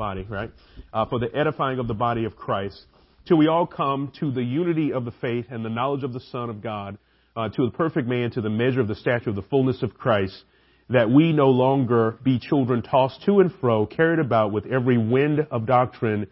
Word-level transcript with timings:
body, 0.00 0.26
right? 0.28 0.50
Uh, 0.94 1.04
for 1.04 1.18
the 1.18 1.28
edifying 1.36 1.78
of 1.78 1.86
the 1.86 1.94
body 1.94 2.24
of 2.24 2.34
Christ, 2.34 2.86
till 3.28 3.36
we 3.36 3.48
all 3.48 3.66
come 3.66 4.10
to 4.18 4.32
the 4.32 4.42
unity 4.42 4.94
of 4.94 5.04
the 5.04 5.12
faith 5.20 5.44
and 5.50 5.62
the 5.62 5.68
knowledge 5.68 6.04
of 6.04 6.14
the 6.14 6.20
Son 6.32 6.48
of 6.48 6.62
God, 6.62 6.96
uh, 7.36 7.50
to 7.50 7.66
the 7.66 7.70
perfect 7.70 8.08
man, 8.08 8.30
to 8.30 8.40
the 8.40 8.48
measure 8.48 8.80
of 8.80 8.88
the 8.88 8.94
stature 8.94 9.28
of 9.28 9.36
the 9.36 9.42
fullness 9.42 9.82
of 9.82 9.92
Christ, 9.92 10.42
that 10.88 11.10
we 11.10 11.32
no 11.34 11.50
longer 11.50 12.18
be 12.24 12.38
children 12.38 12.80
tossed 12.80 13.22
to 13.26 13.40
and 13.40 13.52
fro, 13.60 13.84
carried 13.84 14.20
about 14.20 14.52
with 14.52 14.64
every 14.66 14.96
wind 14.96 15.46
of 15.50 15.66
doctrine, 15.66 16.26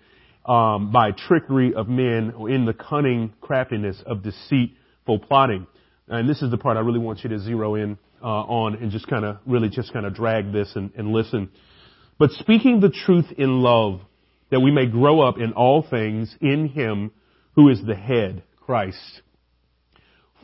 um, 0.47 0.91
by 0.91 1.11
trickery 1.13 1.75
of 1.75 1.89
men, 1.89 2.33
in 2.49 2.65
the 2.65 2.73
cunning 2.73 3.35
craftiness 3.43 4.03
of 4.07 4.23
deceitful 4.23 5.19
plotting. 5.29 5.67
And 6.09 6.27
this 6.27 6.41
is 6.41 6.51
the 6.51 6.57
part 6.57 6.79
I 6.79 6.81
really 6.81 7.01
want 7.01 7.23
you 7.23 7.29
to 7.29 7.39
zero 7.39 7.75
in 7.75 7.99
uh, 8.23 8.27
on 8.27 8.77
and 8.77 8.91
just 8.91 9.07
kind 9.07 9.27
of 9.27 9.37
really 9.47 9.69
just 9.69 9.93
kind 9.93 10.07
of 10.07 10.15
drag 10.15 10.53
this 10.53 10.73
and, 10.75 10.91
and 10.97 11.13
listen. 11.13 11.51
But 12.19 12.33
speaking 12.33 12.81
the 12.81 12.91
truth 12.91 13.27
in 13.37 13.61
love, 13.63 14.01
that 14.51 14.61
we 14.61 14.73
may 14.73 14.87
grow 14.87 15.21
up 15.21 15.39
in 15.39 15.53
all 15.53 15.83
things 15.89 16.35
in 16.41 16.69
Him 16.69 17.13
who 17.55 17.69
is 17.69 17.81
the 17.85 17.95
head, 17.95 18.43
Christ. 18.57 19.23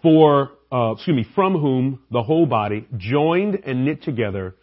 For, 0.00 0.52
uh, 0.70 0.92
excuse 0.92 1.16
me, 1.16 1.26
from 1.34 1.54
whom 1.54 2.00
the 2.12 2.22
whole 2.22 2.46
body, 2.46 2.86
joined 2.96 3.60
and 3.64 3.84
knit 3.84 4.02
together 4.02 4.54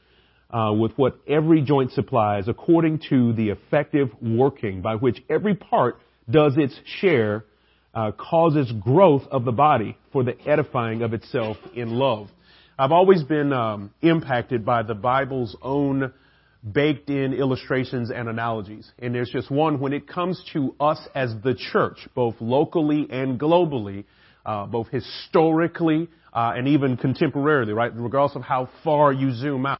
uh, 0.51 0.73
with 0.73 0.93
what 0.97 1.19
every 1.27 1.61
joint 1.61 1.91
supplies, 1.91 2.47
according 2.47 3.01
to 3.09 3.33
the 3.33 3.49
effective 3.49 4.09
working 4.21 4.81
by 4.81 4.95
which 4.95 5.21
every 5.29 5.55
part 5.55 5.99
does 6.29 6.55
its 6.57 6.79
share, 6.85 7.45
uh, 7.93 8.11
causes 8.11 8.71
growth 8.79 9.23
of 9.31 9.43
the 9.43 9.51
body 9.51 9.97
for 10.13 10.23
the 10.23 10.39
edifying 10.47 11.01
of 11.01 11.13
itself 11.13 11.57
in 11.73 11.89
love. 11.89 12.29
I've 12.79 12.91
always 12.91 13.23
been 13.23 13.51
um, 13.51 13.91
impacted 14.01 14.65
by 14.65 14.83
the 14.83 14.95
Bible's 14.95 15.57
own 15.61 16.13
baked 16.69 17.09
in 17.09 17.33
illustrations 17.33 18.11
and 18.11 18.29
analogies. 18.29 18.91
And 18.99 19.15
there's 19.15 19.29
just 19.29 19.49
one 19.49 19.79
when 19.79 19.93
it 19.93 20.07
comes 20.07 20.43
to 20.53 20.75
us 20.79 20.99
as 21.15 21.33
the 21.43 21.55
church, 21.55 22.07
both 22.13 22.35
locally 22.39 23.07
and 23.09 23.39
globally, 23.39 24.05
uh, 24.45 24.65
both 24.67 24.87
historically 24.89 26.07
uh, 26.33 26.53
and 26.55 26.67
even 26.67 26.97
contemporarily, 26.97 27.73
right? 27.73 27.91
Regardless 27.95 28.35
of 28.35 28.43
how 28.43 28.69
far 28.83 29.11
you 29.11 29.33
zoom 29.33 29.65
out, 29.65 29.79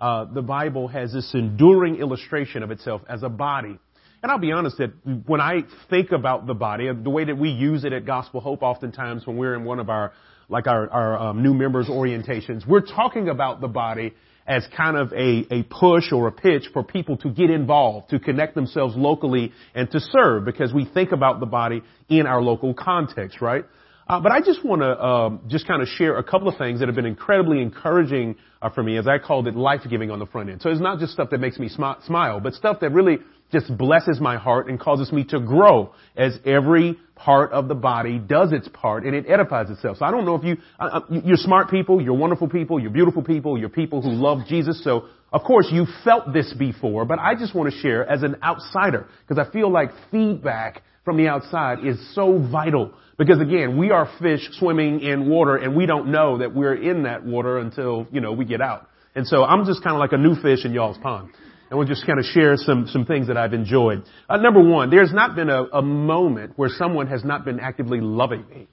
uh, 0.00 0.24
the 0.24 0.42
Bible 0.42 0.88
has 0.88 1.12
this 1.12 1.32
enduring 1.34 1.96
illustration 1.96 2.62
of 2.62 2.70
itself 2.70 3.02
as 3.08 3.22
a 3.22 3.28
body. 3.28 3.78
And 4.22 4.30
I'll 4.30 4.38
be 4.38 4.52
honest 4.52 4.78
that 4.78 4.92
when 5.26 5.40
I 5.40 5.62
think 5.90 6.12
about 6.12 6.46
the 6.46 6.54
body, 6.54 6.88
the 6.92 7.10
way 7.10 7.24
that 7.24 7.36
we 7.36 7.50
use 7.50 7.84
it 7.84 7.92
at 7.92 8.06
Gospel 8.06 8.40
Hope, 8.40 8.62
oftentimes 8.62 9.26
when 9.26 9.36
we're 9.36 9.54
in 9.54 9.64
one 9.64 9.80
of 9.80 9.90
our 9.90 10.12
like 10.48 10.66
our, 10.66 10.90
our 10.90 11.18
um, 11.18 11.42
new 11.42 11.54
members 11.54 11.88
orientations, 11.88 12.66
we're 12.66 12.84
talking 12.84 13.28
about 13.28 13.60
the 13.60 13.68
body 13.68 14.12
as 14.46 14.66
kind 14.76 14.96
of 14.96 15.12
a, 15.12 15.46
a 15.50 15.62
push 15.64 16.12
or 16.12 16.28
a 16.28 16.32
pitch 16.32 16.64
for 16.72 16.82
people 16.82 17.16
to 17.18 17.30
get 17.30 17.50
involved, 17.50 18.10
to 18.10 18.18
connect 18.18 18.54
themselves 18.54 18.94
locally 18.96 19.52
and 19.74 19.90
to 19.90 20.00
serve 20.00 20.44
because 20.44 20.72
we 20.72 20.84
think 20.84 21.12
about 21.12 21.40
the 21.40 21.46
body 21.46 21.82
in 22.08 22.26
our 22.26 22.42
local 22.42 22.74
context, 22.74 23.40
right? 23.40 23.64
Uh, 24.08 24.20
but 24.20 24.32
I 24.32 24.40
just 24.40 24.64
want 24.64 24.82
to 24.82 25.02
um, 25.02 25.40
just 25.46 25.66
kind 25.66 25.80
of 25.80 25.88
share 25.88 26.18
a 26.18 26.24
couple 26.24 26.48
of 26.48 26.58
things 26.58 26.80
that 26.80 26.88
have 26.88 26.96
been 26.96 27.06
incredibly 27.06 27.62
encouraging 27.62 28.36
uh, 28.60 28.68
for 28.68 28.82
me, 28.82 28.98
as 28.98 29.06
I 29.06 29.18
called 29.18 29.46
it, 29.46 29.54
life 29.54 29.80
giving 29.88 30.10
on 30.10 30.18
the 30.18 30.26
front 30.26 30.50
end. 30.50 30.60
So 30.60 30.70
it's 30.70 30.80
not 30.80 30.98
just 30.98 31.12
stuff 31.12 31.30
that 31.30 31.38
makes 31.38 31.58
me 31.58 31.68
sm- 31.68 32.00
smile, 32.04 32.40
but 32.40 32.54
stuff 32.54 32.80
that 32.80 32.90
really 32.90 33.18
just 33.52 33.76
blesses 33.76 34.18
my 34.20 34.36
heart 34.38 34.68
and 34.68 34.80
causes 34.80 35.12
me 35.12 35.24
to 35.24 35.38
grow 35.38 35.94
as 36.16 36.38
every 36.44 36.98
part 37.14 37.52
of 37.52 37.68
the 37.68 37.74
body 37.74 38.18
does 38.18 38.52
its 38.52 38.66
part 38.68 39.04
and 39.04 39.14
it 39.14 39.26
edifies 39.28 39.70
itself. 39.70 39.98
So 39.98 40.04
I 40.04 40.10
don't 40.10 40.24
know 40.24 40.34
if 40.34 40.42
you, 40.42 40.56
uh, 40.80 41.00
you're 41.10 41.36
smart 41.36 41.70
people, 41.70 42.00
you're 42.00 42.14
wonderful 42.14 42.48
people, 42.48 42.80
you're 42.80 42.90
beautiful 42.90 43.22
people, 43.22 43.58
you're 43.58 43.68
people 43.68 44.02
who 44.02 44.10
love 44.10 44.46
Jesus. 44.48 44.82
So 44.82 45.04
of 45.32 45.42
course 45.42 45.68
you 45.70 45.86
felt 46.02 46.32
this 46.32 46.52
before, 46.58 47.04
but 47.04 47.18
I 47.18 47.34
just 47.34 47.54
want 47.54 47.72
to 47.72 47.78
share 47.78 48.08
as 48.08 48.22
an 48.22 48.36
outsider 48.42 49.06
because 49.26 49.44
I 49.46 49.52
feel 49.52 49.70
like 49.70 49.90
feedback 50.10 50.82
from 51.04 51.16
the 51.16 51.28
outside 51.28 51.84
is 51.84 52.14
so 52.14 52.38
vital. 52.50 52.92
Because 53.18 53.40
again, 53.40 53.78
we 53.78 53.90
are 53.90 54.10
fish 54.20 54.40
swimming 54.52 55.00
in 55.00 55.28
water 55.28 55.56
and 55.56 55.76
we 55.76 55.84
don't 55.86 56.10
know 56.10 56.38
that 56.38 56.54
we're 56.54 56.74
in 56.74 57.04
that 57.04 57.24
water 57.24 57.58
until, 57.58 58.06
you 58.10 58.20
know, 58.20 58.32
we 58.32 58.46
get 58.46 58.60
out. 58.60 58.88
And 59.14 59.26
so 59.26 59.44
I'm 59.44 59.66
just 59.66 59.84
kind 59.84 59.94
of 59.94 60.00
like 60.00 60.12
a 60.12 60.16
new 60.16 60.34
fish 60.40 60.64
in 60.64 60.72
y'all's 60.72 60.96
pond 60.98 61.32
and 61.72 61.78
we'll 61.78 61.88
just 61.88 62.04
kind 62.04 62.18
of 62.18 62.26
share 62.26 62.54
some, 62.58 62.86
some 62.86 63.06
things 63.06 63.28
that 63.28 63.38
I've 63.38 63.54
enjoyed. 63.54 64.04
Uh, 64.28 64.36
number 64.36 64.60
one, 64.62 64.90
there's 64.90 65.10
not 65.10 65.34
been 65.34 65.48
a, 65.48 65.62
a 65.72 65.80
moment 65.80 66.52
where 66.56 66.68
someone 66.68 67.06
has 67.06 67.24
not 67.24 67.46
been 67.46 67.58
actively 67.58 67.98
loving 67.98 68.46
me. 68.46 68.68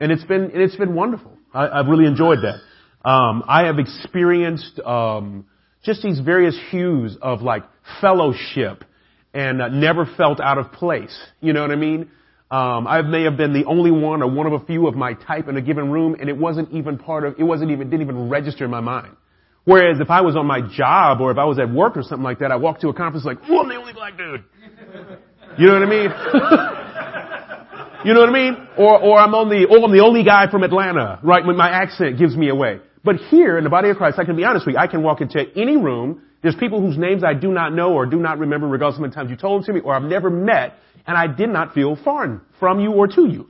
And 0.00 0.10
it's 0.10 0.24
been, 0.24 0.50
and 0.50 0.60
it's 0.60 0.74
been 0.74 0.96
wonderful. 0.96 1.30
I, 1.54 1.68
I've 1.68 1.86
really 1.86 2.06
enjoyed 2.06 2.38
that. 2.42 3.08
Um, 3.08 3.44
I 3.46 3.66
have 3.66 3.78
experienced, 3.78 4.80
um, 4.80 5.46
just 5.84 6.02
these 6.02 6.18
various 6.18 6.58
hues 6.72 7.16
of 7.22 7.40
like 7.40 7.62
fellowship 8.00 8.82
and 9.32 9.62
uh, 9.62 9.68
never 9.68 10.04
felt 10.16 10.40
out 10.40 10.58
of 10.58 10.72
place. 10.72 11.16
You 11.40 11.52
know 11.52 11.62
what 11.62 11.70
I 11.70 11.76
mean? 11.76 12.10
Um, 12.50 12.88
I 12.88 13.02
may 13.02 13.22
have 13.22 13.36
been 13.36 13.52
the 13.52 13.64
only 13.66 13.92
one 13.92 14.24
or 14.24 14.28
one 14.28 14.48
of 14.48 14.60
a 14.60 14.66
few 14.66 14.88
of 14.88 14.96
my 14.96 15.14
type 15.14 15.46
in 15.46 15.56
a 15.56 15.62
given 15.62 15.88
room, 15.92 16.16
and 16.18 16.28
it 16.28 16.36
wasn't 16.36 16.72
even 16.72 16.98
part 16.98 17.24
of, 17.24 17.36
it 17.38 17.44
wasn't 17.44 17.70
even, 17.70 17.90
didn't 17.90 18.02
even 18.02 18.28
register 18.28 18.64
in 18.64 18.72
my 18.72 18.80
mind. 18.80 19.14
Whereas 19.64 20.00
if 20.00 20.10
I 20.10 20.22
was 20.22 20.34
on 20.36 20.46
my 20.46 20.60
job 20.60 21.20
or 21.20 21.30
if 21.30 21.38
I 21.38 21.44
was 21.44 21.58
at 21.58 21.70
work 21.72 21.96
or 21.96 22.02
something 22.02 22.24
like 22.24 22.40
that, 22.40 22.50
I 22.50 22.56
walk 22.56 22.80
to 22.80 22.88
a 22.88 22.94
conference 22.94 23.24
like, 23.24 23.38
oh, 23.48 23.60
I'm 23.60 23.68
the 23.68 23.76
only 23.76 23.92
black 23.92 24.16
dude. 24.16 24.42
You 25.58 25.66
know 25.66 25.74
what 25.74 25.82
I 25.82 25.86
mean? 25.86 26.10
you 28.04 28.14
know 28.14 28.20
what 28.20 28.28
I 28.28 28.32
mean? 28.32 28.56
Or, 28.76 28.98
or 28.98 29.18
I'm 29.18 29.34
on 29.34 29.48
the, 29.48 29.66
or 29.70 29.84
I'm 29.84 29.92
the 29.92 30.02
only 30.02 30.24
guy 30.24 30.50
from 30.50 30.64
Atlanta, 30.64 31.20
right? 31.22 31.46
When 31.46 31.56
my 31.56 31.70
accent 31.70 32.18
gives 32.18 32.36
me 32.36 32.48
away. 32.48 32.80
But 33.04 33.16
here 33.16 33.56
in 33.58 33.64
the 33.64 33.70
body 33.70 33.90
of 33.90 33.96
Christ, 33.96 34.18
I 34.18 34.24
can 34.24 34.34
be 34.34 34.44
honest 34.44 34.66
with 34.66 34.74
you, 34.74 34.80
I 34.80 34.88
can 34.88 35.02
walk 35.02 35.20
into 35.20 35.44
any 35.56 35.76
room, 35.76 36.22
there's 36.42 36.56
people 36.56 36.80
whose 36.80 36.98
names 36.98 37.22
I 37.22 37.34
do 37.34 37.52
not 37.52 37.72
know 37.72 37.92
or 37.92 38.06
do 38.06 38.18
not 38.18 38.38
remember 38.38 38.66
regardless 38.66 38.96
of 38.96 39.00
how 39.00 39.02
many 39.02 39.14
times 39.14 39.30
you 39.30 39.36
told 39.36 39.60
them 39.60 39.66
to 39.66 39.72
me 39.74 39.80
or 39.80 39.94
I've 39.94 40.02
never 40.02 40.28
met 40.28 40.74
and 41.06 41.16
I 41.16 41.28
did 41.28 41.48
not 41.48 41.72
feel 41.72 41.96
foreign 41.96 42.40
from 42.58 42.80
you 42.80 42.92
or 42.92 43.06
to 43.06 43.28
you. 43.28 43.48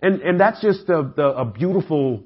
And, 0.00 0.20
and 0.20 0.38
that's 0.38 0.60
just 0.60 0.88
a, 0.88 0.98
a, 1.16 1.42
a 1.42 1.44
beautiful 1.44 2.22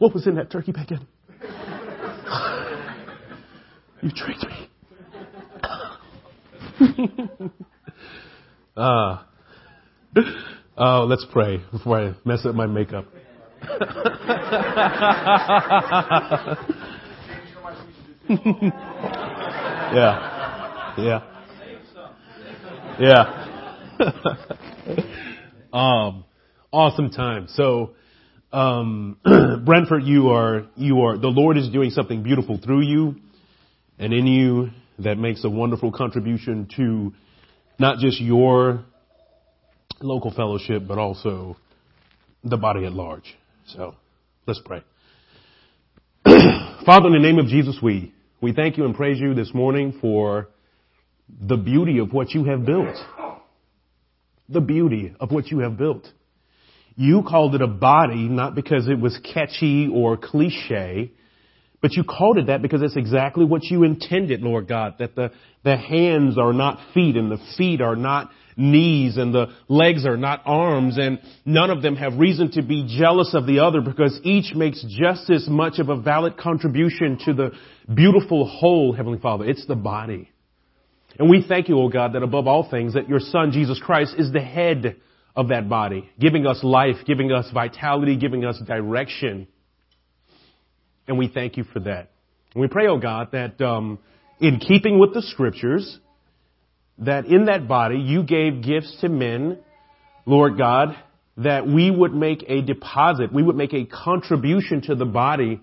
What 0.00 0.12
was 0.14 0.26
in 0.26 0.34
that 0.36 0.50
turkey 0.50 0.72
bacon? 0.72 1.06
you 4.02 4.10
tricked 4.10 4.46
me. 4.46 4.70
uh, 8.78 9.22
oh, 10.78 11.04
let's 11.04 11.26
pray 11.30 11.62
before 11.70 12.00
I 12.00 12.14
mess 12.24 12.46
up 12.46 12.54
my 12.54 12.64
makeup. 12.64 13.04
yeah. 19.92 20.94
Yeah. 20.96 21.20
Yeah. 22.98 23.24
um, 25.74 26.24
awesome 26.72 27.10
time. 27.10 27.48
So, 27.50 27.90
um, 28.52 29.18
Branford, 29.64 30.04
you 30.04 30.30
are, 30.30 30.66
you 30.76 31.02
are, 31.02 31.18
the 31.18 31.28
Lord 31.28 31.56
is 31.56 31.68
doing 31.68 31.90
something 31.90 32.22
beautiful 32.22 32.58
through 32.58 32.82
you 32.82 33.16
and 33.98 34.12
in 34.12 34.26
you 34.26 34.70
that 34.98 35.18
makes 35.18 35.44
a 35.44 35.50
wonderful 35.50 35.92
contribution 35.92 36.68
to 36.76 37.12
not 37.78 37.98
just 37.98 38.20
your 38.20 38.84
local 40.00 40.32
fellowship, 40.32 40.82
but 40.86 40.98
also 40.98 41.56
the 42.42 42.56
body 42.56 42.84
at 42.84 42.92
large. 42.92 43.36
So 43.66 43.94
let's 44.46 44.60
pray. 44.64 44.82
Father, 46.24 47.06
in 47.06 47.12
the 47.12 47.18
name 47.18 47.38
of 47.38 47.46
Jesus, 47.46 47.78
we, 47.82 48.12
we 48.40 48.52
thank 48.52 48.76
you 48.76 48.84
and 48.84 48.94
praise 48.94 49.18
you 49.20 49.34
this 49.34 49.52
morning 49.54 49.98
for 50.00 50.48
the 51.40 51.56
beauty 51.56 51.98
of 51.98 52.12
what 52.12 52.30
you 52.30 52.44
have 52.44 52.64
built. 52.64 52.96
The 54.48 54.60
beauty 54.60 55.14
of 55.20 55.30
what 55.30 55.48
you 55.48 55.60
have 55.60 55.76
built. 55.76 56.08
You 57.00 57.22
called 57.22 57.54
it 57.54 57.62
a 57.62 57.66
body 57.66 58.28
not 58.28 58.54
because 58.54 58.86
it 58.86 59.00
was 59.00 59.18
catchy 59.32 59.88
or 59.90 60.18
cliche, 60.18 61.10
but 61.80 61.92
you 61.92 62.04
called 62.04 62.36
it 62.36 62.48
that 62.48 62.60
because 62.60 62.82
it's 62.82 62.94
exactly 62.94 63.46
what 63.46 63.64
you 63.64 63.84
intended, 63.84 64.42
Lord 64.42 64.68
God, 64.68 64.96
that 64.98 65.14
the, 65.16 65.30
the 65.64 65.78
hands 65.78 66.36
are 66.36 66.52
not 66.52 66.78
feet 66.92 67.16
and 67.16 67.32
the 67.32 67.38
feet 67.56 67.80
are 67.80 67.96
not 67.96 68.30
knees 68.54 69.16
and 69.16 69.34
the 69.34 69.46
legs 69.66 70.04
are 70.04 70.18
not 70.18 70.42
arms 70.44 70.98
and 70.98 71.20
none 71.46 71.70
of 71.70 71.80
them 71.80 71.96
have 71.96 72.18
reason 72.18 72.50
to 72.50 72.60
be 72.60 72.86
jealous 72.98 73.32
of 73.32 73.46
the 73.46 73.60
other 73.60 73.80
because 73.80 74.20
each 74.22 74.54
makes 74.54 74.84
just 74.86 75.30
as 75.30 75.48
much 75.48 75.78
of 75.78 75.88
a 75.88 75.96
valid 75.98 76.36
contribution 76.36 77.18
to 77.24 77.32
the 77.32 77.52
beautiful 77.94 78.46
whole, 78.46 78.92
Heavenly 78.92 79.20
Father. 79.20 79.46
It's 79.46 79.66
the 79.66 79.74
body. 79.74 80.30
And 81.18 81.30
we 81.30 81.46
thank 81.48 81.70
you, 81.70 81.80
O 81.80 81.88
God, 81.88 82.12
that 82.12 82.22
above 82.22 82.46
all 82.46 82.68
things, 82.70 82.92
that 82.92 83.08
your 83.08 83.20
Son, 83.20 83.52
Jesus 83.52 83.80
Christ, 83.82 84.16
is 84.18 84.30
the 84.30 84.42
head 84.42 84.96
of 85.36 85.48
that 85.48 85.68
body, 85.68 86.08
giving 86.18 86.46
us 86.46 86.62
life, 86.62 86.96
giving 87.06 87.32
us 87.32 87.50
vitality, 87.52 88.16
giving 88.16 88.44
us 88.44 88.60
direction. 88.66 89.46
And 91.06 91.18
we 91.18 91.28
thank 91.28 91.56
you 91.56 91.64
for 91.64 91.80
that. 91.80 92.10
And 92.54 92.60
we 92.60 92.68
pray, 92.68 92.86
oh 92.88 92.98
God, 92.98 93.28
that 93.32 93.60
um, 93.60 93.98
in 94.40 94.58
keeping 94.58 94.98
with 94.98 95.14
the 95.14 95.22
scriptures, 95.22 95.98
that 96.98 97.26
in 97.26 97.46
that 97.46 97.68
body 97.68 97.98
you 97.98 98.22
gave 98.22 98.62
gifts 98.62 98.98
to 99.00 99.08
men, 99.08 99.58
Lord 100.26 100.58
God, 100.58 100.96
that 101.38 101.66
we 101.66 101.90
would 101.90 102.12
make 102.12 102.44
a 102.48 102.60
deposit, 102.60 103.32
we 103.32 103.42
would 103.42 103.56
make 103.56 103.72
a 103.72 103.86
contribution 103.86 104.82
to 104.82 104.94
the 104.94 105.06
body 105.06 105.60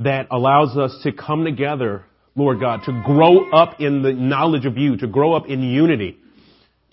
that 0.00 0.26
allows 0.30 0.76
us 0.76 1.00
to 1.02 1.12
come 1.12 1.44
together, 1.44 2.04
Lord 2.36 2.60
God, 2.60 2.80
to 2.84 3.02
grow 3.04 3.50
up 3.50 3.80
in 3.80 4.02
the 4.02 4.12
knowledge 4.12 4.66
of 4.66 4.76
you, 4.76 4.96
to 4.98 5.06
grow 5.06 5.32
up 5.32 5.46
in 5.46 5.62
unity, 5.62 6.18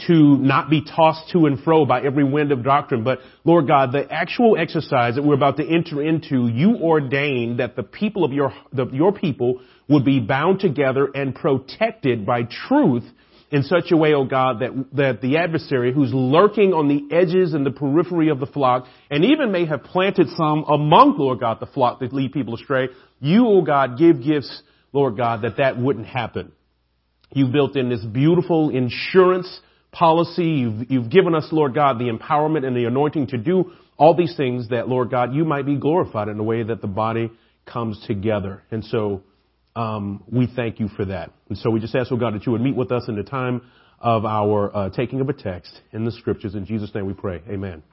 to 0.07 0.37
not 0.37 0.69
be 0.69 0.83
tossed 0.83 1.31
to 1.31 1.45
and 1.45 1.63
fro 1.63 1.85
by 1.85 2.01
every 2.01 2.23
wind 2.23 2.51
of 2.51 2.63
doctrine. 2.63 3.03
But 3.03 3.19
Lord 3.45 3.67
God, 3.67 3.93
the 3.93 4.11
actual 4.11 4.57
exercise 4.57 5.15
that 5.15 5.23
we're 5.23 5.35
about 5.35 5.57
to 5.57 5.65
enter 5.65 6.01
into, 6.01 6.47
you 6.47 6.75
ordained 6.81 7.59
that 7.59 7.75
the 7.75 7.83
people 7.83 8.25
of 8.25 8.33
your, 8.33 8.53
the, 8.73 8.87
your 8.87 9.13
people 9.13 9.61
would 9.87 10.03
be 10.03 10.19
bound 10.19 10.59
together 10.59 11.09
and 11.13 11.33
protected 11.33 12.25
by 12.25 12.43
truth 12.67 13.03
in 13.51 13.63
such 13.63 13.91
a 13.91 13.97
way, 13.97 14.13
O 14.13 14.21
oh 14.21 14.25
God, 14.25 14.59
that, 14.59 14.71
that 14.93 15.21
the 15.21 15.37
adversary 15.37 15.93
who's 15.93 16.11
lurking 16.13 16.73
on 16.73 16.87
the 16.89 17.15
edges 17.15 17.53
and 17.53 17.65
the 17.65 17.71
periphery 17.71 18.29
of 18.29 18.39
the 18.39 18.47
flock, 18.47 18.87
and 19.09 19.23
even 19.23 19.51
may 19.51 19.65
have 19.65 19.83
planted 19.83 20.27
some 20.35 20.65
among, 20.67 21.15
Lord 21.17 21.39
God, 21.39 21.59
the 21.59 21.67
flock 21.67 21.99
that 21.99 22.11
lead 22.11 22.33
people 22.33 22.55
astray, 22.55 22.89
you, 23.19 23.45
O 23.45 23.59
oh 23.59 23.61
God, 23.61 23.97
give 23.97 24.23
gifts, 24.23 24.61
Lord 24.91 25.15
God, 25.15 25.43
that 25.43 25.57
that 25.57 25.77
wouldn't 25.77 26.07
happen. 26.07 26.51
You've 27.31 27.51
built 27.51 27.77
in 27.77 27.89
this 27.89 28.03
beautiful 28.03 28.71
insurance 28.71 29.59
policy. 29.97 30.43
You've, 30.43 30.91
you've 30.91 31.09
given 31.09 31.33
us, 31.33 31.47
Lord 31.51 31.73
God, 31.73 31.99
the 31.99 32.09
empowerment 32.09 32.65
and 32.65 32.75
the 32.75 32.85
anointing 32.85 33.27
to 33.27 33.37
do 33.37 33.71
all 33.97 34.15
these 34.15 34.35
things 34.35 34.69
that, 34.69 34.89
Lord 34.89 35.09
God, 35.09 35.33
you 35.33 35.45
might 35.45 35.65
be 35.65 35.77
glorified 35.77 36.27
in 36.27 36.37
a 36.39 36.43
way 36.43 36.63
that 36.63 36.81
the 36.81 36.87
body 36.87 37.31
comes 37.65 38.03
together. 38.05 38.61
And 38.71 38.83
so, 38.83 39.23
um, 39.75 40.23
we 40.31 40.47
thank 40.53 40.79
you 40.79 40.87
for 40.87 41.05
that. 41.05 41.31
And 41.49 41.57
so 41.57 41.69
we 41.69 41.79
just 41.79 41.95
ask, 41.95 42.11
oh 42.11 42.17
God, 42.17 42.33
that 42.33 42.45
you 42.45 42.51
would 42.51 42.61
meet 42.61 42.75
with 42.75 42.91
us 42.91 43.03
in 43.07 43.15
the 43.15 43.23
time 43.23 43.61
of 43.99 44.25
our 44.25 44.75
uh, 44.75 44.89
taking 44.89 45.21
of 45.21 45.29
a 45.29 45.33
text 45.33 45.81
in 45.91 46.05
the 46.05 46.11
scriptures. 46.11 46.55
In 46.55 46.65
Jesus' 46.65 46.93
name 46.93 47.05
we 47.05 47.13
pray. 47.13 47.41
Amen. 47.49 47.83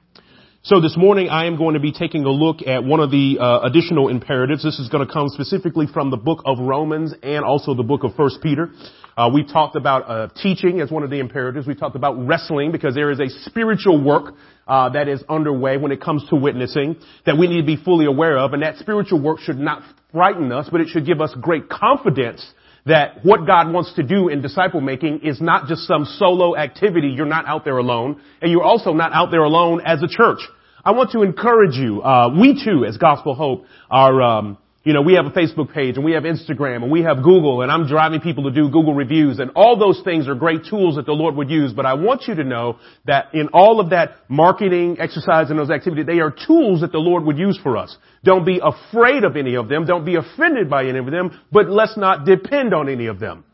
So 0.63 0.79
this 0.79 0.95
morning 0.95 1.27
I 1.27 1.45
am 1.45 1.57
going 1.57 1.73
to 1.73 1.81
be 1.81 1.91
taking 1.91 2.23
a 2.23 2.29
look 2.29 2.65
at 2.65 2.85
one 2.85 3.01
of 3.01 3.11
the 3.11 3.37
uh, 3.39 3.61
additional 3.61 4.07
imperatives. 4.07 4.63
This 4.63 4.79
is 4.79 4.87
going 4.87 5.05
to 5.05 5.11
come 5.11 5.27
specifically 5.27 5.87
from 5.91 6.09
the 6.09 6.17
book 6.17 6.41
of 6.45 6.57
Romans 6.59 7.13
and 7.21 7.43
also 7.43 7.73
the 7.73 7.83
book 7.83 8.03
of 8.03 8.15
First 8.15 8.37
Peter. 8.41 8.71
Uh, 9.15 9.29
we 9.33 9.43
talked 9.43 9.75
about 9.75 10.09
uh, 10.09 10.27
teaching 10.41 10.81
as 10.81 10.89
one 10.89 11.03
of 11.03 11.09
the 11.09 11.19
imperatives. 11.19 11.67
We 11.67 11.75
talked 11.75 11.95
about 11.95 12.25
wrestling 12.25 12.71
because 12.71 12.95
there 12.95 13.11
is 13.11 13.19
a 13.19 13.29
spiritual 13.45 14.03
work 14.03 14.33
uh, 14.67 14.89
that 14.89 15.07
is 15.07 15.23
underway 15.29 15.77
when 15.77 15.91
it 15.91 16.01
comes 16.01 16.27
to 16.29 16.35
witnessing 16.35 16.95
that 17.25 17.37
we 17.37 17.47
need 17.47 17.61
to 17.61 17.65
be 17.65 17.77
fully 17.77 18.05
aware 18.05 18.37
of, 18.37 18.53
and 18.53 18.63
that 18.63 18.77
spiritual 18.77 19.21
work 19.21 19.39
should 19.39 19.59
not 19.59 19.83
frighten 20.11 20.51
us, 20.51 20.67
but 20.71 20.81
it 20.81 20.87
should 20.87 21.05
give 21.05 21.21
us 21.21 21.33
great 21.39 21.69
confidence 21.69 22.43
that 22.85 23.23
what 23.23 23.45
God 23.45 23.71
wants 23.71 23.93
to 23.95 24.03
do 24.03 24.29
in 24.29 24.41
disciple 24.41 24.81
making 24.81 25.21
is 25.23 25.39
not 25.39 25.67
just 25.67 25.81
some 25.83 26.05
solo 26.05 26.55
activity. 26.57 27.09
You're 27.09 27.25
not 27.25 27.45
out 27.45 27.63
there 27.63 27.77
alone, 27.77 28.21
and 28.41 28.51
you're 28.51 28.63
also 28.63 28.93
not 28.93 29.13
out 29.13 29.31
there 29.31 29.43
alone 29.43 29.81
as 29.85 30.01
a 30.01 30.07
church. 30.07 30.39
I 30.83 30.91
want 30.91 31.11
to 31.11 31.21
encourage 31.21 31.75
you. 31.75 32.01
Uh, 32.01 32.29
we 32.37 32.61
too, 32.61 32.83
as 32.83 32.97
Gospel 32.97 33.35
Hope, 33.35 33.65
are 33.89 34.21
um, 34.21 34.57
you 34.83 34.91
know, 34.91 35.01
we 35.01 35.13
have 35.13 35.25
a 35.25 35.29
Facebook 35.29 35.73
page 35.73 35.95
and 35.95 36.03
we 36.03 36.11
have 36.11 36.23
Instagram 36.23 36.83
and 36.83 36.91
we 36.91 37.03
have 37.03 37.23
Google 37.23 37.61
and 37.61 37.71
I'm 37.71 37.87
driving 37.87 38.19
people 38.19 38.43
to 38.43 38.51
do 38.51 38.69
Google 38.69 38.93
reviews 38.93 39.39
and 39.39 39.51
all 39.55 39.79
those 39.79 40.01
things 40.03 40.27
are 40.27 40.35
great 40.35 40.65
tools 40.69 40.97
that 40.97 41.05
the 41.05 41.13
Lord 41.13 41.35
would 41.35 41.49
use. 41.49 41.71
But 41.71 41.85
I 41.85 41.93
want 41.93 42.23
you 42.27 42.35
to 42.35 42.43
know 42.43 42.79
that 43.05 43.33
in 43.33 43.47
all 43.53 43.79
of 43.79 43.91
that 43.91 44.17
marketing 44.27 44.97
exercise 44.99 45.49
and 45.49 45.57
those 45.57 45.69
activities, 45.69 46.05
they 46.05 46.19
are 46.19 46.31
tools 46.31 46.81
that 46.81 46.91
the 46.91 46.97
Lord 46.97 47.23
would 47.23 47.37
use 47.37 47.57
for 47.63 47.77
us. 47.77 47.95
Don't 48.25 48.45
be 48.45 48.59
afraid 48.61 49.23
of 49.23 49.37
any 49.37 49.55
of 49.55 49.69
them. 49.69 49.85
Don't 49.85 50.03
be 50.03 50.15
offended 50.15 50.69
by 50.69 50.85
any 50.85 50.99
of 50.99 51.05
them, 51.05 51.39
but 51.49 51.69
let's 51.69 51.95
not 51.95 52.25
depend 52.25 52.73
on 52.73 52.89
any 52.89 53.05
of 53.07 53.19
them. 53.21 53.45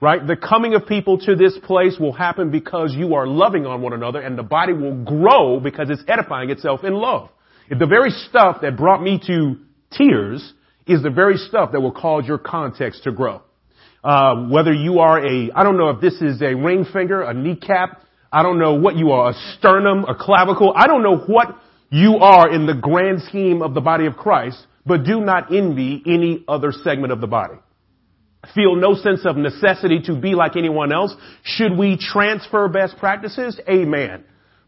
Right? 0.00 0.26
The 0.26 0.34
coming 0.34 0.74
of 0.74 0.88
people 0.88 1.16
to 1.18 1.36
this 1.36 1.56
place 1.62 1.96
will 1.96 2.12
happen 2.12 2.50
because 2.50 2.92
you 2.92 3.14
are 3.14 3.24
loving 3.24 3.66
on 3.66 3.82
one 3.82 3.92
another 3.92 4.20
and 4.20 4.36
the 4.36 4.42
body 4.42 4.72
will 4.72 5.04
grow 5.04 5.60
because 5.60 5.90
it's 5.90 6.02
edifying 6.08 6.50
itself 6.50 6.82
in 6.82 6.92
love. 6.92 7.30
If 7.68 7.78
the 7.78 7.86
very 7.86 8.10
stuff 8.10 8.62
that 8.62 8.76
brought 8.76 9.00
me 9.00 9.20
to 9.28 9.58
tears 9.96 10.52
is 10.92 11.02
the 11.02 11.10
very 11.10 11.36
stuff 11.36 11.72
that 11.72 11.80
will 11.80 11.92
cause 11.92 12.24
your 12.26 12.38
context 12.38 13.04
to 13.04 13.12
grow. 13.12 13.42
Uh, 14.04 14.46
whether 14.48 14.72
you 14.72 14.98
are 14.98 15.24
a, 15.24 15.50
I 15.54 15.62
don't 15.62 15.78
know 15.78 15.90
if 15.90 16.00
this 16.00 16.14
is 16.20 16.42
a 16.42 16.54
ring 16.54 16.84
finger, 16.92 17.22
a 17.22 17.32
kneecap, 17.32 18.02
I 18.32 18.42
don't 18.42 18.58
know 18.58 18.74
what 18.74 18.96
you 18.96 19.12
are, 19.12 19.30
a 19.30 19.34
sternum, 19.58 20.04
a 20.04 20.14
clavicle, 20.14 20.72
I 20.74 20.86
don't 20.86 21.02
know 21.02 21.18
what 21.18 21.48
you 21.90 22.16
are 22.16 22.52
in 22.52 22.66
the 22.66 22.74
grand 22.74 23.22
scheme 23.22 23.62
of 23.62 23.74
the 23.74 23.80
body 23.80 24.06
of 24.06 24.16
Christ, 24.16 24.66
but 24.84 25.04
do 25.04 25.20
not 25.20 25.52
envy 25.54 26.02
any 26.06 26.44
other 26.48 26.72
segment 26.72 27.12
of 27.12 27.20
the 27.20 27.26
body. 27.26 27.54
Feel 28.54 28.74
no 28.74 28.94
sense 28.94 29.24
of 29.24 29.36
necessity 29.36 30.00
to 30.06 30.18
be 30.18 30.34
like 30.34 30.56
anyone 30.56 30.92
else. 30.92 31.14
Should 31.44 31.76
we 31.78 31.96
transfer 31.96 32.66
best 32.66 32.96
practices? 32.96 33.60
Amen. 33.68 34.24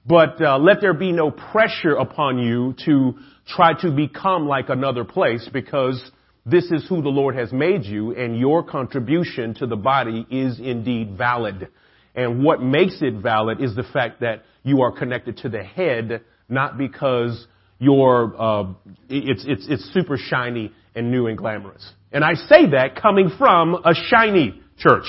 But 0.07 0.41
uh, 0.41 0.59
let 0.59 0.81
there 0.81 0.95
be 0.95 1.13
no 1.13 1.31
pressure 1.31 1.95
upon 1.95 2.39
you 2.39 2.75
to 2.85 3.15
try 3.47 3.73
to 3.81 3.91
become 3.91 4.47
like 4.47 4.69
another 4.69 5.05
place 5.05 5.49
because 5.53 6.11
this 6.45 6.65
is 6.71 6.87
who 6.89 7.01
the 7.01 7.09
Lord 7.09 7.37
has 7.37 7.53
made 7.53 7.85
you 7.85 8.15
and 8.15 8.39
your 8.39 8.63
contribution 8.63 9.55
to 9.55 9.67
the 9.67 9.77
body 9.77 10.27
is 10.31 10.61
indeed 10.61 11.17
valid. 11.17 11.69
And 12.15 12.45
what 12.45 12.63
makes 12.63 12.99
it 13.01 13.15
valid 13.15 13.63
is 13.63 13.75
the 13.75 13.83
fact 13.83 14.21
that 14.21 14.43
you 14.63 14.83
are 14.83 14.93
connected 14.93 15.39
to 15.39 15.49
the 15.49 15.63
head, 15.63 16.21
not 16.49 16.77
because 16.77 17.47
you're, 17.79 18.35
uh, 18.39 18.65
it's, 19.09 19.45
it's, 19.47 19.67
it's 19.69 19.93
super 19.95 20.19
shiny 20.19 20.73
and 20.95 21.11
new 21.11 21.27
and 21.27 21.37
glamorous. 21.37 21.93
And 22.13 22.23
I 22.23 22.35
say 22.35 22.71
that 22.71 23.01
coming 23.01 23.31
from 23.37 23.75
a 23.75 23.95
shiny 23.95 24.61
church. 24.79 25.07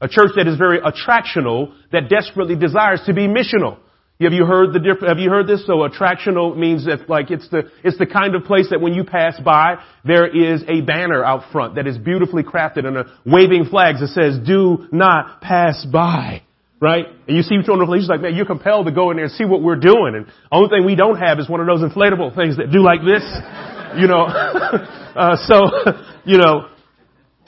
A 0.00 0.08
church 0.08 0.30
that 0.36 0.46
is 0.46 0.56
very 0.56 0.78
attractional, 0.80 1.74
that 1.90 2.08
desperately 2.08 2.56
desires 2.56 3.00
to 3.06 3.12
be 3.12 3.26
missional. 3.28 3.78
Have 4.20 4.32
you 4.32 4.46
heard 4.46 4.72
the 4.72 4.78
diff- 4.78 5.06
have 5.06 5.18
you 5.18 5.28
heard 5.28 5.46
this? 5.46 5.66
So 5.66 5.86
attractional 5.86 6.56
means 6.56 6.86
that 6.86 7.08
like 7.08 7.30
it's 7.30 7.48
the 7.50 7.70
it's 7.84 7.98
the 7.98 8.06
kind 8.06 8.34
of 8.34 8.44
place 8.44 8.68
that 8.70 8.80
when 8.80 8.94
you 8.94 9.04
pass 9.04 9.38
by, 9.38 9.76
there 10.04 10.26
is 10.26 10.62
a 10.68 10.80
banner 10.80 11.22
out 11.22 11.52
front 11.52 11.74
that 11.74 11.86
is 11.86 11.98
beautifully 11.98 12.42
crafted 12.42 12.86
and 12.86 12.96
a 12.96 13.18
waving 13.26 13.66
flags 13.66 14.00
that 14.00 14.08
says 14.08 14.38
"Do 14.46 14.88
not 14.90 15.42
pass 15.42 15.84
by." 15.84 16.42
Right? 16.80 17.06
And 17.26 17.36
you 17.36 17.42
see 17.42 17.56
people 17.58 17.72
on 17.72 17.80
the 17.80 17.86
police 17.86 18.06
like, 18.06 18.20
man, 18.20 18.34
you're 18.34 18.44
compelled 18.44 18.84
to 18.84 18.92
go 18.92 19.10
in 19.10 19.16
there 19.16 19.24
and 19.24 19.34
see 19.34 19.46
what 19.46 19.62
we're 19.62 19.80
doing. 19.80 20.12
And 20.14 20.26
only 20.52 20.68
thing 20.68 20.84
we 20.84 20.94
don't 20.94 21.16
have 21.16 21.38
is 21.38 21.48
one 21.48 21.58
of 21.58 21.66
those 21.66 21.80
inflatable 21.80 22.36
things 22.36 22.58
that 22.58 22.70
do 22.70 22.82
like 22.82 23.00
this. 23.00 23.24
you 23.96 24.06
know. 24.06 24.24
uh, 25.16 25.36
so, 25.46 25.70
you 26.24 26.38
know, 26.38 26.68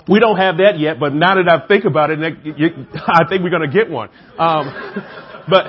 we 0.08 0.20
don't 0.20 0.38
have 0.38 0.58
that 0.58 0.78
yet, 0.78 0.98
but 0.98 1.12
now 1.12 1.34
that 1.34 1.48
I 1.50 1.66
think 1.66 1.84
about 1.84 2.10
it, 2.10 2.18
I 2.18 3.28
think 3.28 3.42
we're 3.42 3.50
going 3.50 3.70
to 3.70 3.72
get 3.72 3.90
one. 3.90 4.08
Um, 4.38 4.72
but 5.48 5.66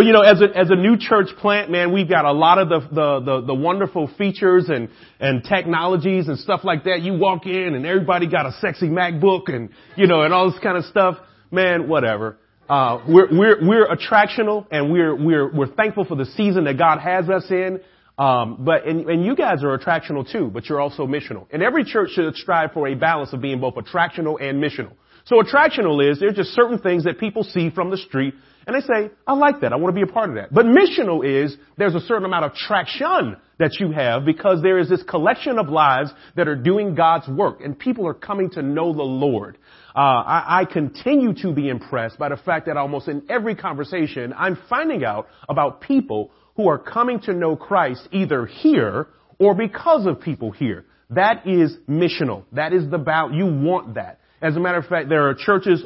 but 0.00 0.06
you 0.06 0.14
know, 0.14 0.22
as 0.22 0.40
a, 0.40 0.46
as 0.56 0.70
a 0.70 0.76
new 0.76 0.96
church 0.96 1.28
plant, 1.36 1.70
man, 1.70 1.92
we've 1.92 2.08
got 2.08 2.24
a 2.24 2.32
lot 2.32 2.56
of 2.56 2.70
the, 2.70 2.80
the, 2.80 3.20
the, 3.20 3.46
the, 3.48 3.54
wonderful 3.54 4.10
features 4.16 4.70
and, 4.70 4.88
and 5.18 5.44
technologies 5.44 6.26
and 6.26 6.38
stuff 6.38 6.62
like 6.64 6.84
that. 6.84 7.02
You 7.02 7.18
walk 7.18 7.44
in 7.44 7.74
and 7.74 7.84
everybody 7.84 8.26
got 8.26 8.46
a 8.46 8.52
sexy 8.62 8.88
MacBook 8.88 9.54
and, 9.54 9.68
you 9.98 10.06
know, 10.06 10.22
and 10.22 10.32
all 10.32 10.50
this 10.50 10.58
kind 10.62 10.78
of 10.78 10.86
stuff. 10.86 11.18
Man, 11.50 11.86
whatever. 11.86 12.38
Uh, 12.66 13.04
we're, 13.06 13.28
we're, 13.30 13.68
we're 13.68 13.88
attractional 13.88 14.66
and 14.70 14.90
we're, 14.90 15.14
we're, 15.14 15.54
we're 15.54 15.74
thankful 15.74 16.06
for 16.06 16.14
the 16.14 16.24
season 16.24 16.64
that 16.64 16.78
God 16.78 17.00
has 17.00 17.28
us 17.28 17.44
in. 17.50 17.82
Um, 18.16 18.64
but, 18.64 18.86
and, 18.86 19.06
and 19.06 19.22
you 19.22 19.36
guys 19.36 19.62
are 19.62 19.76
attractional 19.76 20.26
too, 20.32 20.50
but 20.50 20.64
you're 20.64 20.80
also 20.80 21.06
missional. 21.06 21.46
And 21.52 21.62
every 21.62 21.84
church 21.84 22.12
should 22.12 22.34
strive 22.36 22.72
for 22.72 22.88
a 22.88 22.94
balance 22.94 23.34
of 23.34 23.42
being 23.42 23.60
both 23.60 23.74
attractional 23.74 24.40
and 24.40 24.64
missional. 24.64 24.94
So 25.26 25.42
attractional 25.42 26.10
is 26.10 26.20
there's 26.20 26.36
just 26.36 26.54
certain 26.54 26.78
things 26.78 27.04
that 27.04 27.18
people 27.20 27.44
see 27.44 27.68
from 27.68 27.90
the 27.90 27.98
street 27.98 28.32
and 28.70 28.80
they 28.80 28.86
say, 28.86 29.10
I 29.26 29.32
like 29.32 29.60
that. 29.60 29.72
I 29.72 29.76
want 29.76 29.94
to 29.94 30.04
be 30.04 30.08
a 30.08 30.12
part 30.12 30.28
of 30.28 30.36
that. 30.36 30.52
But 30.52 30.66
missional 30.66 31.26
is 31.26 31.56
there's 31.76 31.94
a 31.94 32.00
certain 32.00 32.24
amount 32.24 32.44
of 32.44 32.54
traction 32.54 33.36
that 33.58 33.78
you 33.80 33.90
have 33.90 34.24
because 34.24 34.62
there 34.62 34.78
is 34.78 34.88
this 34.88 35.02
collection 35.02 35.58
of 35.58 35.68
lives 35.68 36.10
that 36.36 36.46
are 36.46 36.54
doing 36.56 36.94
God's 36.94 37.26
work 37.28 37.60
and 37.62 37.78
people 37.78 38.06
are 38.06 38.14
coming 38.14 38.48
to 38.50 38.62
know 38.62 38.92
the 38.92 39.02
Lord. 39.02 39.58
Uh, 39.94 39.98
I, 39.98 40.60
I 40.60 40.64
continue 40.64 41.34
to 41.42 41.52
be 41.52 41.68
impressed 41.68 42.16
by 42.16 42.28
the 42.28 42.36
fact 42.36 42.66
that 42.66 42.76
almost 42.76 43.08
in 43.08 43.24
every 43.28 43.56
conversation 43.56 44.32
I'm 44.36 44.56
finding 44.68 45.04
out 45.04 45.26
about 45.48 45.80
people 45.80 46.30
who 46.56 46.68
are 46.68 46.78
coming 46.78 47.20
to 47.22 47.32
know 47.32 47.56
Christ 47.56 48.08
either 48.12 48.46
here 48.46 49.08
or 49.38 49.54
because 49.54 50.06
of 50.06 50.20
people 50.20 50.52
here. 50.52 50.84
That 51.10 51.46
is 51.46 51.76
missional. 51.88 52.44
That 52.52 52.72
is 52.72 52.88
the 52.88 52.98
bout. 52.98 53.34
You 53.34 53.46
want 53.46 53.94
that. 53.94 54.20
As 54.40 54.54
a 54.54 54.60
matter 54.60 54.78
of 54.78 54.86
fact, 54.86 55.08
there 55.08 55.28
are 55.28 55.34
churches 55.34 55.82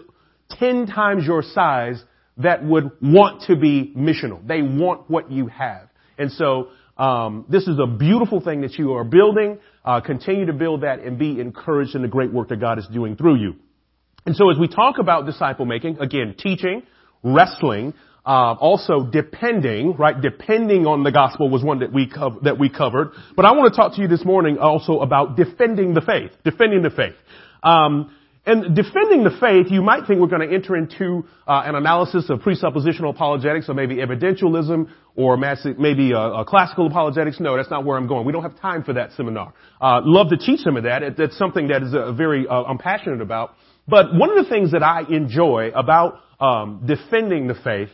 10 0.50 0.86
times 0.86 1.24
your 1.24 1.42
size 1.42 2.02
that 2.38 2.64
would 2.64 2.90
want 3.00 3.42
to 3.42 3.56
be 3.56 3.92
missional. 3.96 4.46
They 4.46 4.62
want 4.62 5.08
what 5.10 5.30
you 5.30 5.46
have. 5.46 5.88
And 6.18 6.32
so, 6.32 6.68
um, 6.96 7.44
this 7.48 7.66
is 7.66 7.78
a 7.78 7.86
beautiful 7.86 8.40
thing 8.40 8.60
that 8.60 8.74
you 8.74 8.94
are 8.94 9.04
building. 9.04 9.58
Uh, 9.84 10.00
continue 10.00 10.46
to 10.46 10.52
build 10.52 10.82
that 10.82 11.00
and 11.00 11.18
be 11.18 11.40
encouraged 11.40 11.94
in 11.94 12.02
the 12.02 12.08
great 12.08 12.32
work 12.32 12.48
that 12.48 12.60
God 12.60 12.78
is 12.78 12.86
doing 12.92 13.16
through 13.16 13.36
you. 13.36 13.56
And 14.26 14.34
so 14.36 14.50
as 14.50 14.58
we 14.58 14.68
talk 14.68 14.98
about 14.98 15.26
disciple 15.26 15.66
making, 15.66 15.98
again, 15.98 16.34
teaching, 16.38 16.82
wrestling, 17.22 17.94
uh, 18.24 18.54
also 18.54 19.04
depending, 19.04 19.96
right? 19.96 20.18
Depending 20.18 20.86
on 20.86 21.02
the 21.02 21.12
gospel 21.12 21.50
was 21.50 21.62
one 21.62 21.80
that 21.80 21.92
we 21.92 22.08
co- 22.08 22.40
that 22.42 22.58
we 22.58 22.70
covered. 22.70 23.10
But 23.36 23.44
I 23.44 23.52
want 23.52 23.72
to 23.72 23.76
talk 23.76 23.96
to 23.96 24.00
you 24.00 24.08
this 24.08 24.24
morning 24.24 24.58
also 24.58 25.00
about 25.00 25.36
defending 25.36 25.92
the 25.92 26.00
faith, 26.00 26.30
defending 26.42 26.82
the 26.82 26.90
faith. 26.90 27.14
Um, 27.62 28.16
And 28.46 28.76
defending 28.76 29.24
the 29.24 29.34
faith, 29.40 29.72
you 29.72 29.80
might 29.80 30.06
think 30.06 30.20
we're 30.20 30.26
going 30.26 30.46
to 30.46 30.54
enter 30.54 30.76
into 30.76 31.24
uh, 31.46 31.62
an 31.64 31.76
analysis 31.76 32.28
of 32.28 32.40
presuppositional 32.40 33.10
apologetics 33.10 33.70
or 33.70 33.74
maybe 33.74 33.96
evidentialism 33.96 34.90
or 35.16 35.38
maybe 35.38 36.12
uh, 36.12 36.18
uh, 36.18 36.44
classical 36.44 36.86
apologetics. 36.86 37.40
No, 37.40 37.56
that's 37.56 37.70
not 37.70 37.86
where 37.86 37.96
I'm 37.96 38.06
going. 38.06 38.26
We 38.26 38.32
don't 38.32 38.42
have 38.42 38.60
time 38.60 38.84
for 38.84 38.92
that 38.94 39.12
seminar. 39.12 39.54
Uh, 39.80 40.00
love 40.04 40.28
to 40.28 40.36
teach 40.36 40.60
some 40.60 40.76
of 40.76 40.82
that. 40.84 41.02
It, 41.02 41.16
that's 41.16 41.38
something 41.38 41.68
that 41.68 41.82
is 41.82 41.94
uh, 41.94 42.12
very 42.12 42.46
I'm 42.46 42.78
passionate 42.78 43.22
about. 43.22 43.54
But 43.88 44.14
one 44.14 44.36
of 44.36 44.44
the 44.44 44.50
things 44.50 44.72
that 44.72 44.82
I 44.82 45.04
enjoy 45.08 45.70
about 45.74 46.20
um, 46.38 46.82
defending 46.86 47.46
the 47.46 47.54
faith 47.54 47.90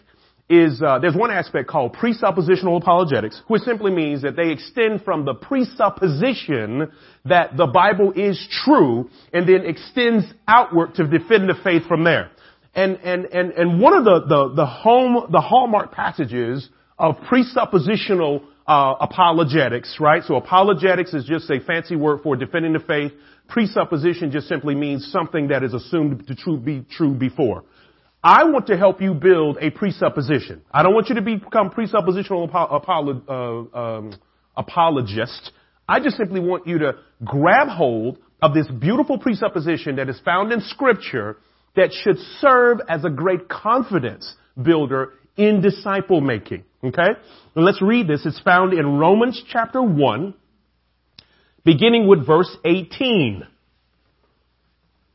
is 0.50 0.82
uh, 0.82 0.98
there's 0.98 1.14
one 1.14 1.30
aspect 1.30 1.68
called 1.68 1.94
presuppositional 1.94 2.76
apologetics, 2.76 3.40
which 3.46 3.62
simply 3.62 3.92
means 3.92 4.22
that 4.22 4.34
they 4.34 4.50
extend 4.50 5.04
from 5.04 5.24
the 5.24 5.32
presupposition 5.32 6.90
that 7.24 7.56
the 7.56 7.66
Bible 7.66 8.12
is 8.12 8.48
true 8.64 9.08
and 9.32 9.48
then 9.48 9.64
extends 9.64 10.24
outward 10.48 10.94
to 10.96 11.06
defend 11.06 11.48
the 11.48 11.54
faith 11.62 11.86
from 11.86 12.02
there. 12.02 12.32
And 12.74 12.96
and 12.96 13.26
and 13.26 13.52
and 13.52 13.80
one 13.80 13.94
of 13.94 14.04
the 14.04 14.20
the, 14.28 14.54
the 14.56 14.66
home 14.66 15.30
the 15.30 15.40
hallmark 15.40 15.92
passages 15.92 16.68
of 16.98 17.16
presuppositional 17.30 18.42
uh, 18.66 18.94
apologetics, 19.00 19.96
right? 20.00 20.22
So 20.24 20.34
apologetics 20.34 21.14
is 21.14 21.24
just 21.24 21.48
a 21.48 21.60
fancy 21.60 21.96
word 21.96 22.20
for 22.22 22.36
defending 22.36 22.72
the 22.72 22.80
faith. 22.80 23.12
Presupposition 23.48 24.30
just 24.30 24.48
simply 24.48 24.74
means 24.74 25.10
something 25.10 25.48
that 25.48 25.64
is 25.64 25.74
assumed 25.74 26.26
to 26.26 26.34
true, 26.34 26.56
be 26.56 26.84
true 26.90 27.14
before. 27.14 27.64
I 28.22 28.44
want 28.44 28.66
to 28.66 28.76
help 28.76 29.00
you 29.00 29.14
build 29.14 29.56
a 29.60 29.70
presupposition. 29.70 30.62
I 30.70 30.82
don't 30.82 30.94
want 30.94 31.08
you 31.08 31.14
to 31.14 31.22
become 31.22 31.70
presuppositional 31.70 32.50
apolo- 32.50 33.22
uh, 33.74 33.78
um, 33.78 34.12
apologist. 34.56 35.52
I 35.88 36.00
just 36.00 36.18
simply 36.18 36.40
want 36.40 36.66
you 36.66 36.78
to 36.80 36.92
grab 37.24 37.68
hold 37.68 38.18
of 38.42 38.52
this 38.52 38.66
beautiful 38.68 39.18
presupposition 39.18 39.96
that 39.96 40.08
is 40.08 40.20
found 40.24 40.52
in 40.52 40.60
scripture 40.60 41.38
that 41.76 41.92
should 41.92 42.18
serve 42.40 42.80
as 42.88 43.04
a 43.04 43.10
great 43.10 43.48
confidence 43.48 44.34
builder 44.60 45.14
in 45.36 45.62
disciple 45.62 46.20
making. 46.20 46.64
Okay? 46.84 47.08
And 47.54 47.64
let's 47.64 47.80
read 47.80 48.06
this. 48.06 48.26
It's 48.26 48.40
found 48.40 48.74
in 48.74 48.98
Romans 48.98 49.42
chapter 49.50 49.80
1, 49.80 50.34
beginning 51.64 52.06
with 52.06 52.26
verse 52.26 52.54
18. 52.66 53.46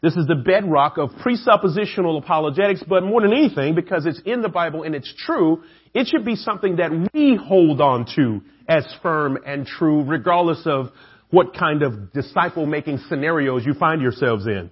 This 0.05 0.17
is 0.17 0.27
the 0.27 0.35
bedrock 0.35 0.99
of 0.99 1.09
presuppositional 1.13 2.19
apologetics, 2.19 2.83
but 2.87 3.01
more 3.01 3.21
than 3.21 3.33
anything, 3.33 3.73
because 3.73 4.05
it's 4.05 4.21
in 4.23 4.43
the 4.43 4.49
Bible 4.49 4.83
and 4.83 4.93
it's 4.93 5.11
true, 5.25 5.63
it 5.95 6.05
should 6.05 6.23
be 6.23 6.35
something 6.35 6.75
that 6.75 6.91
we 7.11 7.35
hold 7.35 7.81
on 7.81 8.05
to 8.15 8.41
as 8.69 8.85
firm 9.01 9.39
and 9.47 9.65
true, 9.65 10.03
regardless 10.03 10.61
of 10.67 10.91
what 11.31 11.55
kind 11.55 11.81
of 11.81 12.13
disciple 12.13 12.67
making 12.67 12.99
scenarios 13.09 13.65
you 13.65 13.73
find 13.73 13.99
yourselves 13.99 14.45
in. 14.45 14.69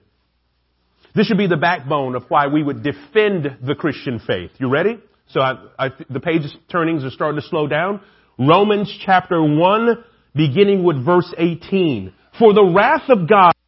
This 1.16 1.26
should 1.26 1.40
be 1.40 1.48
the 1.48 1.58
backbone 1.58 2.14
of 2.14 2.26
why 2.28 2.46
we 2.46 2.62
would 2.62 2.84
defend 2.84 3.58
the 3.66 3.74
Christian 3.74 4.20
faith. 4.20 4.52
You 4.60 4.70
ready? 4.70 5.00
So 5.30 5.42
I, 5.42 5.66
I, 5.80 5.90
the 6.12 6.20
page 6.20 6.44
turnings 6.72 7.04
are 7.04 7.10
starting 7.10 7.42
to 7.42 7.48
slow 7.48 7.66
down. 7.66 8.02
Romans 8.38 8.96
chapter 9.04 9.42
1, 9.42 10.04
beginning 10.36 10.84
with 10.84 11.04
verse 11.04 11.34
18. 11.36 12.14
For 12.38 12.54
the 12.54 12.72
wrath 12.72 13.10
of 13.10 13.28
God 13.28 13.54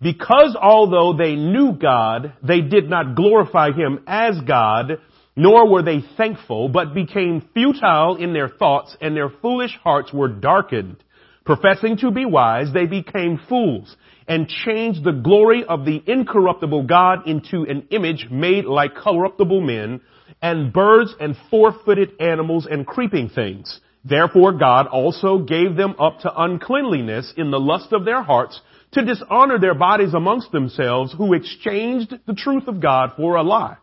Because 0.00 0.56
although 0.60 1.14
they 1.16 1.36
knew 1.36 1.72
God, 1.72 2.34
they 2.42 2.60
did 2.60 2.90
not 2.90 3.14
glorify 3.14 3.72
Him 3.72 4.00
as 4.06 4.38
God, 4.46 4.98
nor 5.34 5.70
were 5.70 5.82
they 5.82 6.02
thankful, 6.16 6.68
but 6.68 6.94
became 6.94 7.48
futile 7.54 8.16
in 8.16 8.32
their 8.32 8.48
thoughts, 8.48 8.96
and 9.00 9.16
their 9.16 9.30
foolish 9.42 9.76
hearts 9.82 10.12
were 10.12 10.28
darkened. 10.28 10.96
Professing 11.44 11.96
to 11.98 12.10
be 12.10 12.24
wise, 12.24 12.72
they 12.72 12.86
became 12.86 13.40
fools, 13.48 13.96
and 14.26 14.48
changed 14.48 15.04
the 15.04 15.12
glory 15.12 15.64
of 15.64 15.84
the 15.84 16.02
incorruptible 16.06 16.82
God 16.84 17.28
into 17.28 17.62
an 17.62 17.86
image 17.90 18.26
made 18.30 18.64
like 18.64 18.94
corruptible 18.94 19.60
men, 19.60 20.00
and 20.42 20.72
birds 20.72 21.14
and 21.20 21.36
four-footed 21.50 22.20
animals 22.20 22.66
and 22.68 22.86
creeping 22.86 23.28
things. 23.28 23.80
Therefore 24.04 24.52
God 24.52 24.86
also 24.88 25.38
gave 25.38 25.76
them 25.76 25.94
up 25.98 26.20
to 26.20 26.42
uncleanliness 26.42 27.32
in 27.36 27.50
the 27.50 27.60
lust 27.60 27.92
of 27.92 28.04
their 28.04 28.22
hearts, 28.22 28.60
to 28.96 29.04
dishonor 29.04 29.58
their 29.58 29.74
bodies 29.74 30.14
amongst 30.14 30.50
themselves 30.52 31.12
who 31.12 31.34
exchanged 31.34 32.14
the 32.26 32.32
truth 32.32 32.66
of 32.66 32.80
God 32.80 33.12
for 33.14 33.36
a 33.36 33.42
lie 33.42 33.76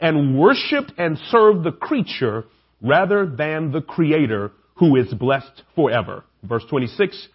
and 0.00 0.38
worshiped 0.38 0.92
and 0.96 1.18
served 1.30 1.64
the 1.64 1.72
creature 1.72 2.44
rather 2.80 3.26
than 3.26 3.72
the 3.72 3.80
creator 3.80 4.52
who 4.76 4.94
is 4.94 5.12
blessed 5.14 5.62
forever. 5.74 6.22
Verse 6.44 6.64
26, 6.70 7.26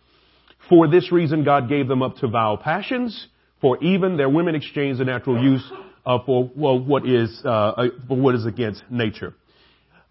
for 0.70 0.88
this 0.88 1.12
reason 1.12 1.44
God 1.44 1.68
gave 1.68 1.90
them 1.90 2.02
up 2.02 2.16
to 2.18 2.30
vile 2.30 2.56
passions, 2.56 3.28
for 3.60 3.78
even 3.84 4.16
their 4.16 4.30
women 4.30 4.56
exchanged 4.56 5.02
the 5.02 5.06
natural 5.06 5.44
use 5.44 5.70
uh, 6.06 6.20
for 6.26 6.50
well, 6.56 6.80
what 6.80 7.06
is 7.06 7.42
uh, 7.44 7.50
uh 7.50 7.88
for 8.08 8.16
what 8.16 8.36
is 8.36 8.46
against 8.46 8.84
nature. 8.90 9.34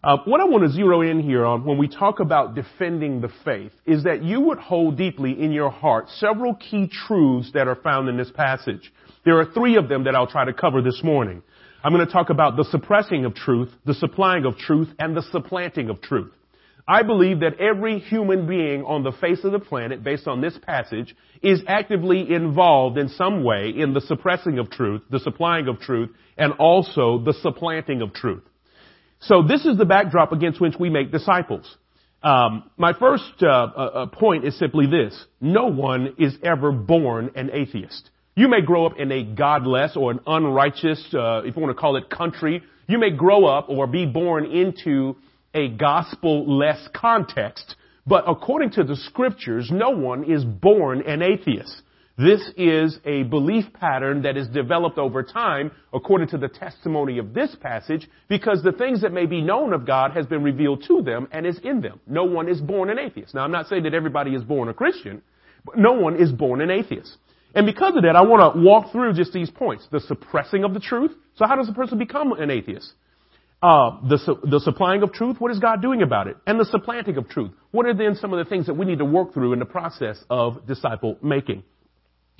Uh, 0.06 0.18
what 0.24 0.40
I 0.40 0.44
want 0.44 0.62
to 0.62 0.70
zero 0.70 1.00
in 1.00 1.18
here 1.18 1.44
on 1.44 1.64
when 1.64 1.78
we 1.78 1.88
talk 1.88 2.20
about 2.20 2.54
defending 2.54 3.20
the 3.20 3.28
faith 3.44 3.72
is 3.86 4.04
that 4.04 4.22
you 4.22 4.40
would 4.40 4.58
hold 4.58 4.96
deeply 4.96 5.32
in 5.32 5.50
your 5.50 5.68
heart 5.68 6.08
several 6.10 6.54
key 6.54 6.86
truths 6.86 7.50
that 7.54 7.66
are 7.66 7.74
found 7.74 8.08
in 8.08 8.16
this 8.16 8.30
passage. 8.30 8.92
There 9.24 9.40
are 9.40 9.46
three 9.46 9.74
of 9.74 9.88
them 9.88 10.04
that 10.04 10.14
I'll 10.14 10.28
try 10.28 10.44
to 10.44 10.52
cover 10.52 10.80
this 10.80 11.02
morning. 11.02 11.42
I'm 11.82 11.92
going 11.92 12.06
to 12.06 12.12
talk 12.12 12.30
about 12.30 12.56
the 12.56 12.62
suppressing 12.70 13.24
of 13.24 13.34
truth, 13.34 13.68
the 13.84 13.94
supplying 13.94 14.44
of 14.44 14.56
truth, 14.58 14.90
and 15.00 15.16
the 15.16 15.22
supplanting 15.32 15.90
of 15.90 16.00
truth. 16.00 16.32
I 16.86 17.02
believe 17.02 17.40
that 17.40 17.58
every 17.58 17.98
human 17.98 18.46
being 18.46 18.84
on 18.84 19.02
the 19.02 19.10
face 19.10 19.42
of 19.42 19.50
the 19.50 19.58
planet, 19.58 20.04
based 20.04 20.28
on 20.28 20.40
this 20.40 20.56
passage, 20.56 21.16
is 21.42 21.64
actively 21.66 22.32
involved 22.32 22.96
in 22.96 23.08
some 23.08 23.42
way 23.42 23.70
in 23.76 23.92
the 23.92 24.02
suppressing 24.02 24.60
of 24.60 24.70
truth, 24.70 25.02
the 25.10 25.18
supplying 25.18 25.66
of 25.66 25.80
truth, 25.80 26.10
and 26.38 26.52
also 26.60 27.18
the 27.18 27.34
supplanting 27.42 28.02
of 28.02 28.14
truth. 28.14 28.44
So 29.20 29.42
this 29.42 29.64
is 29.64 29.76
the 29.76 29.84
backdrop 29.84 30.32
against 30.32 30.60
which 30.60 30.74
we 30.78 30.90
make 30.90 31.10
disciples. 31.10 31.76
Um, 32.22 32.70
my 32.76 32.92
first 32.92 33.42
uh, 33.42 33.46
uh, 33.46 33.50
uh, 33.50 34.06
point 34.06 34.44
is 34.44 34.58
simply 34.58 34.86
this: 34.86 35.24
no 35.40 35.66
one 35.66 36.14
is 36.18 36.36
ever 36.42 36.72
born 36.72 37.30
an 37.34 37.50
atheist. 37.52 38.10
You 38.34 38.48
may 38.48 38.60
grow 38.60 38.84
up 38.86 38.98
in 38.98 39.10
a 39.12 39.24
godless 39.24 39.96
or 39.96 40.10
an 40.10 40.20
unrighteous, 40.26 41.14
uh, 41.14 41.42
if 41.44 41.56
you 41.56 41.62
want 41.62 41.74
to 41.74 41.80
call 41.80 41.96
it, 41.96 42.10
country. 42.10 42.62
You 42.86 42.98
may 42.98 43.10
grow 43.10 43.46
up 43.46 43.68
or 43.68 43.86
be 43.86 44.06
born 44.06 44.44
into 44.44 45.16
a 45.54 45.68
gospel-less 45.68 46.88
context, 46.94 47.76
but 48.06 48.24
according 48.28 48.72
to 48.72 48.84
the 48.84 48.94
scriptures, 48.94 49.70
no 49.72 49.90
one 49.90 50.30
is 50.30 50.44
born 50.44 51.00
an 51.02 51.22
atheist. 51.22 51.82
This 52.18 52.40
is 52.56 52.98
a 53.04 53.24
belief 53.24 53.66
pattern 53.74 54.22
that 54.22 54.38
is 54.38 54.48
developed 54.48 54.96
over 54.96 55.22
time 55.22 55.70
according 55.92 56.28
to 56.28 56.38
the 56.38 56.48
testimony 56.48 57.18
of 57.18 57.34
this 57.34 57.54
passage 57.60 58.08
because 58.26 58.62
the 58.62 58.72
things 58.72 59.02
that 59.02 59.12
may 59.12 59.26
be 59.26 59.42
known 59.42 59.74
of 59.74 59.86
God 59.86 60.12
has 60.12 60.24
been 60.24 60.42
revealed 60.42 60.82
to 60.88 61.02
them 61.02 61.28
and 61.30 61.46
is 61.46 61.58
in 61.62 61.82
them. 61.82 62.00
No 62.06 62.24
one 62.24 62.48
is 62.48 62.58
born 62.58 62.88
an 62.88 62.98
atheist. 62.98 63.34
Now 63.34 63.42
I'm 63.42 63.52
not 63.52 63.66
saying 63.66 63.82
that 63.82 63.92
everybody 63.92 64.34
is 64.34 64.42
born 64.42 64.70
a 64.70 64.74
Christian, 64.74 65.20
but 65.66 65.76
no 65.76 65.92
one 65.92 66.16
is 66.16 66.32
born 66.32 66.62
an 66.62 66.70
atheist. 66.70 67.18
And 67.54 67.66
because 67.66 67.96
of 67.96 68.02
that, 68.04 68.16
I 68.16 68.22
want 68.22 68.54
to 68.54 68.62
walk 68.62 68.92
through 68.92 69.12
just 69.12 69.34
these 69.34 69.50
points. 69.50 69.86
The 69.92 70.00
suppressing 70.00 70.64
of 70.64 70.72
the 70.72 70.80
truth. 70.80 71.10
So 71.34 71.46
how 71.46 71.56
does 71.56 71.68
a 71.68 71.74
person 71.74 71.98
become 71.98 72.32
an 72.32 72.50
atheist? 72.50 72.94
Uh, 73.62 74.00
the, 74.08 74.18
su- 74.18 74.40
the 74.42 74.60
supplying 74.60 75.02
of 75.02 75.12
truth, 75.12 75.36
what 75.38 75.50
is 75.50 75.58
God 75.58 75.82
doing 75.82 76.00
about 76.00 76.28
it? 76.28 76.36
And 76.46 76.58
the 76.58 76.66
supplanting 76.66 77.18
of 77.18 77.28
truth. 77.28 77.50
What 77.72 77.84
are 77.84 77.94
then 77.94 78.14
some 78.14 78.32
of 78.32 78.42
the 78.42 78.48
things 78.48 78.66
that 78.66 78.74
we 78.74 78.86
need 78.86 78.98
to 78.98 79.04
work 79.04 79.34
through 79.34 79.52
in 79.52 79.58
the 79.58 79.66
process 79.66 80.22
of 80.30 80.66
disciple 80.66 81.18
making? 81.22 81.62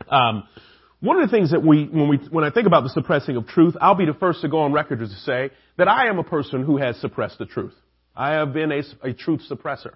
Um, 0.09 0.49
one 1.01 1.21
of 1.21 1.29
the 1.29 1.37
things 1.37 1.51
that 1.51 1.63
we, 1.63 1.85
when 1.85 2.09
we, 2.09 2.17
when 2.31 2.45
I 2.45 2.51
think 2.51 2.67
about 2.67 2.83
the 2.83 2.89
suppressing 2.91 3.37
of 3.37 3.47
truth, 3.47 3.77
I'll 3.81 3.95
be 3.95 4.07
the 4.07 4.15
first 4.15 4.41
to 4.41 4.49
go 4.49 4.61
on 4.61 4.73
record 4.73 5.01
to 5.01 5.09
say 5.09 5.51
that 5.77 5.89
I 5.89 6.09
am 6.09 6.19
a 6.19 6.25
person 6.25 6.65
who 6.65 6.79
has 6.79 6.97
suppressed 6.97 7.39
the 7.39 7.47
truth. 7.47 7.75
I 8.15 8.33
have 8.33 8.55
been 8.55 8.73
a, 8.73 8.83
a 9.03 9.13
truth 9.13 9.43
suppressor. 9.51 9.93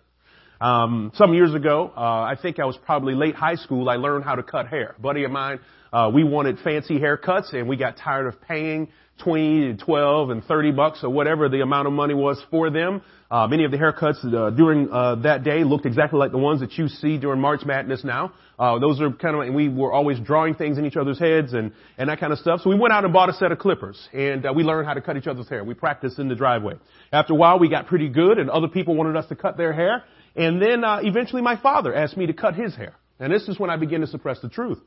Um, 0.60 1.10
some 1.14 1.32
years 1.32 1.54
ago, 1.54 1.90
uh, 1.96 2.00
I 2.00 2.36
think 2.40 2.58
I 2.58 2.66
was 2.66 2.76
probably 2.84 3.14
late 3.14 3.34
high 3.34 3.54
school, 3.54 3.88
I 3.88 3.96
learned 3.96 4.24
how 4.24 4.34
to 4.34 4.42
cut 4.42 4.68
hair. 4.68 4.94
A 4.98 5.00
buddy 5.00 5.24
of 5.24 5.30
mine, 5.30 5.58
uh, 5.90 6.10
we 6.12 6.22
wanted 6.22 6.58
fancy 6.58 6.98
haircuts 6.98 7.54
and 7.54 7.66
we 7.66 7.76
got 7.76 7.96
tired 7.96 8.26
of 8.26 8.40
paying 8.42 8.88
20 9.24 9.70
and 9.70 9.78
12 9.78 10.30
and 10.30 10.44
30 10.44 10.72
bucks 10.72 11.00
or 11.02 11.10
whatever 11.10 11.48
the 11.48 11.62
amount 11.62 11.86
of 11.86 11.94
money 11.94 12.14
was 12.14 12.42
for 12.50 12.70
them. 12.70 13.00
Uh, 13.30 13.46
many 13.46 13.64
of 13.64 13.70
the 13.70 13.76
haircuts 13.78 14.22
uh, 14.34 14.50
during 14.50 14.90
uh, 14.90 15.14
that 15.16 15.44
day 15.44 15.64
looked 15.64 15.86
exactly 15.86 16.18
like 16.18 16.32
the 16.32 16.38
ones 16.38 16.60
that 16.60 16.72
you 16.72 16.88
see 16.88 17.16
during 17.16 17.40
March 17.40 17.64
Madness 17.64 18.04
now. 18.04 18.32
Uh, 18.58 18.78
those 18.78 19.00
are 19.00 19.10
kind 19.12 19.36
of, 19.36 19.42
and 19.42 19.54
we 19.54 19.68
were 19.68 19.92
always 19.92 20.18
drawing 20.20 20.54
things 20.54 20.76
in 20.76 20.84
each 20.84 20.96
other's 20.96 21.18
heads 21.18 21.54
and, 21.54 21.72
and 21.96 22.10
that 22.10 22.20
kind 22.20 22.32
of 22.32 22.38
stuff. 22.38 22.60
So 22.62 22.68
we 22.68 22.76
went 22.76 22.92
out 22.92 23.04
and 23.04 23.12
bought 23.12 23.30
a 23.30 23.32
set 23.32 23.50
of 23.52 23.58
clippers 23.58 24.08
and 24.12 24.44
uh, 24.44 24.52
we 24.52 24.62
learned 24.62 24.86
how 24.86 24.94
to 24.94 25.00
cut 25.00 25.16
each 25.16 25.26
other's 25.26 25.48
hair. 25.48 25.64
We 25.64 25.74
practiced 25.74 26.18
in 26.18 26.28
the 26.28 26.34
driveway. 26.34 26.74
After 27.12 27.32
a 27.32 27.36
while, 27.36 27.58
we 27.58 27.70
got 27.70 27.86
pretty 27.86 28.08
good 28.08 28.38
and 28.38 28.50
other 28.50 28.68
people 28.68 28.94
wanted 28.94 29.16
us 29.16 29.26
to 29.28 29.36
cut 29.36 29.56
their 29.56 29.72
hair. 29.72 30.04
And 30.36 30.60
then 30.60 30.84
uh, 30.84 31.00
eventually 31.02 31.42
my 31.42 31.60
father 31.60 31.94
asked 31.94 32.16
me 32.16 32.26
to 32.26 32.32
cut 32.32 32.54
his 32.54 32.74
hair. 32.74 32.94
And 33.18 33.32
this 33.32 33.48
is 33.48 33.58
when 33.58 33.70
I 33.70 33.76
began 33.76 34.00
to 34.00 34.06
suppress 34.06 34.40
the 34.40 34.48
truth. 34.48 34.78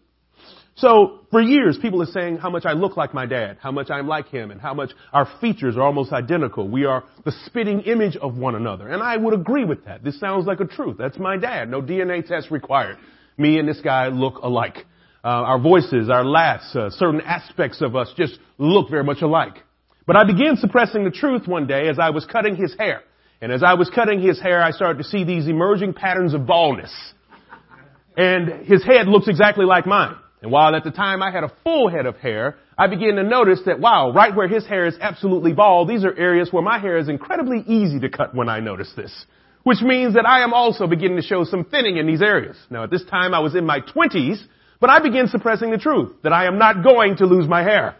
So 0.75 1.19
for 1.29 1.39
years, 1.39 1.77
people 1.79 2.01
are 2.01 2.07
saying 2.07 2.38
how 2.38 2.50
much 2.50 2.65
I 2.65 2.73
look 2.73 2.97
like 2.97 3.13
my 3.13 3.27
dad, 3.27 3.57
how 3.62 3.71
much 3.71 3.91
I'm 3.91 4.07
like 4.07 4.29
him, 4.29 4.50
and 4.50 4.59
how 4.59 4.73
much 4.73 4.91
our 5.12 5.27
features 5.39 5.77
are 5.77 5.83
almost 5.83 6.12
identical. 6.12 6.67
We 6.67 6.85
are 6.85 7.03
the 7.25 7.31
spitting 7.45 7.81
image 7.81 8.15
of 8.15 8.38
one 8.38 8.55
another. 8.55 8.88
And 8.88 9.03
I 9.03 9.17
would 9.17 9.35
agree 9.35 9.65
with 9.65 9.85
that. 9.85 10.03
This 10.03 10.19
sounds 10.19 10.47
like 10.47 10.59
a 10.62 10.65
truth. 10.65 10.97
That's 10.97 11.19
my 11.19 11.38
dad. 11.38 11.69
No 11.69 11.81
DNA 11.81 12.25
test 12.25 12.50
required. 12.50 12.97
Me 13.38 13.59
and 13.59 13.67
this 13.67 13.81
guy 13.81 14.07
look 14.07 14.38
alike. 14.41 14.77
Uh, 15.23 15.27
our 15.27 15.59
voices, 15.59 16.09
our 16.09 16.25
laughs, 16.25 16.75
uh, 16.75 16.89
certain 16.89 17.21
aspects 17.21 17.81
of 17.81 17.95
us 17.95 18.12
just 18.17 18.39
look 18.57 18.89
very 18.89 19.03
much 19.03 19.21
alike. 19.21 19.55
But 20.05 20.17
I 20.17 20.25
began 20.25 20.57
suppressing 20.57 21.05
the 21.05 21.12
truth 21.12 21.47
one 21.47 21.67
day 21.67 21.88
as 21.88 21.97
I 22.00 22.09
was 22.09 22.25
cutting 22.25 22.55
his 22.55 22.75
hair. 22.77 23.03
And 23.43 23.51
as 23.51 23.62
I 23.62 23.73
was 23.73 23.89
cutting 23.93 24.21
his 24.21 24.39
hair, 24.39 24.63
I 24.63 24.71
started 24.71 25.00
to 25.00 25.03
see 25.03 25.25
these 25.25 25.50
emerging 25.50 25.95
patterns 25.95 26.33
of 26.33 26.47
baldness. 26.47 26.93
And 28.15 28.65
his 28.65 28.85
head 28.85 29.09
looks 29.09 29.27
exactly 29.27 29.65
like 29.65 29.85
mine. 29.85 30.15
And 30.41 30.50
while 30.50 30.73
at 30.73 30.85
the 30.85 30.91
time 30.91 31.21
I 31.21 31.29
had 31.29 31.43
a 31.43 31.51
full 31.62 31.89
head 31.89 32.05
of 32.05 32.15
hair, 32.15 32.55
I 32.77 32.88
began 32.88 33.15
to 33.15 33.23
notice 33.23 33.59
that 33.65 33.81
wow, 33.81 34.13
right 34.13 34.33
where 34.33 34.47
his 34.47 34.65
hair 34.65 34.85
is 34.85 34.95
absolutely 35.01 35.51
bald, 35.51 35.89
these 35.89 36.05
are 36.05 36.17
areas 36.17 36.53
where 36.53 36.63
my 36.63 36.79
hair 36.79 36.97
is 36.97 37.09
incredibly 37.09 37.65
easy 37.67 38.00
to 38.00 38.07
cut 38.07 38.33
when 38.33 38.47
I 38.47 38.62
notice 38.62 38.93
this. 38.95 39.25
Which 39.63 39.81
means 39.81 40.13
that 40.13 40.25
I 40.25 40.41
am 40.45 40.53
also 40.53 40.88
beginning 40.88 41.17
to 41.17 41.23
show 41.23 41.43
some 41.43 41.65
thinning 41.65 41.97
in 41.97 42.07
these 42.07 42.21
areas. 42.21 42.55
Now 42.69 42.85
at 42.85 42.91
this 42.91 43.03
time 43.03 43.33
I 43.33 43.39
was 43.39 43.55
in 43.55 43.65
my 43.65 43.81
twenties, 43.81 44.41
but 44.79 44.89
I 44.89 45.01
began 45.01 45.27
suppressing 45.27 45.69
the 45.69 45.77
truth 45.77 46.13
that 46.23 46.31
I 46.31 46.47
am 46.47 46.57
not 46.57 46.81
going 46.81 47.17
to 47.17 47.25
lose 47.25 47.45
my 47.45 47.62
hair. 47.62 47.97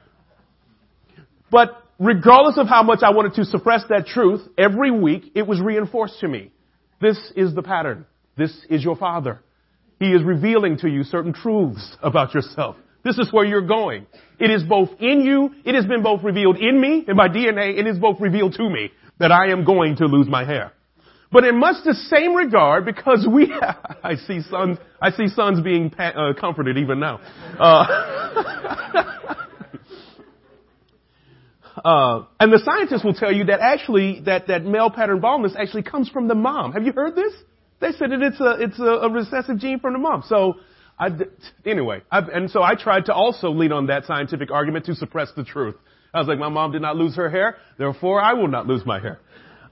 But 1.52 1.83
regardless 2.00 2.58
of 2.58 2.68
how 2.68 2.84
much 2.84 3.00
I 3.04 3.12
wanted 3.12 3.36
to 3.36 3.46
suppress 3.46 3.84
that 3.90 4.08
truth, 4.08 4.42
every 4.58 4.92
week 4.92 5.32
it 5.36 5.48
was 5.48 5.62
reinforced 5.62 6.20
to 6.20 6.28
me. 6.28 6.52
This 7.02 7.18
is 7.36 7.54
the 7.54 7.64
pattern. 7.64 8.06
This 8.38 8.66
is 8.70 8.84
your 8.84 8.96
father. 8.96 9.42
He 10.00 10.08
is 10.12 10.24
revealing 10.24 10.78
to 10.80 10.90
you 10.90 11.04
certain 11.04 11.34
truths 11.34 11.96
about 12.02 12.34
yourself. 12.34 12.76
This 13.04 13.18
is 13.18 13.32
where 13.32 13.46
you're 13.46 13.68
going. 13.68 14.08
It 14.40 14.50
is 14.50 14.64
both 14.64 14.90
in 15.00 15.22
you, 15.22 15.52
it 15.66 15.76
has 15.76 15.86
been 15.86 16.04
both 16.04 16.24
revealed 16.24 16.58
in 16.58 16.80
me, 16.80 17.04
in 17.08 17.16
my 17.16 17.28
DNA, 17.28 17.78
it 17.78 17.86
is 17.86 18.00
both 18.00 18.20
revealed 18.20 18.54
to 18.54 18.70
me 18.70 18.92
that 19.20 19.32
I 19.32 19.52
am 19.52 19.66
going 19.66 19.98
to 19.98 20.06
lose 20.06 20.28
my 20.28 20.46
hair. 20.46 20.72
But 21.32 21.46
in 21.46 21.60
much 21.60 21.84
the 21.84 21.96
same 21.96 22.36
regard, 22.36 22.86
because 22.86 23.28
we, 23.30 23.52
I 24.04 24.16
see 24.16 24.42
sons, 24.50 24.78
I 25.02 25.12
see 25.12 25.28
sons 25.28 25.62
being 25.62 25.92
uh, 25.98 26.34
comforted 26.40 26.78
even 26.78 27.00
now. 27.00 27.20
Uh, 27.60 29.06
uh, 31.84 32.26
and 32.40 32.52
the 32.52 32.62
scientists 32.64 33.04
will 33.04 33.14
tell 33.14 33.32
you 33.32 33.46
that 33.46 33.60
actually, 33.60 34.22
that, 34.26 34.48
that 34.48 34.64
male 34.64 34.90
pattern 34.90 35.20
baldness 35.20 35.54
actually 35.58 35.84
comes 35.84 36.10
from 36.10 36.28
the 36.28 36.36
mom. 36.36 36.74
Have 36.74 36.84
you 36.84 36.94
heard 36.94 37.16
this? 37.16 37.34
They 37.82 37.92
said 37.92 38.12
that 38.12 38.22
it's 38.22 38.40
a 38.40 38.64
it's 38.64 38.80
a, 38.80 38.84
a 38.84 39.10
recessive 39.12 39.60
gene 39.60 39.80
from 39.80 39.92
the 39.92 40.00
mom. 40.00 40.24
So 40.26 40.56
I, 40.98 41.10
anyway, 41.66 42.02
I, 42.10 42.20
and 42.20 42.50
so 42.50 42.64
I 42.64 42.76
tried 42.76 43.06
to 43.08 43.14
also 43.14 43.50
lean 43.50 43.74
on 43.74 43.88
that 43.88 44.06
scientific 44.06 44.52
argument 44.52 44.86
to 44.86 44.96
suppress 44.96 45.32
the 45.36 45.44
truth. 45.44 45.76
I 46.14 46.20
was 46.20 46.28
like, 46.28 46.40
my 46.40 46.50
mom 46.50 46.72
did 46.72 46.82
not 46.82 46.96
lose 46.96 47.16
her 47.16 47.30
hair, 47.30 47.58
therefore 47.78 48.22
I 48.22 48.34
will 48.34 48.48
not 48.48 48.68
lose 48.68 48.86
my 48.86 49.00
hair. 49.00 49.20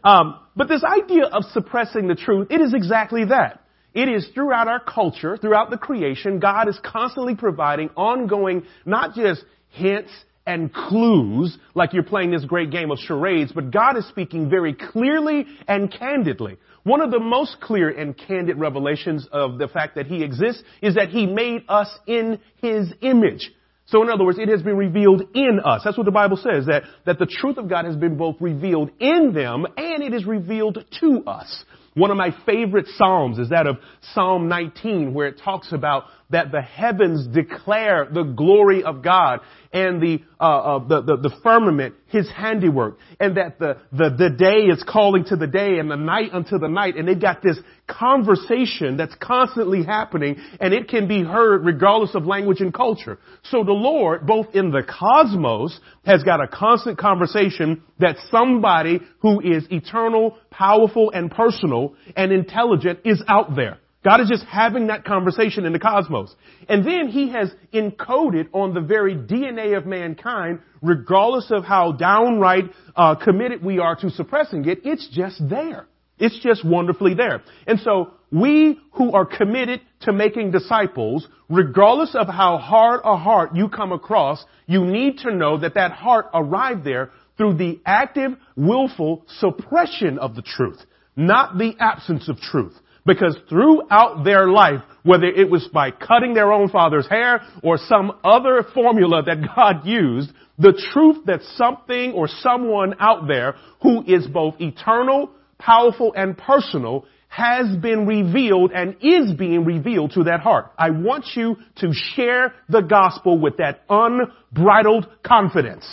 Um, 0.03 0.39
but 0.55 0.67
this 0.67 0.83
idea 0.83 1.25
of 1.25 1.43
suppressing 1.53 2.07
the 2.07 2.15
truth, 2.15 2.47
it 2.49 2.59
is 2.59 2.73
exactly 2.73 3.25
that. 3.25 3.63
It 3.93 4.09
is 4.09 4.27
throughout 4.33 4.67
our 4.67 4.79
culture, 4.79 5.37
throughout 5.37 5.69
the 5.69 5.77
creation, 5.77 6.39
God 6.39 6.67
is 6.67 6.79
constantly 6.83 7.35
providing 7.35 7.89
ongoing, 7.95 8.63
not 8.85 9.13
just 9.15 9.43
hints 9.69 10.11
and 10.51 10.73
clues 10.73 11.57
like 11.75 11.93
you're 11.93 12.03
playing 12.03 12.31
this 12.31 12.43
great 12.43 12.71
game 12.71 12.91
of 12.91 12.99
charades, 12.99 13.53
but 13.53 13.71
God 13.71 13.97
is 13.97 14.05
speaking 14.09 14.49
very 14.49 14.73
clearly 14.73 15.45
and 15.65 15.89
candidly. 15.89 16.57
One 16.83 16.99
of 16.99 17.09
the 17.09 17.19
most 17.19 17.61
clear 17.61 17.89
and 17.89 18.17
candid 18.17 18.59
revelations 18.59 19.25
of 19.31 19.57
the 19.59 19.69
fact 19.69 19.95
that 19.95 20.07
He 20.07 20.23
exists 20.23 20.61
is 20.81 20.95
that 20.95 21.07
He 21.07 21.25
made 21.25 21.63
us 21.69 21.89
in 22.05 22.39
His 22.61 22.91
image. 23.01 23.49
So 23.85 24.01
in 24.03 24.09
other 24.09 24.25
words, 24.25 24.39
it 24.39 24.49
has 24.49 24.61
been 24.61 24.75
revealed 24.75 25.23
in 25.33 25.61
us. 25.63 25.81
That's 25.85 25.97
what 25.97 26.05
the 26.05 26.11
Bible 26.11 26.37
says, 26.37 26.65
that, 26.65 26.83
that 27.05 27.17
the 27.17 27.25
truth 27.25 27.57
of 27.57 27.69
God 27.69 27.85
has 27.85 27.95
been 27.95 28.17
both 28.17 28.35
revealed 28.41 28.91
in 28.99 29.33
them 29.33 29.65
and 29.77 30.03
it 30.03 30.13
is 30.13 30.25
revealed 30.25 30.83
to 30.99 31.23
us. 31.27 31.63
One 31.93 32.09
of 32.09 32.17
my 32.17 32.33
favorite 32.45 32.87
Psalms 32.95 33.37
is 33.37 33.49
that 33.49 33.67
of 33.67 33.77
Psalm 34.13 34.47
19 34.47 35.13
where 35.13 35.27
it 35.27 35.41
talks 35.43 35.73
about 35.73 36.05
that 36.31 36.51
the 36.51 36.61
heavens 36.61 37.27
declare 37.27 38.07
the 38.11 38.23
glory 38.23 38.83
of 38.83 39.03
God 39.03 39.41
and 39.73 40.01
the, 40.01 40.21
uh, 40.39 40.43
uh, 40.43 40.87
the, 40.87 41.01
the, 41.01 41.17
the, 41.17 41.35
firmament, 41.43 41.95
His 42.07 42.29
handiwork, 42.29 42.97
and 43.19 43.37
that 43.37 43.59
the, 43.59 43.77
the, 43.91 44.09
the 44.17 44.29
day 44.29 44.65
is 44.65 44.83
calling 44.87 45.25
to 45.25 45.35
the 45.35 45.47
day 45.47 45.79
and 45.79 45.89
the 45.89 45.95
night 45.95 46.31
unto 46.33 46.57
the 46.57 46.67
night, 46.67 46.95
and 46.97 47.07
they've 47.07 47.19
got 47.19 47.41
this 47.41 47.57
conversation 47.87 48.97
that's 48.97 49.15
constantly 49.21 49.83
happening, 49.83 50.37
and 50.59 50.73
it 50.73 50.89
can 50.89 51.07
be 51.07 51.23
heard 51.23 51.65
regardless 51.65 52.15
of 52.15 52.25
language 52.25 52.59
and 52.59 52.73
culture. 52.73 53.19
So 53.43 53.63
the 53.63 53.71
Lord, 53.71 54.25
both 54.25 54.47
in 54.53 54.71
the 54.71 54.83
cosmos, 54.83 55.79
has 56.05 56.23
got 56.23 56.41
a 56.41 56.47
constant 56.47 56.97
conversation 56.97 57.83
that 57.99 58.17
somebody 58.29 58.99
who 59.19 59.39
is 59.41 59.65
eternal, 59.69 60.37
powerful, 60.61 61.09
and 61.11 61.31
personal, 61.31 61.95
and 62.15 62.31
intelligent 62.31 62.99
is 63.03 63.19
out 63.27 63.55
there. 63.55 63.79
God 64.05 64.21
is 64.21 64.29
just 64.29 64.43
having 64.43 64.87
that 64.87 65.05
conversation 65.05 65.65
in 65.65 65.73
the 65.73 65.79
cosmos. 65.79 66.35
And 66.69 66.85
then 66.85 67.07
he 67.07 67.29
has 67.29 67.51
encoded 67.73 68.47
on 68.53 68.75
the 68.75 68.81
very 68.81 69.15
DNA 69.15 69.75
of 69.75 69.87
mankind, 69.87 70.59
regardless 70.83 71.49
of 71.49 71.63
how 71.63 71.93
downright 71.93 72.65
uh, 72.95 73.15
committed 73.15 73.63
we 73.65 73.79
are 73.79 73.95
to 73.95 74.11
suppressing 74.11 74.67
it, 74.69 74.81
it's 74.85 75.07
just 75.11 75.41
there. 75.49 75.87
It's 76.19 76.39
just 76.43 76.63
wonderfully 76.63 77.15
there. 77.15 77.41
And 77.65 77.79
so 77.79 78.11
we 78.31 78.79
who 78.91 79.13
are 79.13 79.25
committed 79.25 79.81
to 80.01 80.13
making 80.13 80.51
disciples, 80.51 81.27
regardless 81.49 82.13
of 82.13 82.27
how 82.27 82.59
hard 82.59 83.01
a 83.03 83.17
heart 83.17 83.55
you 83.55 83.67
come 83.67 83.91
across, 83.91 84.45
you 84.67 84.85
need 84.85 85.17
to 85.19 85.35
know 85.35 85.57
that 85.57 85.73
that 85.73 85.91
heart 85.91 86.27
arrived 86.35 86.83
there 86.83 87.09
through 87.41 87.55
the 87.55 87.81
active, 87.87 88.33
willful 88.55 89.25
suppression 89.39 90.19
of 90.19 90.35
the 90.35 90.43
truth, 90.43 90.77
not 91.15 91.57
the 91.57 91.73
absence 91.79 92.29
of 92.29 92.37
truth. 92.37 92.75
Because 93.03 93.35
throughout 93.49 94.23
their 94.23 94.47
life, 94.47 94.81
whether 95.01 95.25
it 95.25 95.49
was 95.49 95.67
by 95.73 95.89
cutting 95.89 96.35
their 96.35 96.53
own 96.53 96.69
father's 96.69 97.07
hair 97.09 97.41
or 97.63 97.79
some 97.79 98.11
other 98.23 98.63
formula 98.75 99.23
that 99.23 99.41
God 99.55 99.87
used, 99.87 100.31
the 100.59 100.79
truth 100.93 101.25
that 101.25 101.41
something 101.55 102.11
or 102.11 102.27
someone 102.27 102.93
out 102.99 103.27
there 103.27 103.55
who 103.81 104.03
is 104.05 104.27
both 104.27 104.61
eternal, 104.61 105.31
powerful, 105.57 106.13
and 106.15 106.37
personal 106.37 107.05
has 107.27 107.75
been 107.77 108.05
revealed 108.05 108.71
and 108.71 108.97
is 109.01 109.33
being 109.33 109.65
revealed 109.65 110.11
to 110.11 110.25
that 110.25 110.41
heart. 110.41 110.71
I 110.77 110.91
want 110.91 111.25
you 111.33 111.55
to 111.77 111.91
share 112.13 112.53
the 112.69 112.81
gospel 112.81 113.39
with 113.39 113.57
that 113.57 113.81
unbridled 113.89 115.07
confidence 115.25 115.87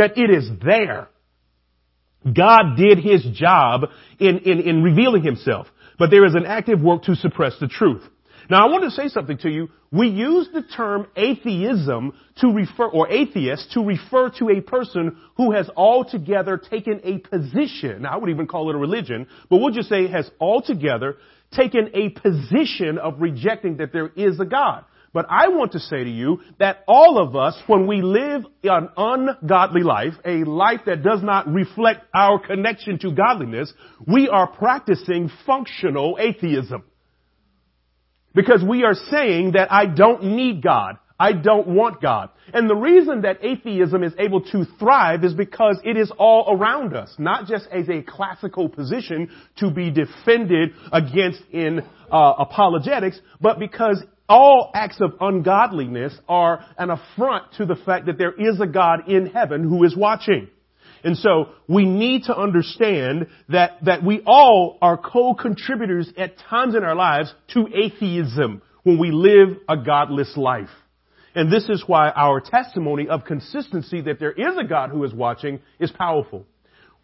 that 0.00 0.18
it 0.18 0.30
is 0.30 0.50
there. 0.64 1.08
God 2.24 2.76
did 2.76 2.98
his 2.98 3.24
job 3.32 3.84
in, 4.18 4.40
in, 4.40 4.60
in 4.60 4.82
revealing 4.82 5.22
himself 5.22 5.66
but 6.00 6.10
there 6.10 6.24
is 6.24 6.34
an 6.34 6.46
active 6.46 6.80
work 6.80 7.02
to 7.02 7.14
suppress 7.14 7.56
the 7.60 7.68
truth. 7.68 8.02
Now 8.48 8.66
I 8.66 8.70
want 8.70 8.84
to 8.84 8.90
say 8.90 9.08
something 9.08 9.36
to 9.38 9.50
you. 9.50 9.68
We 9.92 10.08
use 10.08 10.48
the 10.52 10.62
term 10.62 11.06
atheism 11.14 12.14
to 12.38 12.48
refer, 12.48 12.86
or 12.86 13.08
atheist, 13.10 13.72
to 13.72 13.84
refer 13.84 14.30
to 14.38 14.48
a 14.48 14.62
person 14.62 15.18
who 15.36 15.52
has 15.52 15.68
altogether 15.76 16.56
taken 16.56 17.02
a 17.04 17.18
position. 17.18 18.02
Now, 18.02 18.14
I 18.14 18.16
would 18.16 18.30
even 18.30 18.46
call 18.46 18.70
it 18.70 18.76
a 18.76 18.78
religion, 18.78 19.26
but 19.50 19.58
we'll 19.58 19.74
just 19.74 19.90
say 19.90 20.08
has 20.08 20.28
altogether 20.40 21.16
taken 21.52 21.90
a 21.92 22.08
position 22.08 22.96
of 22.96 23.20
rejecting 23.20 23.76
that 23.76 23.92
there 23.92 24.08
is 24.08 24.40
a 24.40 24.46
God. 24.46 24.86
But 25.12 25.26
I 25.28 25.48
want 25.48 25.72
to 25.72 25.80
say 25.80 26.04
to 26.04 26.10
you 26.10 26.40
that 26.58 26.84
all 26.86 27.18
of 27.18 27.34
us, 27.34 27.60
when 27.66 27.86
we 27.88 28.00
live 28.00 28.44
an 28.62 28.88
ungodly 28.96 29.82
life, 29.82 30.14
a 30.24 30.44
life 30.44 30.82
that 30.86 31.02
does 31.02 31.20
not 31.22 31.52
reflect 31.52 32.04
our 32.14 32.38
connection 32.38 32.98
to 33.00 33.12
godliness, 33.12 33.72
we 34.06 34.28
are 34.28 34.46
practicing 34.46 35.30
functional 35.44 36.16
atheism. 36.20 36.84
Because 38.34 38.62
we 38.66 38.84
are 38.84 38.94
saying 38.94 39.52
that 39.52 39.72
I 39.72 39.86
don't 39.86 40.22
need 40.22 40.62
God. 40.62 40.98
I 41.18 41.32
don't 41.32 41.66
want 41.66 42.00
God. 42.00 42.30
And 42.54 42.70
the 42.70 42.74
reason 42.74 43.22
that 43.22 43.44
atheism 43.44 44.02
is 44.02 44.12
able 44.18 44.40
to 44.52 44.64
thrive 44.78 45.22
is 45.22 45.34
because 45.34 45.78
it 45.84 45.96
is 45.96 46.10
all 46.16 46.56
around 46.56 46.94
us, 46.94 47.14
not 47.18 47.46
just 47.46 47.66
as 47.70 47.88
a 47.88 48.00
classical 48.00 48.68
position 48.68 49.28
to 49.56 49.70
be 49.70 49.90
defended 49.90 50.70
against 50.92 51.42
in 51.52 51.80
uh, 52.10 52.34
apologetics, 52.38 53.20
but 53.40 53.58
because 53.58 54.02
all 54.30 54.70
acts 54.72 55.00
of 55.00 55.14
ungodliness 55.20 56.16
are 56.28 56.64
an 56.78 56.88
affront 56.88 57.52
to 57.54 57.66
the 57.66 57.74
fact 57.74 58.06
that 58.06 58.16
there 58.16 58.32
is 58.32 58.60
a 58.60 58.66
God 58.66 59.08
in 59.08 59.26
heaven 59.26 59.64
who 59.64 59.84
is 59.84 59.94
watching. 59.94 60.48
And 61.02 61.16
so 61.16 61.46
we 61.66 61.84
need 61.84 62.24
to 62.24 62.36
understand 62.36 63.26
that, 63.48 63.84
that 63.84 64.04
we 64.04 64.22
all 64.24 64.78
are 64.80 64.96
co-contributors 64.96 66.12
at 66.16 66.38
times 66.48 66.74
in 66.74 66.84
our 66.84 66.94
lives 66.94 67.34
to 67.54 67.66
atheism 67.74 68.62
when 68.84 68.98
we 68.98 69.10
live 69.10 69.58
a 69.68 69.76
godless 69.76 70.36
life. 70.36 70.68
And 71.34 71.52
this 71.52 71.68
is 71.68 71.84
why 71.86 72.10
our 72.10 72.40
testimony 72.40 73.08
of 73.08 73.24
consistency 73.24 74.02
that 74.02 74.20
there 74.20 74.32
is 74.32 74.56
a 74.58 74.64
God 74.64 74.90
who 74.90 75.02
is 75.04 75.12
watching 75.12 75.60
is 75.78 75.90
powerful. 75.90 76.46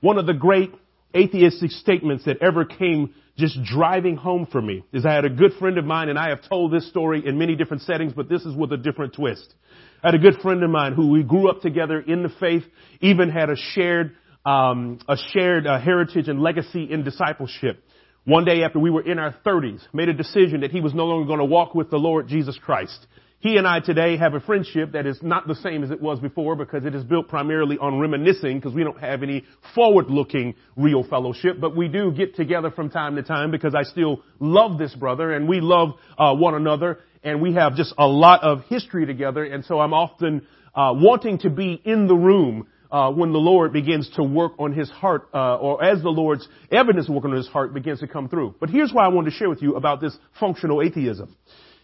One 0.01 0.19
of 0.19 0.27
the 0.27 0.35
great 0.35 0.73
atheistic 1.15 1.71
statements 1.71 2.25
that 2.27 2.43
ever 2.43 2.65
came 2.65 3.15
just 3.37 3.62
driving 3.64 4.16
home 4.16 4.46
for 4.51 4.62
me 4.62 4.83
is 4.92 5.05
I 5.05 5.12
had 5.12 5.25
a 5.25 5.31
good 5.31 5.53
friend 5.59 5.77
of 5.79 5.85
mine 5.85 6.09
and 6.09 6.18
I 6.18 6.31
have 6.31 6.49
told 6.49 6.72
this 6.72 6.88
story 6.88 7.22
in 7.27 7.38
many 7.38 7.55
different 7.55 7.83
settings, 7.83 8.12
but 8.14 8.29
this 8.29 8.42
is 8.42 8.55
with 8.55 8.72
a 8.72 8.77
different 8.77 9.14
twist. 9.14 9.55
I 10.03 10.09
had 10.09 10.14
a 10.14 10.18
good 10.18 10.40
friend 10.40 10.62
of 10.62 10.70
mine 10.70 10.94
who 10.94 11.09
we 11.11 11.22
grew 11.22 11.51
up 11.51 11.61
together 11.61 12.01
in 12.01 12.22
the 12.22 12.31
faith, 12.40 12.62
even 13.01 13.29
had 13.29 13.51
a 13.51 13.57
shared, 13.57 14.16
um, 14.44 15.01
a 15.09 15.16
shared 15.33 15.66
uh, 15.66 15.79
heritage 15.79 16.29
and 16.29 16.40
legacy 16.40 16.90
in 16.90 17.05
discipleship. 17.05 17.83
One 18.25 18.44
day 18.44 18.62
after 18.62 18.79
we 18.79 18.90
were 18.90 19.03
in 19.03 19.18
our 19.18 19.35
30s, 19.44 19.83
made 19.92 20.09
a 20.09 20.14
decision 20.14 20.62
that 20.62 20.70
he 20.70 20.81
was 20.81 20.94
no 20.94 21.05
longer 21.05 21.27
going 21.27 21.38
to 21.38 21.44
walk 21.44 21.75
with 21.75 21.90
the 21.90 21.99
Lord 21.99 22.29
Jesus 22.29 22.59
Christ. 22.59 23.07
He 23.40 23.59
and 23.59 23.68
I 23.68 23.81
today 23.81 24.16
have 24.16 24.33
a 24.33 24.40
friendship 24.40 24.92
that 24.92 25.07
is 25.07 25.22
not 25.22 25.46
the 25.46 25.55
same 25.57 25.85
as 25.85 25.90
it 25.90 26.01
was 26.01 26.18
before 26.18 26.57
because 26.57 26.87
it 26.87 26.94
is 26.94 27.05
built 27.05 27.29
primarily 27.29 27.77
on 27.77 28.01
reminiscing 28.01 28.59
because 28.59 28.72
we 28.72 28.83
don't 28.83 28.99
have 28.99 29.22
any 29.22 29.44
forward 29.75 30.07
looking 30.09 30.55
real 30.75 31.05
fellowship, 31.05 31.61
but 31.61 31.77
we 31.77 31.87
do 31.87 32.12
get 32.12 32.35
together 32.35 32.70
from 32.70 32.88
time 32.88 33.14
to 33.16 33.22
time 33.22 33.51
because 33.51 33.75
I 33.75 33.83
still 33.83 34.22
love 34.40 34.79
this 34.79 34.94
brother 34.94 35.33
and 35.33 35.46
we 35.46 35.61
love 35.61 35.90
uh, 36.16 36.35
one 36.35 36.55
another 36.55 37.01
and 37.22 37.42
we 37.42 37.53
have 37.55 37.77
just 37.77 37.92
a 37.99 38.07
lot 38.07 38.42
of 38.42 38.62
history 38.70 39.05
together 39.05 39.44
and 39.44 39.66
so 39.66 39.81
I'm 39.81 39.92
often 39.92 40.46
uh, 40.75 40.92
wanting 40.94 41.38
to 41.40 41.51
be 41.51 41.81
in 41.85 42.07
the 42.07 42.16
room 42.16 42.66
uh, 42.90 43.11
when 43.11 43.33
the 43.33 43.38
Lord 43.38 43.72
begins 43.72 44.09
to 44.16 44.22
work 44.22 44.53
on 44.59 44.72
his 44.72 44.88
heart, 44.88 45.29
uh, 45.35 45.57
or 45.57 45.83
as 45.83 46.01
the 46.03 46.09
Lord's 46.09 46.49
evidence 46.70 47.09
working 47.09 47.33
on 47.33 47.37
his 47.37 47.49
heart 47.49 47.75
begins 47.75 48.01
to 48.01 48.07
come 48.07 48.29
through. 48.29 48.55
But 48.61 48.70
here's 48.70 48.92
why 48.92 49.05
I 49.05 49.09
wanted 49.09 49.31
to 49.31 49.37
share 49.37 49.49
with 49.49 49.61
you 49.61 49.75
about 49.75 50.01
this 50.01 50.16
functional 50.38 50.81
atheism. 50.81 51.37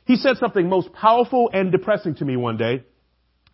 He 0.05 0.17
said 0.17 0.37
something 0.39 0.69
most 0.69 0.93
powerful 0.93 1.51
and 1.53 1.71
depressing 1.71 2.15
to 2.17 2.25
me 2.25 2.37
one 2.37 2.57
day. 2.57 2.85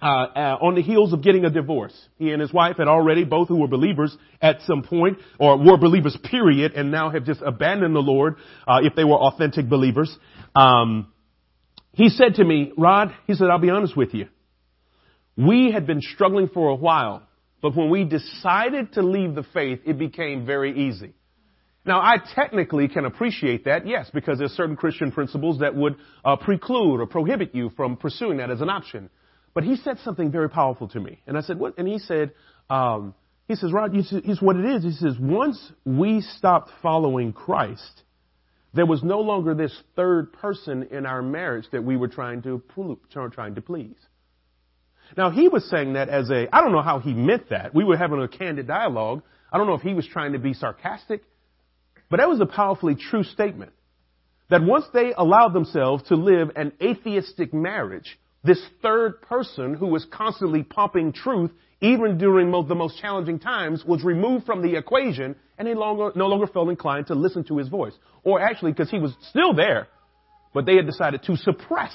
Uh, 0.01 0.07
uh, 0.07 0.59
on 0.63 0.77
the 0.77 0.83
heels 0.83 1.13
of 1.13 1.25
getting 1.25 1.45
a 1.45 1.51
divorce. 1.51 1.93
He 2.19 2.31
and 2.31 2.41
his 2.41 2.53
wife 2.53 2.77
had 2.79 2.87
already, 2.87 3.25
both 3.25 3.49
who 3.49 3.57
were 3.57 3.67
believers 3.67 4.17
at 4.41 4.63
some 4.63 4.85
point, 4.85 5.19
or 5.41 5.59
were 5.59 5.77
believers 5.77 6.17
period, 6.23 6.75
and 6.75 6.93
now 6.93 7.11
have 7.11 7.25
just 7.25 7.43
abandoned 7.45 7.97
the 7.97 8.01
Lord, 8.01 8.37
uh, 8.69 8.79
if 8.85 8.95
they 8.95 9.03
were 9.03 9.17
authentic 9.17 9.69
believers. 9.69 10.17
Um, 10.55 11.13
he 11.95 12.11
said 12.11 12.37
to 12.37 12.45
me, 12.45 12.71
Rod, 12.79 13.13
he 13.27 13.35
said, 13.35 13.49
I'll 13.49 13.59
be 13.59 13.71
honest 13.71 13.97
with 13.97 14.15
you. 14.15 14.29
We 15.37 15.73
had 15.73 15.85
been 15.85 16.01
struggling 16.01 16.47
for 16.47 16.69
a 16.69 16.77
while, 16.77 17.25
but 17.61 17.75
when 17.75 17.91
we 17.91 18.05
decided 18.05 18.93
to 18.93 19.03
leave 19.03 19.35
the 19.35 19.45
faith, 19.53 19.81
it 19.85 19.99
became 19.99 20.47
very 20.47 20.89
easy. 20.89 21.13
Now, 21.89 22.03
I 22.03 22.19
technically 22.35 22.87
can 22.87 23.07
appreciate 23.07 23.65
that, 23.65 23.87
yes, 23.87 24.11
because 24.13 24.39
there's 24.39 24.53
certain 24.53 24.77
Christian 24.77 25.11
principles 25.11 25.61
that 25.61 25.75
would 25.75 25.97
uh, 26.23 26.37
preclude 26.37 27.01
or 27.01 27.07
prohibit 27.07 27.55
you 27.55 27.71
from 27.71 27.97
pursuing 27.97 28.37
that 28.37 28.51
as 28.51 28.61
an 28.61 28.69
option. 28.69 29.09
But 29.55 29.65
he 29.65 29.75
said 29.77 29.97
something 30.05 30.31
very 30.31 30.51
powerful 30.51 30.89
to 30.89 31.01
me, 31.01 31.23
and 31.27 31.39
I 31.39 31.41
said, 31.41 31.59
"What?" 31.59 31.79
And 31.79 31.89
he 31.89 31.99
said, 31.99 32.33
um, 32.69 33.15
"He 33.49 33.55
says, 33.55 33.73
Rod, 33.73 33.95
he's 33.95 34.43
what 34.43 34.57
it 34.57 34.67
is. 34.67 34.85
He 34.85 34.93
says, 34.93 35.17
once 35.19 35.59
we 35.87 36.21
stopped 36.21 36.71
following 36.83 37.33
Christ, 37.33 38.03
there 38.75 38.85
was 38.85 39.03
no 39.03 39.21
longer 39.21 39.55
this 39.55 39.75
third 39.97 40.35
person 40.35 40.89
in 40.91 41.07
our 41.07 41.23
marriage 41.23 41.65
that 41.73 41.83
we 41.83 41.97
were 41.97 42.09
trying 42.09 42.43
to 42.43 42.63
trying 43.33 43.55
to 43.55 43.63
please." 43.63 43.97
Now 45.17 45.31
he 45.31 45.49
was 45.49 45.65
saying 45.71 45.95
that 45.95 46.11
as 46.11 46.29
a, 46.29 46.55
I 46.55 46.61
don't 46.61 46.73
know 46.73 46.83
how 46.83 46.99
he 46.99 47.15
meant 47.15 47.49
that. 47.49 47.75
We 47.75 47.83
were 47.83 47.97
having 47.97 48.21
a 48.21 48.29
candid 48.29 48.67
dialogue. 48.67 49.23
I 49.51 49.57
don't 49.57 49.67
know 49.67 49.73
if 49.73 49.81
he 49.81 49.95
was 49.95 50.07
trying 50.07 50.35
to 50.35 50.39
be 50.39 50.53
sarcastic 50.53 51.23
but 52.11 52.19
that 52.19 52.29
was 52.29 52.41
a 52.41 52.47
powerfully 52.47 52.95
true 52.95 53.25
statement. 53.25 53.73
That 54.51 54.63
once 54.63 54.87
they 54.95 55.13
allowed 55.17 55.53
themselves 55.53 56.05
to 56.05 56.17
live 56.17 56.51
an 56.57 56.73
atheistic 56.83 57.53
marriage, 57.53 58.19
this 58.45 58.61
third 58.83 59.21
person 59.23 59.75
who 59.75 59.87
was 59.87 60.07
constantly 60.11 60.63
pumping 60.63 61.13
truth, 61.13 61.51
even 61.81 62.17
during 62.17 62.51
the 62.51 62.75
most 62.75 62.99
challenging 62.99 63.39
times, 63.39 63.85
was 63.85 64.03
removed 64.03 64.47
from 64.47 64.63
the 64.63 64.77
equation 64.77 65.37
and 65.59 65.69
they 65.69 65.75
longer, 65.75 66.13
no 66.15 66.27
longer 66.29 66.47
felt 66.47 66.71
inclined 66.71 67.09
to 67.09 67.15
listen 67.15 67.45
to 67.45 67.59
his 67.59 67.69
voice. 67.69 67.93
Or 68.23 68.41
actually, 68.41 68.73
because 68.73 68.91
he 68.91 68.99
was 68.99 69.13
still 69.29 69.53
there, 69.53 69.89
but 70.55 70.65
they 70.65 70.77
had 70.77 70.87
decided 70.87 71.23
to 71.25 71.37
suppress 71.37 71.93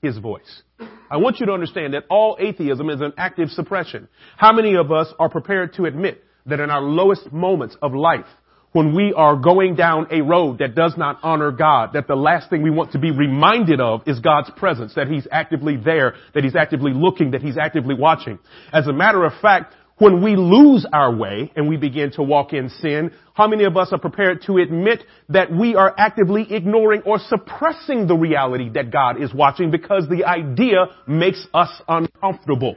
his 0.00 0.16
voice. 0.16 0.62
I 1.10 1.18
want 1.18 1.40
you 1.40 1.46
to 1.46 1.52
understand 1.52 1.94
that 1.94 2.04
all 2.08 2.36
atheism 2.40 2.88
is 2.88 3.00
an 3.00 3.12
active 3.18 3.50
suppression. 3.50 4.08
How 4.36 4.52
many 4.52 4.76
of 4.76 4.90
us 4.90 5.08
are 5.18 5.28
prepared 5.28 5.74
to 5.74 5.84
admit 5.84 6.24
that 6.46 6.60
in 6.60 6.70
our 6.70 6.80
lowest 6.80 7.30
moments 7.32 7.76
of 7.82 7.94
life, 7.94 8.26
when 8.72 8.94
we 8.94 9.12
are 9.12 9.36
going 9.36 9.74
down 9.74 10.06
a 10.12 10.20
road 10.20 10.58
that 10.58 10.74
does 10.74 10.94
not 10.96 11.18
honor 11.22 11.50
God, 11.50 11.90
that 11.94 12.06
the 12.06 12.14
last 12.14 12.50
thing 12.50 12.62
we 12.62 12.70
want 12.70 12.92
to 12.92 12.98
be 12.98 13.10
reminded 13.10 13.80
of 13.80 14.02
is 14.06 14.20
God's 14.20 14.50
presence, 14.56 14.94
that 14.94 15.08
He's 15.08 15.26
actively 15.32 15.76
there, 15.76 16.14
that 16.34 16.44
He's 16.44 16.54
actively 16.54 16.92
looking, 16.94 17.32
that 17.32 17.42
He's 17.42 17.58
actively 17.58 17.94
watching. 17.94 18.38
As 18.72 18.86
a 18.86 18.92
matter 18.92 19.24
of 19.24 19.32
fact, 19.42 19.74
when 19.98 20.22
we 20.22 20.34
lose 20.34 20.86
our 20.92 21.14
way 21.14 21.52
and 21.54 21.68
we 21.68 21.76
begin 21.76 22.12
to 22.12 22.22
walk 22.22 22.54
in 22.54 22.70
sin, 22.70 23.10
how 23.34 23.46
many 23.46 23.64
of 23.64 23.76
us 23.76 23.88
are 23.92 23.98
prepared 23.98 24.42
to 24.46 24.56
admit 24.56 25.02
that 25.28 25.52
we 25.52 25.74
are 25.74 25.94
actively 25.98 26.46
ignoring 26.48 27.02
or 27.02 27.18
suppressing 27.18 28.06
the 28.06 28.14
reality 28.14 28.70
that 28.70 28.90
God 28.90 29.20
is 29.22 29.34
watching 29.34 29.70
because 29.70 30.08
the 30.08 30.24
idea 30.24 30.86
makes 31.06 31.46
us 31.52 31.68
uncomfortable? 31.86 32.76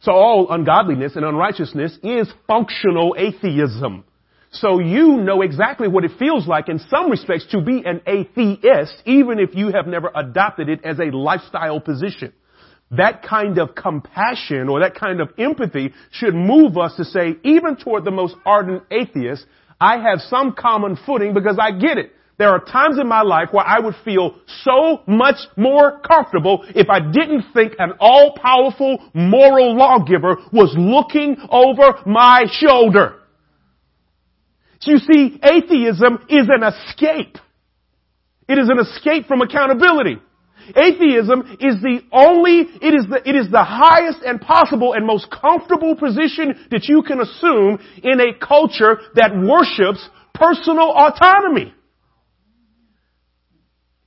So 0.00 0.12
all 0.12 0.50
ungodliness 0.50 1.16
and 1.16 1.24
unrighteousness 1.24 1.98
is 2.02 2.28
functional 2.46 3.14
atheism. 3.16 4.04
So 4.52 4.80
you 4.80 5.16
know 5.16 5.40
exactly 5.40 5.88
what 5.88 6.04
it 6.04 6.12
feels 6.18 6.46
like 6.46 6.68
in 6.68 6.78
some 6.78 7.10
respects 7.10 7.46
to 7.52 7.62
be 7.62 7.82
an 7.86 8.02
atheist, 8.06 9.02
even 9.06 9.38
if 9.38 9.54
you 9.54 9.68
have 9.72 9.86
never 9.86 10.10
adopted 10.14 10.68
it 10.68 10.84
as 10.84 10.98
a 10.98 11.04
lifestyle 11.16 11.80
position. 11.80 12.34
That 12.90 13.22
kind 13.22 13.58
of 13.58 13.74
compassion 13.74 14.68
or 14.68 14.80
that 14.80 14.94
kind 14.94 15.22
of 15.22 15.30
empathy 15.38 15.94
should 16.10 16.34
move 16.34 16.76
us 16.76 16.94
to 16.96 17.04
say, 17.04 17.36
even 17.42 17.76
toward 17.76 18.04
the 18.04 18.10
most 18.10 18.36
ardent 18.44 18.82
atheist, 18.90 19.46
I 19.80 19.98
have 19.98 20.20
some 20.20 20.52
common 20.52 20.98
footing 21.06 21.32
because 21.32 21.56
I 21.58 21.72
get 21.72 21.96
it. 21.96 22.12
There 22.36 22.50
are 22.50 22.62
times 22.62 22.98
in 22.98 23.08
my 23.08 23.22
life 23.22 23.48
where 23.52 23.64
I 23.64 23.78
would 23.78 23.94
feel 24.04 24.36
so 24.64 25.00
much 25.06 25.36
more 25.56 26.00
comfortable 26.00 26.66
if 26.74 26.90
I 26.90 27.00
didn't 27.00 27.44
think 27.54 27.72
an 27.78 27.92
all-powerful 27.98 28.98
moral 29.14 29.76
lawgiver 29.76 30.36
was 30.52 30.74
looking 30.76 31.36
over 31.48 32.02
my 32.04 32.44
shoulder. 32.50 33.21
You 34.84 34.98
see, 34.98 35.38
atheism 35.42 36.26
is 36.28 36.48
an 36.48 36.62
escape. 36.64 37.38
It 38.48 38.58
is 38.58 38.68
an 38.68 38.78
escape 38.80 39.26
from 39.26 39.40
accountability. 39.40 40.18
Atheism 40.76 41.56
is 41.60 41.82
the 41.82 42.00
only, 42.12 42.68
it 42.80 42.94
is 42.94 43.06
the, 43.08 43.20
it 43.28 43.34
is 43.34 43.50
the 43.50 43.64
highest 43.64 44.18
and 44.24 44.40
possible 44.40 44.92
and 44.92 45.06
most 45.06 45.28
comfortable 45.30 45.96
position 45.96 46.66
that 46.70 46.84
you 46.88 47.02
can 47.02 47.20
assume 47.20 47.78
in 48.02 48.20
a 48.20 48.34
culture 48.38 49.00
that 49.14 49.32
worships 49.34 50.08
personal 50.34 50.90
autonomy. 50.90 51.74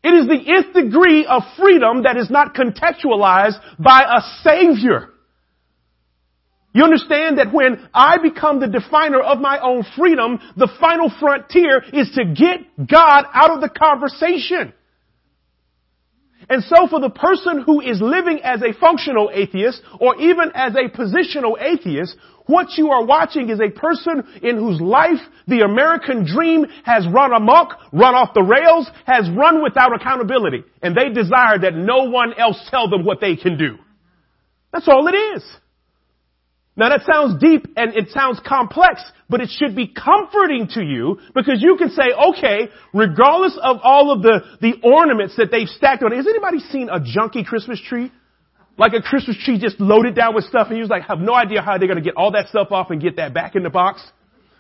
It 0.04 0.14
is 0.14 0.28
the 0.28 0.54
nth 0.54 0.74
degree 0.74 1.26
of 1.26 1.44
freedom 1.58 2.04
that 2.04 2.16
is 2.16 2.30
not 2.30 2.54
contextualized 2.54 3.60
by 3.80 4.02
a 4.02 4.22
savior. 4.44 5.10
You 6.76 6.84
understand 6.84 7.38
that 7.38 7.54
when 7.54 7.88
I 7.94 8.18
become 8.18 8.60
the 8.60 8.68
definer 8.68 9.22
of 9.22 9.40
my 9.40 9.60
own 9.62 9.86
freedom, 9.96 10.40
the 10.58 10.68
final 10.78 11.10
frontier 11.22 11.82
is 11.94 12.12
to 12.16 12.26
get 12.26 12.86
God 12.86 13.24
out 13.34 13.52
of 13.52 13.62
the 13.62 13.70
conversation. 13.70 14.74
And 16.50 16.62
so 16.66 16.88
for 16.90 17.00
the 17.00 17.10
person 17.10 17.64
who 17.66 17.80
is 17.80 18.02
living 18.02 18.42
as 18.44 18.62
a 18.62 18.78
functional 18.78 19.32
atheist 19.34 19.84
or 20.02 20.20
even 20.20 20.52
as 20.54 20.74
a 20.76 20.90
positional 20.90 21.56
atheist, 21.58 22.18
what 22.46 22.78
you 22.78 22.92
are 22.92 23.06
watching 23.06 23.50
is 23.50 23.62
a 23.62 23.72
person 23.72 24.24
in 24.44 24.58
whose 24.58 24.82
life 24.82 25.22
the 25.48 25.62
American 25.62 26.26
dream 26.26 26.66
has 26.84 27.08
run 27.08 27.32
amok, 27.32 27.70
run 27.94 28.16
off 28.16 28.34
the 28.34 28.44
rails, 28.44 28.90
has 29.06 29.30
run 29.30 29.64
without 29.64 29.96
accountability. 29.96 30.66
And 30.82 30.94
they 30.94 31.08
desire 31.08 31.58
that 31.58 31.74
no 31.74 32.10
one 32.10 32.34
else 32.38 32.58
tell 32.70 32.90
them 32.90 33.06
what 33.06 33.22
they 33.22 33.38
can 33.38 33.58
do. 33.58 33.78
That's 34.74 34.90
all 34.90 35.08
it 35.08 35.16
is. 35.16 35.44
Now 36.78 36.90
that 36.90 37.02
sounds 37.10 37.40
deep 37.42 37.68
and 37.78 37.96
it 37.96 38.10
sounds 38.10 38.40
complex, 38.46 39.02
but 39.30 39.40
it 39.40 39.50
should 39.50 39.76
be 39.76 39.88
comforting 39.88 40.68
to 40.74 40.84
you 40.84 41.20
because 41.34 41.62
you 41.62 41.78
can 41.78 41.90
say, 41.90 42.12
okay, 42.32 42.70
regardless 42.94 43.58
of 43.62 43.78
all 43.82 44.12
of 44.12 44.22
the, 44.22 44.42
the 44.60 44.74
ornaments 44.84 45.36
that 45.38 45.52
they've 45.52 45.70
stacked 45.70 46.04
on, 46.04 46.12
it, 46.12 46.18
has 46.18 46.28
anybody 46.28 46.60
seen 46.60 46.90
a 46.90 47.00
junky 47.00 47.46
Christmas 47.46 47.82
tree? 47.82 48.12
like 48.78 48.94
a 48.94 49.02
Christmas 49.02 49.38
tree 49.44 49.60
just 49.60 49.80
loaded 49.80 50.16
down 50.16 50.36
with 50.36 50.44
stuff 50.46 50.68
and 50.70 50.78
you're 50.78 50.88
like 50.88 51.04
have 51.04 51.20
no 51.20 51.34
idea 51.34 51.62
how 51.62 51.78
they're 51.78 51.88
going 51.88 52.02
to 52.02 52.04
get 52.04 52.16
all 52.18 52.32
that 52.32 52.50
stuff 52.50 52.72
off 52.72 52.92
and 52.92 53.02
get 53.02 53.16
that 53.18 53.34
back 53.34 53.56
in 53.56 53.64
the 53.64 53.70
box. 53.70 54.04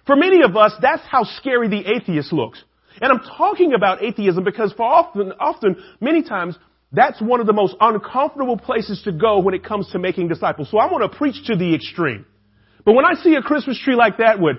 For 0.05 0.15
many 0.15 0.41
of 0.43 0.55
us, 0.55 0.73
that's 0.81 1.01
how 1.09 1.23
scary 1.23 1.67
the 1.67 1.83
atheist 1.95 2.31
looks. 2.31 2.63
And 3.01 3.11
I'm 3.11 3.19
talking 3.37 3.73
about 3.73 4.03
atheism 4.03 4.43
because 4.43 4.71
for 4.73 4.83
often, 4.83 5.33
often, 5.39 5.75
many 5.99 6.23
times, 6.23 6.57
that's 6.95 7.21
one 7.21 7.39
of 7.39 7.47
the 7.47 7.53
most 7.53 7.75
uncomfortable 7.79 8.57
places 8.57 9.01
to 9.03 9.11
go 9.11 9.39
when 9.39 9.53
it 9.53 9.63
comes 9.63 9.89
to 9.91 9.99
making 9.99 10.27
disciples. 10.27 10.69
So 10.71 10.77
I 10.77 10.91
want 10.91 11.09
to 11.11 11.17
preach 11.17 11.35
to 11.47 11.55
the 11.55 11.75
extreme. 11.75 12.25
But 12.83 12.93
when 12.93 13.05
I 13.05 13.15
see 13.15 13.35
a 13.35 13.41
Christmas 13.41 13.79
tree 13.79 13.95
like 13.95 14.17
that 14.17 14.39
with 14.39 14.57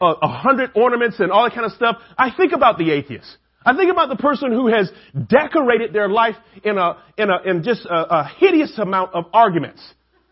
a, 0.00 0.12
a 0.22 0.28
hundred 0.28 0.70
ornaments 0.74 1.18
and 1.18 1.32
all 1.32 1.44
that 1.44 1.54
kind 1.54 1.66
of 1.66 1.72
stuff, 1.72 1.96
I 2.16 2.30
think 2.36 2.52
about 2.52 2.78
the 2.78 2.90
atheist. 2.90 3.36
I 3.64 3.74
think 3.74 3.90
about 3.90 4.08
the 4.08 4.16
person 4.16 4.52
who 4.52 4.68
has 4.68 4.90
decorated 5.28 5.92
their 5.92 6.08
life 6.08 6.36
in 6.62 6.78
a, 6.78 7.02
in 7.18 7.30
a, 7.30 7.50
in 7.50 7.62
just 7.64 7.84
a, 7.84 8.18
a 8.18 8.30
hideous 8.38 8.78
amount 8.78 9.14
of 9.14 9.24
arguments 9.32 9.82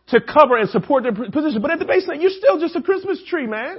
to 0.09 0.21
cover 0.21 0.57
and 0.57 0.69
support 0.71 1.03
their 1.03 1.13
position. 1.13 1.61
But 1.61 1.73
at 1.73 1.81
the 1.81 1.85
base, 1.85 2.09
you're 2.21 2.31
still 2.31 2.61
just 2.61 2.77
a 2.77 2.83
Christmas 2.83 3.21
tree, 3.27 3.49
man. 3.49 3.79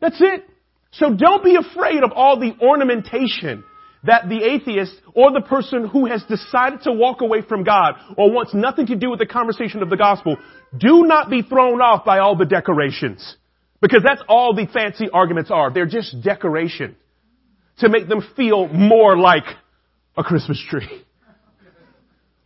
That's 0.00 0.20
it. 0.20 0.44
So 0.92 1.14
don't 1.14 1.44
be 1.44 1.56
afraid 1.56 2.02
of 2.02 2.12
all 2.12 2.40
the 2.40 2.56
ornamentation 2.60 3.62
that 4.04 4.28
the 4.28 4.42
atheist 4.44 4.94
or 5.14 5.32
the 5.32 5.40
person 5.40 5.86
who 5.86 6.06
has 6.06 6.22
decided 6.24 6.82
to 6.82 6.92
walk 6.92 7.20
away 7.20 7.42
from 7.42 7.64
God 7.64 7.94
or 8.16 8.30
wants 8.30 8.54
nothing 8.54 8.86
to 8.86 8.96
do 8.96 9.10
with 9.10 9.18
the 9.18 9.26
conversation 9.26 9.82
of 9.82 9.90
the 9.90 9.96
gospel, 9.96 10.36
do 10.76 11.04
not 11.04 11.30
be 11.30 11.42
thrown 11.42 11.80
off 11.80 12.04
by 12.04 12.18
all 12.18 12.36
the 12.36 12.44
decorations. 12.44 13.36
Because 13.80 14.02
that's 14.02 14.22
all 14.28 14.54
the 14.54 14.66
fancy 14.66 15.08
arguments 15.12 15.50
are. 15.50 15.72
They're 15.72 15.86
just 15.86 16.22
decoration 16.22 16.96
to 17.78 17.88
make 17.88 18.08
them 18.08 18.22
feel 18.36 18.68
more 18.68 19.16
like 19.16 19.44
a 20.16 20.24
Christmas 20.24 20.62
tree. 20.68 20.88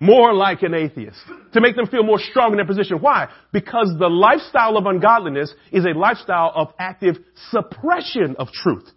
More 0.00 0.34
like 0.34 0.62
an 0.62 0.74
atheist. 0.74 1.20
To 1.52 1.60
make 1.60 1.76
them 1.76 1.86
feel 1.86 2.02
more 2.02 2.18
strong 2.18 2.50
in 2.50 2.56
their 2.56 2.66
position. 2.66 3.00
Why? 3.00 3.28
Because 3.52 3.94
the 4.00 4.08
lifestyle 4.08 4.76
of 4.76 4.84
ungodliness 4.84 5.54
is 5.70 5.84
a 5.84 5.96
lifestyle 5.96 6.50
of 6.52 6.74
active 6.76 7.18
suppression 7.52 8.34
of 8.36 8.48
truth. 8.50 8.90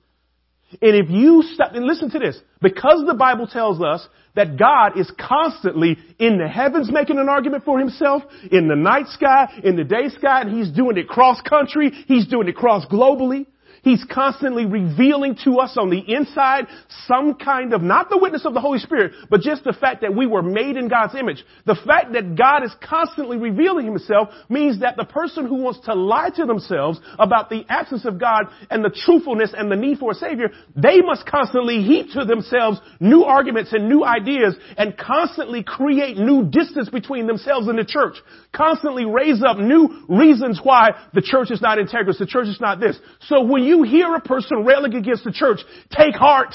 And 0.81 0.95
if 0.95 1.09
you 1.09 1.43
stop, 1.53 1.73
and 1.73 1.85
listen 1.85 2.09
to 2.11 2.19
this, 2.19 2.39
because 2.61 3.03
the 3.05 3.13
Bible 3.13 3.47
tells 3.47 3.81
us 3.81 4.07
that 4.35 4.57
God 4.57 4.99
is 4.99 5.11
constantly 5.19 5.97
in 6.19 6.37
the 6.37 6.47
heavens 6.47 6.91
making 6.91 7.17
an 7.17 7.29
argument 7.29 7.63
for 7.63 7.79
himself, 7.79 8.23
in 8.51 8.67
the 8.67 8.75
night 8.75 9.07
sky, 9.07 9.47
in 9.63 9.75
the 9.75 9.83
day 9.83 10.09
sky, 10.09 10.41
and 10.41 10.57
he's 10.57 10.69
doing 10.71 10.97
it 10.97 11.07
cross 11.07 11.41
country, 11.41 11.91
he's 12.07 12.27
doing 12.27 12.47
it 12.47 12.55
cross 12.55 12.85
globally. 12.85 13.45
He's 13.85 14.03
constantly 14.11 14.65
revealing 14.65 15.37
to 15.43 15.59
us 15.59 15.77
on 15.77 15.91
the 15.91 15.99
inside 15.99 16.65
some 17.07 17.35
kind 17.35 17.71
of, 17.71 17.83
not 17.83 18.09
the 18.09 18.17
witness 18.17 18.43
of 18.43 18.55
the 18.55 18.59
Holy 18.59 18.79
Spirit, 18.79 19.11
but 19.29 19.41
just 19.41 19.63
the 19.63 19.73
fact 19.73 20.01
that 20.01 20.15
we 20.15 20.25
were 20.25 20.41
made 20.41 20.75
in 20.75 20.87
God's 20.87 21.13
image. 21.13 21.45
The 21.67 21.77
fact 21.85 22.13
that 22.13 22.35
God 22.35 22.63
is 22.63 22.73
constantly 22.81 23.37
revealing 23.37 23.85
himself 23.85 24.29
means 24.49 24.79
that 24.79 24.97
the 24.97 25.05
person 25.05 25.45
who 25.45 25.57
wants 25.57 25.81
to 25.81 25.93
lie 25.93 26.31
to 26.31 26.47
themselves 26.47 26.99
about 27.19 27.51
the 27.51 27.63
absence 27.69 28.05
of 28.05 28.19
God 28.19 28.45
and 28.71 28.83
the 28.83 28.89
truthfulness 28.89 29.53
and 29.55 29.71
the 29.71 29.75
need 29.75 29.99
for 29.99 30.13
a 30.13 30.15
savior, 30.15 30.49
they 30.75 31.01
must 31.01 31.27
constantly 31.27 31.83
heap 31.83 32.07
to 32.13 32.25
themselves 32.25 32.79
new 32.99 33.21
arguments 33.21 33.71
and 33.71 33.87
new 33.87 34.03
ideas 34.03 34.55
and 34.79 34.97
constantly 34.97 35.61
create 35.61 36.17
new 36.17 36.43
distance 36.49 36.89
between 36.89 37.27
themselves 37.27 37.67
and 37.67 37.77
the 37.77 37.85
church. 37.85 38.15
Constantly 38.51 39.05
raise 39.05 39.43
up 39.43 39.59
new 39.59 40.05
reasons 40.09 40.59
why 40.63 40.89
the 41.13 41.21
church 41.21 41.51
is 41.51 41.61
not 41.61 41.77
integrous, 41.77 42.17
the 42.17 42.25
church 42.25 42.47
is 42.47 42.59
not 42.59 42.79
this. 42.79 42.97
So 43.27 43.43
when 43.43 43.63
you 43.63 43.74
you 43.75 43.83
hear 43.83 44.13
a 44.15 44.21
person 44.21 44.63
railing 44.65 44.95
against 44.95 45.23
the 45.23 45.31
church, 45.31 45.59
take 45.91 46.15
heart. 46.15 46.53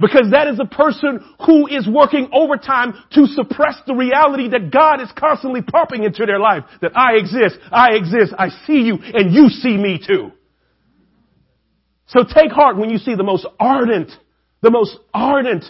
Because 0.00 0.32
that 0.32 0.48
is 0.48 0.58
a 0.58 0.64
person 0.64 1.20
who 1.46 1.68
is 1.68 1.86
working 1.88 2.28
overtime 2.32 2.94
to 3.12 3.26
suppress 3.26 3.76
the 3.86 3.94
reality 3.94 4.48
that 4.48 4.72
God 4.72 5.00
is 5.00 5.08
constantly 5.16 5.62
pumping 5.62 6.02
into 6.02 6.26
their 6.26 6.40
life. 6.40 6.64
That 6.82 6.96
I 6.96 7.14
exist, 7.14 7.56
I 7.70 7.92
exist, 7.92 8.34
I 8.36 8.48
see 8.66 8.80
you, 8.82 8.98
and 9.00 9.32
you 9.32 9.48
see 9.48 9.76
me 9.76 10.00
too. 10.04 10.32
So 12.08 12.24
take 12.24 12.50
heart 12.50 12.76
when 12.76 12.90
you 12.90 12.98
see 12.98 13.14
the 13.14 13.22
most 13.22 13.46
ardent, 13.58 14.10
the 14.62 14.70
most 14.70 14.96
ardent, 15.12 15.64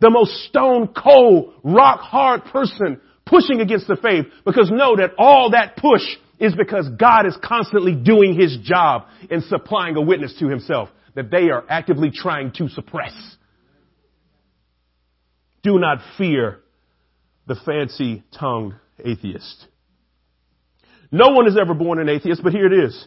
the 0.00 0.10
most 0.10 0.32
stone 0.44 0.88
cold, 0.88 1.54
rock 1.64 2.00
hard 2.00 2.44
person 2.44 3.00
pushing 3.26 3.60
against 3.60 3.86
the 3.86 3.96
faith 3.96 4.26
because 4.44 4.70
know 4.70 4.96
that 4.96 5.12
all 5.18 5.50
that 5.52 5.76
push 5.76 6.02
is 6.40 6.54
because 6.54 6.88
God 6.98 7.26
is 7.26 7.36
constantly 7.44 7.94
doing 7.94 8.34
his 8.34 8.56
job 8.62 9.06
in 9.30 9.42
supplying 9.42 9.96
a 9.96 10.00
witness 10.00 10.34
to 10.40 10.48
himself 10.48 10.88
that 11.14 11.30
they 11.30 11.50
are 11.50 11.64
actively 11.68 12.10
trying 12.12 12.52
to 12.52 12.68
suppress. 12.70 13.12
Do 15.62 15.78
not 15.78 15.98
fear 16.16 16.60
the 17.46 17.56
fancy 17.66 18.24
tongued 18.38 18.74
atheist. 19.04 19.66
No 21.12 21.28
one 21.28 21.46
is 21.46 21.58
ever 21.60 21.74
born 21.74 22.00
an 22.00 22.08
atheist, 22.08 22.42
but 22.42 22.52
here 22.52 22.66
it 22.66 22.84
is. 22.84 23.06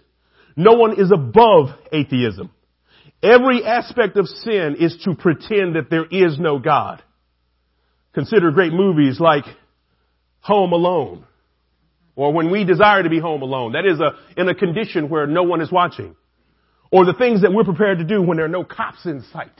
No 0.56 0.74
one 0.74 1.00
is 1.00 1.12
above 1.12 1.69
atheism. 1.91 2.52
Every 3.24 3.63
aspect 3.65 4.17
of 4.17 4.28
sin 4.28 4.76
is 4.80 5.02
to 5.06 5.15
pretend 5.15 5.76
that 5.76 5.89
there 5.89 6.06
is 6.06 6.38
no 6.38 6.60
God. 6.60 7.02
Consider 8.13 8.52
great 8.52 8.74
movies 8.74 9.19
like 9.19 9.46
Home 10.41 10.74
Alone 10.74 11.26
or 12.15 12.32
when 12.34 12.52
we 12.52 12.63
desire 12.63 13.04
to 13.04 13.10
be 13.10 13.19
home 13.19 13.41
alone. 13.41 13.73
That 13.73 13.86
is 13.86 13.99
a, 13.99 14.39
in 14.39 14.47
a 14.47 14.56
condition 14.56 15.10
where 15.10 15.28
no 15.28 15.43
one 15.43 15.62
is 15.62 15.71
watching. 15.71 16.15
Or 16.91 17.06
the 17.06 17.13
things 17.13 17.41
that 17.41 17.52
we're 17.52 17.63
prepared 17.63 17.97
to 17.97 18.04
do 18.04 18.21
when 18.21 18.38
there 18.38 18.45
are 18.45 18.49
no 18.49 18.63
cops 18.63 19.06
in 19.06 19.23
sight. 19.34 19.60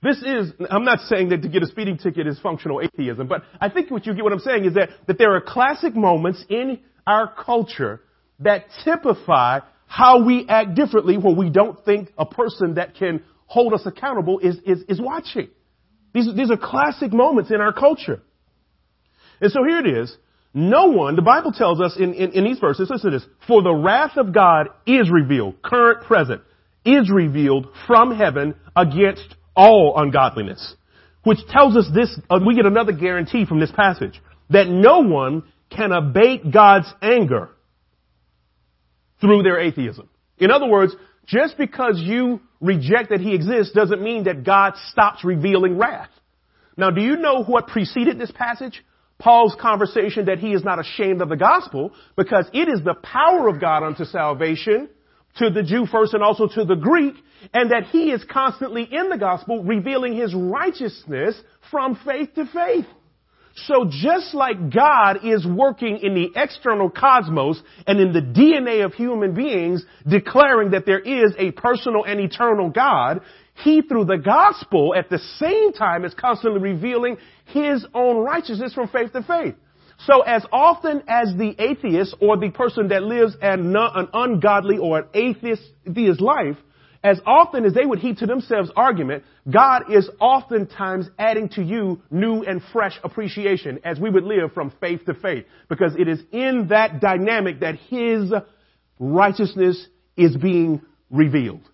This 0.00 0.22
is, 0.22 0.52
I'm 0.70 0.84
not 0.84 1.00
saying 1.00 1.30
that 1.30 1.42
to 1.42 1.48
get 1.48 1.64
a 1.64 1.66
speeding 1.66 1.98
ticket 1.98 2.28
is 2.28 2.38
functional 2.38 2.80
atheism, 2.80 3.26
but 3.26 3.42
I 3.60 3.68
think 3.68 3.90
what 3.90 4.06
you 4.06 4.14
get 4.14 4.22
what 4.22 4.32
I'm 4.32 4.38
saying 4.38 4.64
is 4.64 4.74
that, 4.74 4.90
that 5.08 5.18
there 5.18 5.34
are 5.34 5.40
classic 5.40 5.96
moments 5.96 6.44
in 6.48 6.78
our 7.04 7.32
culture 7.32 8.00
that 8.38 8.66
typify 8.84 9.60
how 9.86 10.24
we 10.24 10.46
act 10.48 10.74
differently 10.74 11.16
when 11.18 11.36
we 11.36 11.50
don't 11.50 11.84
think 11.84 12.12
a 12.16 12.26
person 12.26 12.74
that 12.74 12.94
can 12.94 13.24
hold 13.46 13.74
us 13.74 13.82
accountable 13.86 14.38
is, 14.38 14.58
is, 14.64 14.84
is 14.88 15.00
watching. 15.00 15.48
These, 16.12 16.34
these 16.36 16.50
are 16.50 16.56
classic 16.56 17.12
moments 17.12 17.50
in 17.50 17.60
our 17.60 17.72
culture. 17.72 18.22
And 19.40 19.50
so 19.50 19.64
here 19.66 19.80
it 19.80 19.86
is. 19.86 20.16
No 20.58 20.86
one, 20.86 21.14
the 21.14 21.22
Bible 21.22 21.52
tells 21.52 21.80
us 21.80 21.96
in, 21.96 22.14
in, 22.14 22.32
in 22.32 22.42
these 22.42 22.58
verses, 22.58 22.90
listen 22.90 23.12
to 23.12 23.16
this, 23.16 23.28
for 23.46 23.62
the 23.62 23.72
wrath 23.72 24.16
of 24.16 24.34
God 24.34 24.66
is 24.88 25.08
revealed, 25.08 25.62
current, 25.62 26.04
present, 26.04 26.42
is 26.84 27.08
revealed 27.12 27.68
from 27.86 28.12
heaven 28.12 28.56
against 28.74 29.36
all 29.54 29.94
ungodliness. 29.96 30.74
Which 31.22 31.38
tells 31.48 31.76
us 31.76 31.88
this, 31.94 32.18
uh, 32.28 32.40
we 32.44 32.56
get 32.56 32.66
another 32.66 32.90
guarantee 32.90 33.46
from 33.46 33.60
this 33.60 33.70
passage, 33.70 34.20
that 34.50 34.66
no 34.66 34.98
one 34.98 35.44
can 35.70 35.92
abate 35.92 36.50
God's 36.50 36.92
anger 37.00 37.50
through 39.20 39.44
their 39.44 39.60
atheism. 39.60 40.08
In 40.38 40.50
other 40.50 40.66
words, 40.66 40.92
just 41.24 41.56
because 41.56 42.00
you 42.00 42.40
reject 42.60 43.10
that 43.10 43.20
He 43.20 43.32
exists 43.32 43.72
doesn't 43.74 44.02
mean 44.02 44.24
that 44.24 44.42
God 44.42 44.72
stops 44.90 45.22
revealing 45.22 45.78
wrath. 45.78 46.10
Now, 46.76 46.90
do 46.90 47.00
you 47.00 47.14
know 47.14 47.44
what 47.44 47.68
preceded 47.68 48.18
this 48.18 48.32
passage? 48.32 48.82
Paul's 49.18 49.56
conversation 49.60 50.26
that 50.26 50.38
he 50.38 50.52
is 50.52 50.62
not 50.62 50.78
ashamed 50.78 51.20
of 51.20 51.28
the 51.28 51.36
gospel 51.36 51.92
because 52.16 52.46
it 52.52 52.68
is 52.68 52.80
the 52.84 52.94
power 52.94 53.48
of 53.48 53.60
God 53.60 53.82
unto 53.82 54.04
salvation 54.04 54.88
to 55.36 55.50
the 55.50 55.62
Jew 55.62 55.86
first 55.86 56.14
and 56.14 56.22
also 56.22 56.46
to 56.46 56.64
the 56.64 56.76
Greek 56.76 57.14
and 57.52 57.70
that 57.70 57.84
he 57.84 58.10
is 58.10 58.24
constantly 58.30 58.82
in 58.82 59.08
the 59.08 59.18
gospel 59.18 59.62
revealing 59.62 60.16
his 60.16 60.34
righteousness 60.34 61.40
from 61.70 61.98
faith 62.04 62.34
to 62.34 62.46
faith. 62.46 62.86
So 63.66 63.86
just 63.90 64.34
like 64.34 64.72
God 64.72 65.24
is 65.24 65.44
working 65.44 65.98
in 65.98 66.14
the 66.14 66.28
external 66.36 66.90
cosmos 66.90 67.60
and 67.86 67.98
in 67.98 68.12
the 68.12 68.20
DNA 68.20 68.84
of 68.84 68.94
human 68.94 69.34
beings 69.34 69.84
declaring 70.06 70.70
that 70.70 70.86
there 70.86 71.00
is 71.00 71.34
a 71.38 71.50
personal 71.52 72.04
and 72.04 72.20
eternal 72.20 72.70
God, 72.70 73.20
he 73.64 73.82
through 73.82 74.04
the 74.04 74.18
gospel 74.18 74.94
at 74.96 75.10
the 75.10 75.18
same 75.38 75.72
time 75.72 76.04
is 76.04 76.14
constantly 76.14 76.60
revealing 76.60 77.16
his 77.46 77.84
own 77.94 78.18
righteousness 78.18 78.72
from 78.74 78.88
faith 78.88 79.12
to 79.12 79.22
faith. 79.22 79.54
So 80.06 80.20
as 80.20 80.44
often 80.52 81.02
as 81.08 81.34
the 81.36 81.56
atheist 81.58 82.14
or 82.20 82.36
the 82.36 82.50
person 82.50 82.88
that 82.88 83.02
lives 83.02 83.36
an, 83.42 83.74
an 83.76 84.08
ungodly 84.12 84.78
or 84.78 85.00
an 85.00 85.06
atheist 85.12 86.20
life, 86.20 86.56
as 87.02 87.20
often 87.26 87.64
as 87.64 87.74
they 87.74 87.84
would 87.84 88.00
heap 88.00 88.18
to 88.18 88.26
themselves 88.26 88.70
argument, 88.76 89.24
God 89.48 89.92
is 89.92 90.08
oftentimes 90.20 91.08
adding 91.18 91.48
to 91.50 91.62
you 91.62 92.02
new 92.10 92.42
and 92.42 92.60
fresh 92.72 92.98
appreciation 93.04 93.80
as 93.84 94.00
we 94.00 94.10
would 94.10 94.24
live 94.24 94.52
from 94.52 94.72
faith 94.80 95.04
to 95.06 95.14
faith. 95.14 95.44
Because 95.68 95.94
it 95.96 96.08
is 96.08 96.20
in 96.32 96.68
that 96.70 97.00
dynamic 97.00 97.60
that 97.60 97.76
His 97.76 98.32
righteousness 98.98 99.86
is 100.16 100.36
being 100.36 100.82
revealed. 101.10 101.68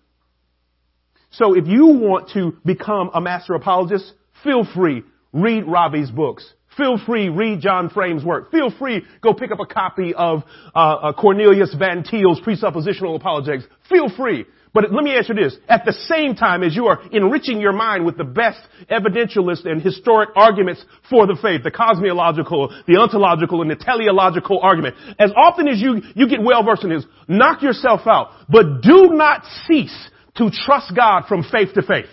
So 1.35 1.53
if 1.53 1.67
you 1.67 1.87
want 1.87 2.29
to 2.33 2.57
become 2.65 3.11
a 3.13 3.21
master 3.21 3.53
apologist, 3.53 4.11
feel 4.43 4.65
free. 4.65 5.03
Read 5.33 5.65
Robbie's 5.67 6.09
books. 6.09 6.49
Feel 6.77 6.97
free, 6.97 7.29
read 7.29 7.61
John 7.61 7.89
Frame's 7.89 8.23
work. 8.23 8.51
Feel 8.51 8.69
free, 8.69 9.03
go 9.21 9.33
pick 9.33 9.51
up 9.51 9.59
a 9.61 9.65
copy 9.65 10.13
of 10.13 10.43
uh, 10.73 10.77
uh, 10.77 11.13
Cornelius 11.13 11.73
Van 11.73 12.03
Til's 12.03 12.41
Presuppositional 12.41 13.15
Apologetics. 13.15 13.65
Feel 13.89 14.09
free. 14.09 14.45
But 14.73 14.91
let 14.91 15.05
me 15.05 15.15
you 15.15 15.33
this. 15.35 15.55
At 15.69 15.85
the 15.85 15.93
same 15.93 16.35
time 16.35 16.61
as 16.61 16.75
you 16.75 16.87
are 16.87 16.99
enriching 17.13 17.61
your 17.61 17.71
mind 17.71 18.05
with 18.05 18.17
the 18.17 18.25
best 18.25 18.59
evidentialist 18.91 19.65
and 19.65 19.81
historic 19.81 20.31
arguments 20.35 20.83
for 21.09 21.25
the 21.25 21.37
faith, 21.41 21.63
the 21.63 21.71
cosmological, 21.71 22.75
the 22.85 22.97
ontological, 22.97 23.61
and 23.61 23.71
the 23.71 23.77
teleological 23.77 24.59
argument, 24.59 24.95
as 25.17 25.31
often 25.33 25.69
as 25.69 25.79
you, 25.79 26.01
you 26.13 26.27
get 26.27 26.43
well 26.43 26.61
versed 26.61 26.83
in 26.83 26.89
this, 26.89 27.05
knock 27.29 27.61
yourself 27.61 28.01
out. 28.05 28.31
But 28.49 28.81
do 28.81 29.11
not 29.13 29.43
cease 29.65 30.09
to 30.37 30.49
trust 30.65 30.93
God 30.95 31.23
from 31.27 31.43
faith 31.43 31.73
to 31.73 31.81
faith. 31.81 32.09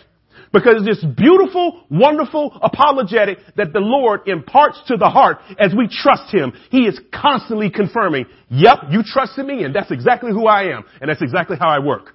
Because 0.53 0.85
this 0.85 1.03
beautiful, 1.17 1.85
wonderful 1.91 2.59
apologetic 2.63 3.39
that 3.57 3.73
the 3.73 3.81
Lord 3.81 4.29
imparts 4.29 4.81
to 4.89 4.97
the 4.97 5.09
heart 5.09 5.39
as 5.59 5.75
we 5.75 5.89
trust 5.89 6.33
Him, 6.33 6.53
He 6.71 6.81
is 6.81 7.01
constantly 7.13 7.71
confirming, 7.71 8.27
yep, 8.51 8.79
you 8.91 9.03
trusted 9.03 9.47
me 9.47 9.65
and 9.65 9.75
that's 9.75 9.91
exactly 9.91 10.31
who 10.31 10.47
I 10.47 10.75
am 10.75 10.85
and 11.01 11.09
that's 11.09 11.23
exactly 11.23 11.57
how 11.59 11.71
I 11.71 11.79
work. 11.79 12.15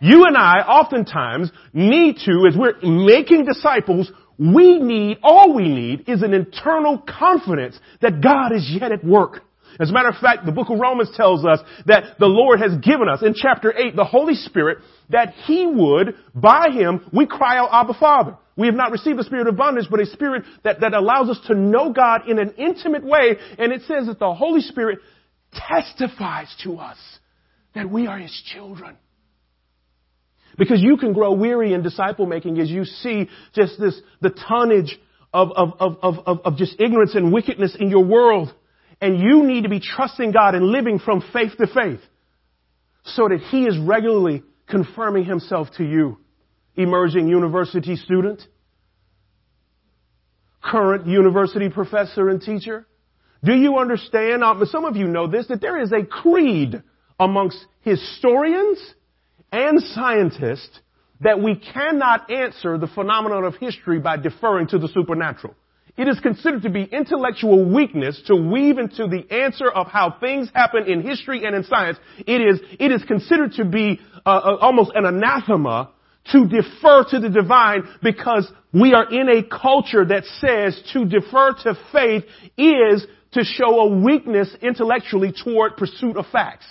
You 0.00 0.26
and 0.26 0.36
I 0.36 0.58
oftentimes 0.58 1.50
need 1.72 2.16
to, 2.26 2.46
as 2.46 2.56
we're 2.56 2.78
making 2.82 3.46
disciples, 3.46 4.10
we 4.38 4.78
need, 4.78 5.18
all 5.22 5.54
we 5.54 5.68
need 5.68 6.08
is 6.08 6.22
an 6.22 6.34
internal 6.34 6.98
confidence 6.98 7.78
that 8.02 8.20
God 8.20 8.52
is 8.54 8.68
yet 8.78 8.92
at 8.92 9.02
work. 9.02 9.42
As 9.80 9.90
a 9.90 9.92
matter 9.92 10.08
of 10.08 10.16
fact, 10.16 10.46
the 10.46 10.52
book 10.52 10.70
of 10.70 10.78
Romans 10.78 11.10
tells 11.16 11.44
us 11.44 11.60
that 11.86 12.18
the 12.18 12.26
Lord 12.26 12.60
has 12.60 12.76
given 12.78 13.08
us 13.08 13.22
in 13.22 13.34
chapter 13.34 13.76
8 13.76 13.96
the 13.96 14.04
Holy 14.04 14.34
Spirit 14.34 14.78
that 15.10 15.34
He 15.46 15.66
would, 15.66 16.14
by 16.34 16.68
Him, 16.70 17.06
we 17.12 17.26
cry 17.26 17.58
out, 17.58 17.70
Abba 17.72 17.94
Father. 17.94 18.36
We 18.56 18.66
have 18.68 18.76
not 18.76 18.92
received 18.92 19.18
a 19.18 19.24
spirit 19.24 19.48
of 19.48 19.56
bondage, 19.56 19.86
but 19.90 20.00
a 20.00 20.06
spirit 20.06 20.44
that, 20.62 20.80
that 20.80 20.94
allows 20.94 21.28
us 21.28 21.40
to 21.48 21.54
know 21.54 21.92
God 21.92 22.28
in 22.28 22.38
an 22.38 22.54
intimate 22.56 23.04
way. 23.04 23.36
And 23.58 23.72
it 23.72 23.82
says 23.82 24.06
that 24.06 24.20
the 24.20 24.32
Holy 24.32 24.60
Spirit 24.60 25.00
testifies 25.52 26.54
to 26.62 26.76
us 26.76 26.98
that 27.74 27.90
we 27.90 28.06
are 28.06 28.18
His 28.18 28.42
children. 28.54 28.96
Because 30.56 30.80
you 30.80 30.96
can 30.96 31.12
grow 31.12 31.32
weary 31.32 31.72
in 31.72 31.82
disciple 31.82 32.26
making 32.26 32.60
as 32.60 32.70
you 32.70 32.84
see 32.84 33.28
just 33.54 33.80
this, 33.80 34.00
the 34.20 34.30
tonnage 34.30 34.98
of, 35.32 35.50
of, 35.50 35.72
of, 35.80 36.18
of, 36.26 36.40
of 36.44 36.56
just 36.56 36.80
ignorance 36.80 37.16
and 37.16 37.32
wickedness 37.32 37.76
in 37.78 37.90
your 37.90 38.04
world. 38.04 38.54
And 39.00 39.18
you 39.18 39.44
need 39.44 39.62
to 39.62 39.68
be 39.68 39.80
trusting 39.80 40.32
God 40.32 40.54
and 40.54 40.66
living 40.66 40.98
from 40.98 41.22
faith 41.32 41.52
to 41.58 41.66
faith 41.66 42.00
so 43.04 43.28
that 43.28 43.40
He 43.50 43.64
is 43.64 43.78
regularly 43.78 44.42
confirming 44.68 45.24
Himself 45.24 45.68
to 45.76 45.84
you. 45.84 46.18
Emerging 46.76 47.28
university 47.28 47.94
student, 47.94 48.42
current 50.60 51.06
university 51.06 51.68
professor 51.68 52.28
and 52.28 52.40
teacher. 52.40 52.86
Do 53.44 53.52
you 53.54 53.78
understand? 53.78 54.42
Um, 54.42 54.64
some 54.66 54.84
of 54.84 54.96
you 54.96 55.06
know 55.06 55.28
this, 55.28 55.46
that 55.48 55.60
there 55.60 55.80
is 55.80 55.92
a 55.92 56.04
creed 56.04 56.82
amongst 57.20 57.64
historians 57.82 58.78
and 59.52 59.80
scientists 59.80 60.80
that 61.20 61.40
we 61.40 61.54
cannot 61.54 62.30
answer 62.30 62.76
the 62.76 62.88
phenomenon 62.88 63.44
of 63.44 63.54
history 63.56 64.00
by 64.00 64.16
deferring 64.16 64.66
to 64.68 64.78
the 64.78 64.88
supernatural. 64.88 65.54
It 65.96 66.08
is 66.08 66.18
considered 66.18 66.62
to 66.62 66.70
be 66.70 66.82
intellectual 66.82 67.64
weakness 67.64 68.20
to 68.26 68.34
weave 68.34 68.78
into 68.78 69.06
the 69.06 69.24
answer 69.30 69.70
of 69.70 69.86
how 69.86 70.16
things 70.18 70.48
happen 70.52 70.90
in 70.90 71.02
history 71.02 71.44
and 71.44 71.54
in 71.54 71.62
science. 71.64 71.98
It 72.26 72.40
is, 72.40 72.60
it 72.80 72.90
is 72.90 73.04
considered 73.04 73.52
to 73.54 73.64
be 73.64 74.00
uh, 74.26 74.28
uh, 74.28 74.56
almost 74.60 74.90
an 74.94 75.04
anathema 75.04 75.90
to 76.32 76.48
defer 76.48 77.04
to 77.10 77.20
the 77.20 77.28
divine 77.28 77.88
because 78.02 78.50
we 78.72 78.92
are 78.92 79.08
in 79.08 79.28
a 79.28 79.42
culture 79.44 80.04
that 80.04 80.24
says 80.40 80.82
to 80.92 81.04
defer 81.04 81.52
to 81.62 81.78
faith 81.92 82.24
is 82.58 83.06
to 83.32 83.44
show 83.44 83.80
a 83.80 83.96
weakness 83.96 84.54
intellectually 84.62 85.32
toward 85.44 85.76
pursuit 85.76 86.16
of 86.16 86.26
facts. 86.32 86.66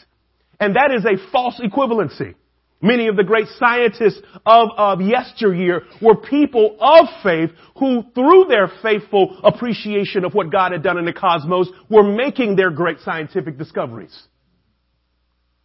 And 0.60 0.76
that 0.76 0.92
is 0.92 1.06
a 1.06 1.32
false 1.32 1.62
equivalency. 1.64 2.36
Many 2.84 3.08
of 3.08 3.15
the 3.15 3.24
great 3.24 3.48
scientists 3.58 4.19
of, 4.46 4.67
of 4.76 5.00
yesteryear 5.00 5.84
were 6.02 6.17
people 6.17 6.76
of 6.82 7.08
faith 7.24 7.50
who, 7.80 8.04
through 8.13 8.48
their 8.50 8.69
faithful 8.82 9.39
appreciation 9.41 10.26
of 10.26 10.34
what 10.34 10.52
God 10.52 10.74
had 10.74 10.84
done 10.84 10.98
in 10.98 11.06
the 11.06 11.13
cosmos, 11.13 11.69
were 11.89 12.04
making 12.04 12.58
their 12.58 12.72
great 12.72 13.00
scientific 13.00 13.58
discoveries. 13.58 14.13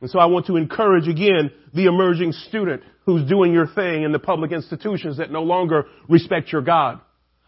And 0.01 0.09
so 0.09 0.21
I 0.21 0.27
want 0.27 0.47
to 0.47 0.55
encourage 0.55 1.09
again 1.09 1.51
the 1.75 1.87
emerging 1.87 2.31
student 2.31 2.85
who's 3.05 3.29
doing 3.29 3.53
your 3.53 3.67
thing 3.67 4.05
in 4.05 4.13
the 4.13 4.21
public 4.21 4.53
institutions 4.53 5.17
that 5.17 5.33
no 5.33 5.43
longer 5.43 5.87
respect 6.09 6.53
your 6.53 6.63
God. 6.63 7.01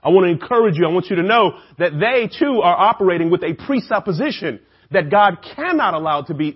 I 0.03 0.09
want 0.09 0.25
to 0.25 0.33
encourage 0.33 0.79
you. 0.79 0.85
I 0.85 0.91
want 0.91 1.11
you 1.11 1.17
to 1.17 1.23
know 1.23 1.61
that 1.79 1.93
they 1.93 2.27
too 2.27 2.61
are 2.61 2.77
operating 2.77 3.31
with 3.31 3.45
a 3.45 3.55
presupposition 3.55 4.59
that 4.91 5.13
God 5.13 5.47
cannot 5.55 5.95
allow 5.95 6.23
to 6.23 6.35
be, 6.35 6.55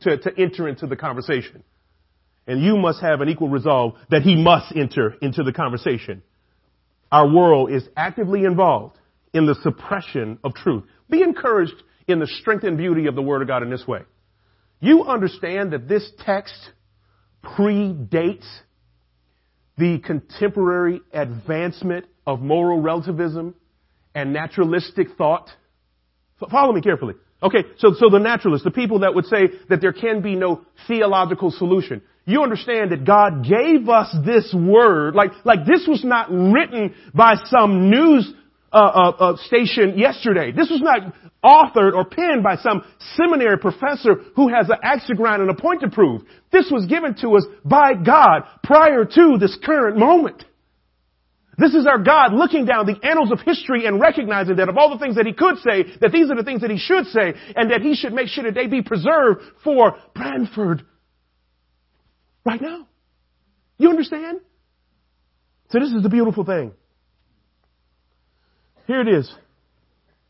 to, 0.00 0.16
to 0.16 0.30
enter 0.38 0.66
into 0.66 0.86
the 0.86 0.96
conversation. 0.96 1.62
And 2.46 2.62
you 2.62 2.76
must 2.76 3.00
have 3.00 3.20
an 3.20 3.28
equal 3.28 3.48
resolve 3.48 3.94
that 4.10 4.22
he 4.22 4.36
must 4.36 4.74
enter 4.76 5.14
into 5.22 5.42
the 5.42 5.52
conversation. 5.52 6.22
Our 7.10 7.28
world 7.32 7.72
is 7.72 7.86
actively 7.96 8.44
involved 8.44 8.98
in 9.32 9.46
the 9.46 9.54
suppression 9.62 10.38
of 10.44 10.54
truth. 10.54 10.84
Be 11.08 11.22
encouraged 11.22 11.82
in 12.06 12.18
the 12.18 12.26
strength 12.26 12.64
and 12.64 12.76
beauty 12.76 13.06
of 13.06 13.14
the 13.14 13.22
Word 13.22 13.42
of 13.42 13.48
God 13.48 13.62
in 13.62 13.70
this 13.70 13.86
way. 13.86 14.00
You 14.80 15.04
understand 15.04 15.72
that 15.72 15.88
this 15.88 16.10
text 16.20 16.54
predates 17.42 18.46
the 19.76 19.98
contemporary 19.98 21.00
advancement 21.12 22.06
of 22.26 22.40
moral 22.40 22.80
relativism 22.80 23.54
and 24.14 24.32
naturalistic 24.32 25.16
thought. 25.16 25.50
Follow 26.50 26.72
me 26.72 26.80
carefully. 26.80 27.14
Okay, 27.42 27.64
so, 27.78 27.94
so 27.98 28.08
the 28.10 28.18
naturalists, 28.18 28.64
the 28.64 28.70
people 28.70 29.00
that 29.00 29.14
would 29.14 29.26
say 29.26 29.48
that 29.68 29.80
there 29.80 29.92
can 29.92 30.22
be 30.22 30.34
no 30.34 30.64
theological 30.86 31.50
solution 31.50 32.02
you 32.26 32.42
understand 32.42 32.90
that 32.92 33.04
God 33.04 33.44
gave 33.44 33.88
us 33.88 34.14
this 34.24 34.54
word, 34.54 35.14
like, 35.14 35.32
like 35.44 35.66
this 35.66 35.86
was 35.86 36.02
not 36.04 36.30
written 36.30 36.94
by 37.12 37.34
some 37.46 37.90
news 37.90 38.32
uh, 38.72 38.76
uh, 38.76 39.10
uh, 39.10 39.36
station 39.44 39.98
yesterday. 39.98 40.50
This 40.50 40.70
was 40.70 40.80
not 40.80 41.12
authored 41.44 41.92
or 41.92 42.04
penned 42.06 42.42
by 42.42 42.56
some 42.56 42.82
seminary 43.16 43.58
professor 43.58 44.16
who 44.34 44.48
has 44.48 44.68
an 44.70 44.76
axe 44.82 45.06
to 45.06 45.14
grind 45.14 45.42
and 45.42 45.50
a 45.50 45.54
point 45.54 45.82
to 45.82 45.90
prove. 45.90 46.22
This 46.50 46.70
was 46.70 46.86
given 46.86 47.14
to 47.16 47.36
us 47.36 47.44
by 47.64 47.92
God 47.94 48.44
prior 48.62 49.04
to 49.04 49.36
this 49.38 49.56
current 49.62 49.98
moment. 49.98 50.44
This 51.58 51.74
is 51.74 51.86
our 51.86 51.98
God 51.98 52.32
looking 52.32 52.64
down 52.64 52.86
the 52.86 52.98
annals 53.06 53.30
of 53.30 53.40
history 53.40 53.86
and 53.86 54.00
recognizing 54.00 54.56
that 54.56 54.68
of 54.68 54.76
all 54.76 54.90
the 54.90 54.98
things 54.98 55.16
that 55.16 55.26
He 55.26 55.34
could 55.34 55.58
say, 55.58 55.84
that 56.00 56.10
these 56.10 56.30
are 56.30 56.36
the 56.36 56.42
things 56.42 56.62
that 56.62 56.70
He 56.70 56.78
should 56.78 57.06
say, 57.06 57.34
and 57.54 57.70
that 57.70 57.82
He 57.82 57.94
should 57.94 58.12
make 58.12 58.28
sure 58.28 58.44
that 58.44 58.54
they 58.54 58.66
be 58.66 58.82
preserved 58.82 59.42
for 59.62 59.96
Branford 60.14 60.84
Right 62.44 62.60
now. 62.60 62.86
You 63.78 63.90
understand? 63.90 64.40
So 65.70 65.80
this 65.80 65.90
is 65.90 66.02
the 66.02 66.08
beautiful 66.08 66.44
thing. 66.44 66.72
Here 68.86 69.00
it 69.00 69.08
is. 69.08 69.32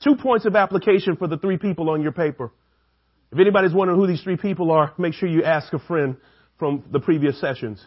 Two 0.03 0.16
points 0.16 0.46
of 0.46 0.55
application 0.55 1.16
for 1.16 1.27
the 1.27 1.37
three 1.37 1.59
people 1.59 1.90
on 1.90 2.03
your 2.03 2.12
paper. 2.12 2.53
If 3.33 3.38
anybody's 3.38 3.72
wondering 3.72 3.98
who 3.98 4.07
these 4.07 4.22
three 4.22 4.37
people 4.37 4.70
are, 4.70 4.92
make 4.96 5.14
sure 5.14 5.29
you 5.29 5.42
ask 5.42 5.72
a 5.72 5.79
friend 5.79 6.16
from 6.59 6.85
the 6.92 7.00
previous 7.00 7.40
sessions. 7.40 7.85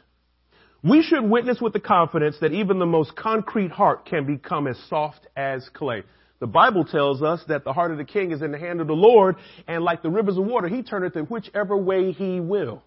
We 0.83 1.01
should 1.01 1.23
witness 1.23 1.59
with 1.61 1.73
the 1.73 1.79
confidence 1.79 2.37
that 2.41 2.51
even 2.51 2.79
the 2.79 2.85
most 2.85 3.15
concrete 3.15 3.71
heart 3.71 4.05
can 4.05 4.25
become 4.25 4.67
as 4.67 4.77
soft 4.89 5.25
as 5.35 5.67
clay. 5.73 6.03
The 6.39 6.47
Bible 6.47 6.85
tells 6.85 7.23
us 7.23 7.41
that 7.47 7.63
the 7.63 7.73
heart 7.73 7.91
of 7.91 7.97
the 7.97 8.05
king 8.05 8.31
is 8.31 8.41
in 8.41 8.51
the 8.51 8.59
hand 8.59 8.81
of 8.81 8.87
the 8.87 8.93
Lord, 8.93 9.37
and 9.67 9.83
like 9.83 10.03
the 10.03 10.09
rivers 10.09 10.37
of 10.37 10.45
water, 10.45 10.67
he 10.67 10.83
turneth 10.83 11.15
in 11.15 11.25
whichever 11.25 11.75
way 11.75 12.11
he 12.11 12.39
will. 12.39 12.83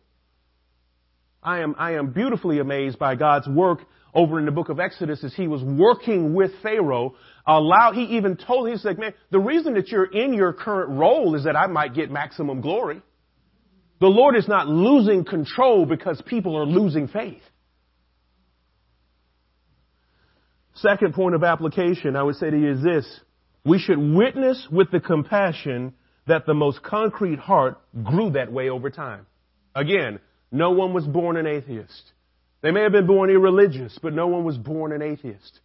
I 1.42 1.60
am, 1.60 1.74
I 1.78 1.92
am 1.94 2.12
beautifully 2.12 2.58
amazed 2.58 2.98
by 2.98 3.14
God's 3.14 3.48
work 3.48 3.80
over 4.12 4.38
in 4.38 4.44
the 4.44 4.50
book 4.50 4.68
of 4.68 4.80
Exodus 4.80 5.24
as 5.24 5.34
he 5.34 5.46
was 5.46 5.62
working 5.62 6.34
with 6.34 6.50
Pharaoh. 6.62 7.14
Allow, 7.46 7.92
he 7.92 8.16
even 8.16 8.36
told, 8.36 8.68
he 8.68 8.76
said, 8.76 8.98
man, 8.98 9.14
the 9.30 9.38
reason 9.38 9.74
that 9.74 9.88
you're 9.88 10.04
in 10.04 10.34
your 10.34 10.52
current 10.52 10.90
role 10.90 11.34
is 11.34 11.44
that 11.44 11.56
I 11.56 11.66
might 11.66 11.94
get 11.94 12.10
maximum 12.10 12.60
glory. 12.60 13.00
The 14.00 14.06
Lord 14.06 14.36
is 14.36 14.48
not 14.48 14.66
losing 14.68 15.24
control 15.24 15.86
because 15.86 16.22
people 16.26 16.56
are 16.56 16.66
losing 16.66 17.08
faith. 17.08 17.42
Second 20.74 21.14
point 21.14 21.34
of 21.34 21.44
application 21.44 22.16
I 22.16 22.22
would 22.22 22.36
say 22.36 22.50
to 22.50 22.58
you 22.58 22.72
is 22.72 22.82
this. 22.82 23.20
We 23.64 23.78
should 23.78 23.98
witness 23.98 24.66
with 24.70 24.90
the 24.90 25.00
compassion 25.00 25.94
that 26.26 26.46
the 26.46 26.54
most 26.54 26.82
concrete 26.82 27.38
heart 27.38 27.78
grew 28.02 28.30
that 28.30 28.50
way 28.50 28.70
over 28.70 28.88
time. 28.88 29.26
Again, 29.74 30.20
no 30.50 30.70
one 30.70 30.92
was 30.92 31.06
born 31.06 31.36
an 31.36 31.46
atheist. 31.46 32.12
They 32.62 32.70
may 32.70 32.82
have 32.82 32.92
been 32.92 33.06
born 33.06 33.30
irreligious, 33.30 33.98
but 34.02 34.12
no 34.12 34.26
one 34.26 34.44
was 34.44 34.58
born 34.58 34.92
an 34.92 35.02
atheist. 35.02 35.60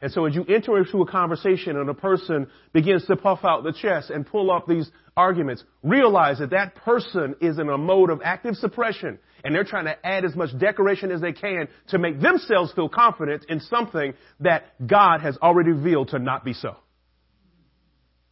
And 0.00 0.12
so 0.12 0.26
as 0.26 0.34
you 0.34 0.44
enter 0.44 0.76
into 0.76 1.00
a 1.00 1.10
conversation 1.10 1.76
and 1.76 1.88
a 1.88 1.94
person 1.94 2.48
begins 2.72 3.06
to 3.06 3.16
puff 3.16 3.40
out 3.44 3.64
the 3.64 3.72
chest 3.72 4.10
and 4.10 4.26
pull 4.26 4.50
up 4.50 4.66
these 4.66 4.90
arguments, 5.16 5.64
realize 5.82 6.38
that 6.38 6.50
that 6.50 6.74
person 6.76 7.34
is 7.40 7.58
in 7.58 7.68
a 7.70 7.78
mode 7.78 8.10
of 8.10 8.20
active 8.22 8.56
suppression 8.56 9.18
and 9.42 9.54
they're 9.54 9.64
trying 9.64 9.86
to 9.86 10.06
add 10.06 10.24
as 10.26 10.36
much 10.36 10.50
decoration 10.58 11.10
as 11.10 11.22
they 11.22 11.32
can 11.32 11.68
to 11.88 11.98
make 11.98 12.20
themselves 12.20 12.72
feel 12.72 12.90
confident 12.90 13.46
in 13.48 13.60
something 13.60 14.12
that 14.40 14.64
God 14.86 15.22
has 15.22 15.38
already 15.38 15.70
revealed 15.70 16.08
to 16.08 16.18
not 16.18 16.44
be 16.44 16.52
so. 16.52 16.76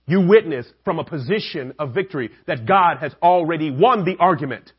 You 0.06 0.28
witness 0.28 0.66
from 0.84 0.98
a 0.98 1.04
position 1.04 1.72
of 1.78 1.94
victory 1.94 2.30
that 2.46 2.66
God 2.66 2.98
has 2.98 3.14
already 3.22 3.70
won 3.70 4.04
the 4.04 4.16
argument. 4.20 4.70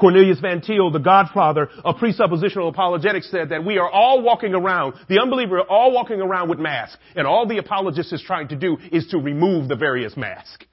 Cornelius 0.00 0.40
Van 0.40 0.60
Til, 0.62 0.90
the 0.90 0.98
godfather 0.98 1.68
of 1.84 1.96
presuppositional 1.96 2.68
apologetics 2.68 3.30
said 3.30 3.50
that 3.50 3.64
we 3.64 3.78
are 3.78 3.88
all 3.88 4.22
walking 4.22 4.54
around, 4.54 4.94
the 5.08 5.20
unbeliever 5.20 5.58
are 5.60 5.68
all 5.68 5.92
walking 5.92 6.20
around 6.20 6.48
with 6.48 6.58
masks, 6.58 6.96
and 7.14 7.26
all 7.26 7.46
the 7.46 7.58
apologist 7.58 8.12
is 8.12 8.22
trying 8.22 8.48
to 8.48 8.56
do 8.56 8.78
is 8.90 9.06
to 9.08 9.18
remove 9.18 9.68
the 9.68 9.76
various 9.76 10.16
masks. 10.16 10.64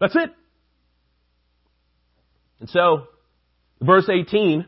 That's 0.00 0.14
it. 0.14 0.30
And 2.60 2.68
so, 2.68 3.06
verse 3.80 4.08
18, 4.08 4.66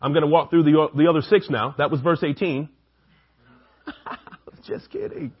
I'm 0.00 0.12
going 0.12 0.22
to 0.22 0.28
walk 0.28 0.50
through 0.50 0.64
the, 0.64 0.88
the 0.96 1.08
other 1.08 1.22
six 1.22 1.50
now. 1.50 1.74
That 1.78 1.90
was 1.90 2.00
verse 2.00 2.22
18. 2.22 2.68
Just 4.66 4.90
kidding. 4.90 5.32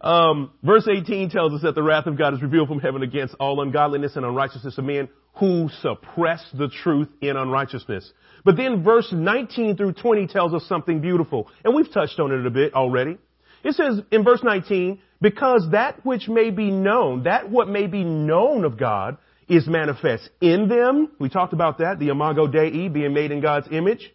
Um, 0.00 0.52
verse 0.62 0.86
18 0.88 1.30
tells 1.30 1.52
us 1.54 1.62
that 1.62 1.74
the 1.74 1.82
wrath 1.82 2.06
of 2.06 2.18
God 2.18 2.34
is 2.34 2.42
revealed 2.42 2.68
from 2.68 2.80
heaven 2.80 3.02
against 3.02 3.34
all 3.40 3.60
ungodliness 3.60 4.16
and 4.16 4.24
unrighteousness 4.24 4.76
of 4.76 4.84
men 4.84 5.08
who 5.34 5.68
suppress 5.80 6.44
the 6.52 6.68
truth 6.68 7.08
in 7.20 7.36
unrighteousness. 7.36 8.12
But 8.44 8.56
then 8.56 8.82
verse 8.82 9.08
19 9.12 9.76
through 9.76 9.94
20 9.94 10.26
tells 10.26 10.52
us 10.52 10.64
something 10.68 11.00
beautiful. 11.00 11.48
And 11.64 11.74
we've 11.74 11.92
touched 11.92 12.18
on 12.20 12.32
it 12.32 12.44
a 12.44 12.50
bit 12.50 12.74
already. 12.74 13.18
It 13.64 13.74
says 13.74 14.00
in 14.10 14.24
verse 14.24 14.42
19, 14.42 15.00
because 15.20 15.68
that 15.70 16.04
which 16.04 16.28
may 16.28 16.50
be 16.50 16.70
known, 16.70 17.24
that 17.24 17.48
what 17.48 17.68
may 17.68 17.86
be 17.86 18.02
known 18.02 18.64
of 18.64 18.76
God 18.76 19.18
is 19.48 19.66
manifest 19.66 20.28
in 20.40 20.68
them. 20.68 21.12
We 21.18 21.28
talked 21.28 21.52
about 21.52 21.78
that, 21.78 21.98
the 21.98 22.08
imago 22.08 22.46
Dei 22.46 22.88
being 22.88 23.14
made 23.14 23.30
in 23.30 23.40
God's 23.40 23.68
image. 23.70 24.12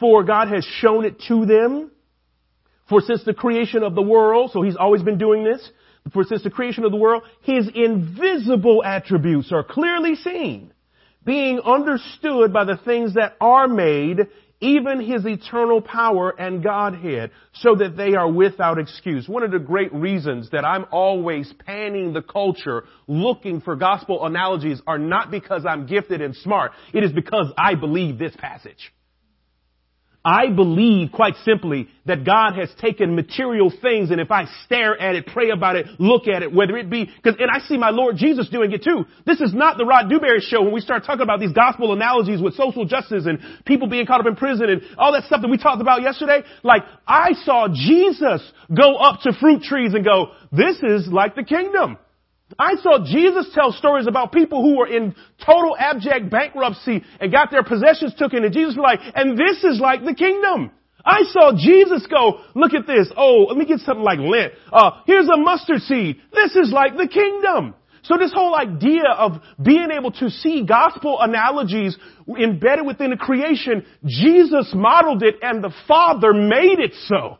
For 0.00 0.24
God 0.24 0.48
has 0.48 0.64
shown 0.64 1.04
it 1.04 1.20
to 1.28 1.46
them. 1.46 1.90
For 2.88 3.00
since 3.00 3.24
the 3.24 3.34
creation 3.34 3.82
of 3.82 3.94
the 3.94 4.02
world, 4.02 4.50
so 4.52 4.62
he's 4.62 4.76
always 4.76 5.02
been 5.02 5.18
doing 5.18 5.42
this, 5.42 5.70
for 6.12 6.24
since 6.24 6.42
the 6.42 6.50
creation 6.50 6.84
of 6.84 6.90
the 6.90 6.96
world, 6.96 7.22
his 7.42 7.68
invisible 7.74 8.82
attributes 8.84 9.52
are 9.52 9.64
clearly 9.64 10.14
seen, 10.14 10.72
being 11.24 11.60
understood 11.60 12.52
by 12.52 12.64
the 12.64 12.76
things 12.84 13.14
that 13.14 13.36
are 13.40 13.66
made, 13.66 14.20
even 14.60 15.00
his 15.00 15.26
eternal 15.26 15.82
power 15.82 16.30
and 16.38 16.62
Godhead, 16.62 17.30
so 17.52 17.74
that 17.74 17.96
they 17.96 18.14
are 18.14 18.30
without 18.30 18.78
excuse. 18.78 19.28
One 19.28 19.42
of 19.42 19.50
the 19.50 19.58
great 19.58 19.92
reasons 19.92 20.50
that 20.50 20.64
I'm 20.64 20.86
always 20.90 21.52
panning 21.66 22.12
the 22.12 22.22
culture 22.22 22.84
looking 23.06 23.60
for 23.60 23.76
gospel 23.76 24.24
analogies 24.24 24.80
are 24.86 24.98
not 24.98 25.30
because 25.30 25.66
I'm 25.66 25.86
gifted 25.86 26.20
and 26.20 26.34
smart. 26.36 26.72
It 26.94 27.02
is 27.02 27.12
because 27.12 27.52
I 27.58 27.74
believe 27.74 28.18
this 28.18 28.34
passage. 28.36 28.92
I 30.26 30.48
believe 30.48 31.12
quite 31.12 31.36
simply 31.44 31.86
that 32.04 32.24
God 32.24 32.54
has 32.56 32.68
taken 32.80 33.14
material 33.14 33.72
things 33.80 34.10
and 34.10 34.20
if 34.20 34.32
I 34.32 34.46
stare 34.64 35.00
at 35.00 35.14
it, 35.14 35.28
pray 35.28 35.50
about 35.50 35.76
it, 35.76 35.86
look 36.00 36.26
at 36.26 36.42
it, 36.42 36.52
whether 36.52 36.76
it 36.76 36.90
be, 36.90 37.06
cause, 37.22 37.34
and 37.38 37.48
I 37.48 37.60
see 37.60 37.78
my 37.78 37.90
Lord 37.90 38.16
Jesus 38.16 38.48
doing 38.48 38.72
it 38.72 38.82
too. 38.82 39.04
This 39.24 39.40
is 39.40 39.54
not 39.54 39.78
the 39.78 39.84
Rod 39.84 40.10
Dewberry 40.10 40.40
show 40.40 40.64
when 40.64 40.72
we 40.72 40.80
start 40.80 41.04
talking 41.06 41.22
about 41.22 41.38
these 41.38 41.52
gospel 41.52 41.92
analogies 41.92 42.42
with 42.42 42.54
social 42.54 42.84
justice 42.84 43.26
and 43.26 43.38
people 43.64 43.86
being 43.88 44.04
caught 44.04 44.18
up 44.18 44.26
in 44.26 44.34
prison 44.34 44.68
and 44.68 44.82
all 44.98 45.12
that 45.12 45.22
stuff 45.26 45.42
that 45.42 45.48
we 45.48 45.58
talked 45.58 45.80
about 45.80 46.02
yesterday. 46.02 46.42
Like, 46.64 46.82
I 47.06 47.34
saw 47.44 47.68
Jesus 47.72 48.42
go 48.76 48.96
up 48.96 49.20
to 49.20 49.32
fruit 49.32 49.62
trees 49.62 49.94
and 49.94 50.04
go, 50.04 50.32
this 50.50 50.76
is 50.82 51.06
like 51.06 51.36
the 51.36 51.44
kingdom. 51.44 51.98
I 52.58 52.76
saw 52.76 53.04
Jesus 53.04 53.50
tell 53.54 53.72
stories 53.72 54.06
about 54.06 54.32
people 54.32 54.62
who 54.62 54.78
were 54.78 54.86
in 54.86 55.14
total 55.44 55.76
abject 55.78 56.30
bankruptcy 56.30 57.02
and 57.20 57.32
got 57.32 57.50
their 57.50 57.64
possessions 57.64 58.14
taken 58.14 58.44
and 58.44 58.54
Jesus 58.54 58.76
was 58.76 58.82
like, 58.82 59.00
and 59.14 59.36
this 59.36 59.64
is 59.64 59.80
like 59.80 60.04
the 60.04 60.14
kingdom. 60.14 60.70
I 61.04 61.22
saw 61.30 61.52
Jesus 61.56 62.06
go, 62.08 62.40
look 62.54 62.72
at 62.74 62.86
this. 62.86 63.10
Oh, 63.16 63.46
let 63.48 63.56
me 63.56 63.64
get 63.64 63.80
something 63.80 64.04
like 64.04 64.18
lint. 64.18 64.52
Uh, 64.72 65.02
here's 65.06 65.28
a 65.28 65.36
mustard 65.36 65.82
seed. 65.82 66.20
This 66.32 66.56
is 66.56 66.72
like 66.72 66.96
the 66.96 67.08
kingdom. 67.08 67.74
So 68.02 68.16
this 68.16 68.32
whole 68.32 68.54
idea 68.54 69.08
of 69.16 69.40
being 69.60 69.88
able 69.90 70.12
to 70.12 70.30
see 70.30 70.64
gospel 70.64 71.18
analogies 71.20 71.96
embedded 72.28 72.86
within 72.86 73.10
the 73.10 73.16
creation, 73.16 73.84
Jesus 74.04 74.70
modeled 74.74 75.24
it 75.24 75.36
and 75.42 75.62
the 75.62 75.72
Father 75.88 76.32
made 76.32 76.78
it 76.78 76.92
so. 77.06 77.38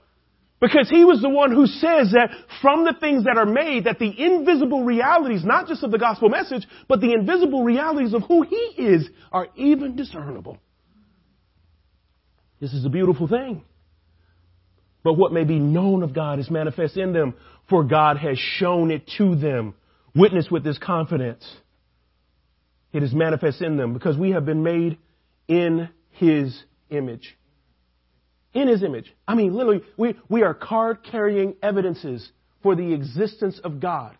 Because 0.60 0.88
he 0.88 1.04
was 1.04 1.20
the 1.20 1.28
one 1.28 1.52
who 1.52 1.66
says 1.66 2.12
that 2.12 2.30
from 2.62 2.84
the 2.84 2.94
things 2.98 3.24
that 3.24 3.36
are 3.36 3.44
made, 3.46 3.84
that 3.84 3.98
the 3.98 4.12
invisible 4.18 4.84
realities, 4.84 5.44
not 5.44 5.68
just 5.68 5.82
of 5.82 5.90
the 5.90 5.98
gospel 5.98 6.30
message, 6.30 6.66
but 6.88 7.00
the 7.00 7.12
invisible 7.12 7.62
realities 7.62 8.14
of 8.14 8.22
who 8.22 8.42
he 8.42 8.56
is 8.56 9.08
are 9.32 9.48
even 9.54 9.96
discernible. 9.96 10.58
This 12.58 12.72
is 12.72 12.86
a 12.86 12.88
beautiful 12.88 13.28
thing. 13.28 13.64
But 15.04 15.14
what 15.14 15.32
may 15.32 15.44
be 15.44 15.58
known 15.58 16.02
of 16.02 16.14
God 16.14 16.38
is 16.38 16.50
manifest 16.50 16.96
in 16.96 17.12
them, 17.12 17.34
for 17.68 17.84
God 17.84 18.16
has 18.16 18.38
shown 18.38 18.90
it 18.90 19.08
to 19.18 19.36
them. 19.36 19.74
Witness 20.14 20.48
with 20.50 20.64
this 20.64 20.78
confidence. 20.78 21.46
It 22.94 23.02
is 23.02 23.12
manifest 23.12 23.60
in 23.60 23.76
them 23.76 23.92
because 23.92 24.16
we 24.16 24.30
have 24.30 24.46
been 24.46 24.62
made 24.62 24.96
in 25.48 25.90
his 26.12 26.58
image 26.88 27.36
in 28.56 28.68
his 28.68 28.82
image. 28.82 29.12
I 29.28 29.34
mean, 29.34 29.54
literally, 29.54 29.82
we, 29.96 30.14
we 30.28 30.42
are 30.42 30.54
card 30.54 30.98
carrying 31.08 31.54
evidences 31.62 32.28
for 32.62 32.74
the 32.74 32.94
existence 32.94 33.60
of 33.62 33.80
God. 33.80 34.16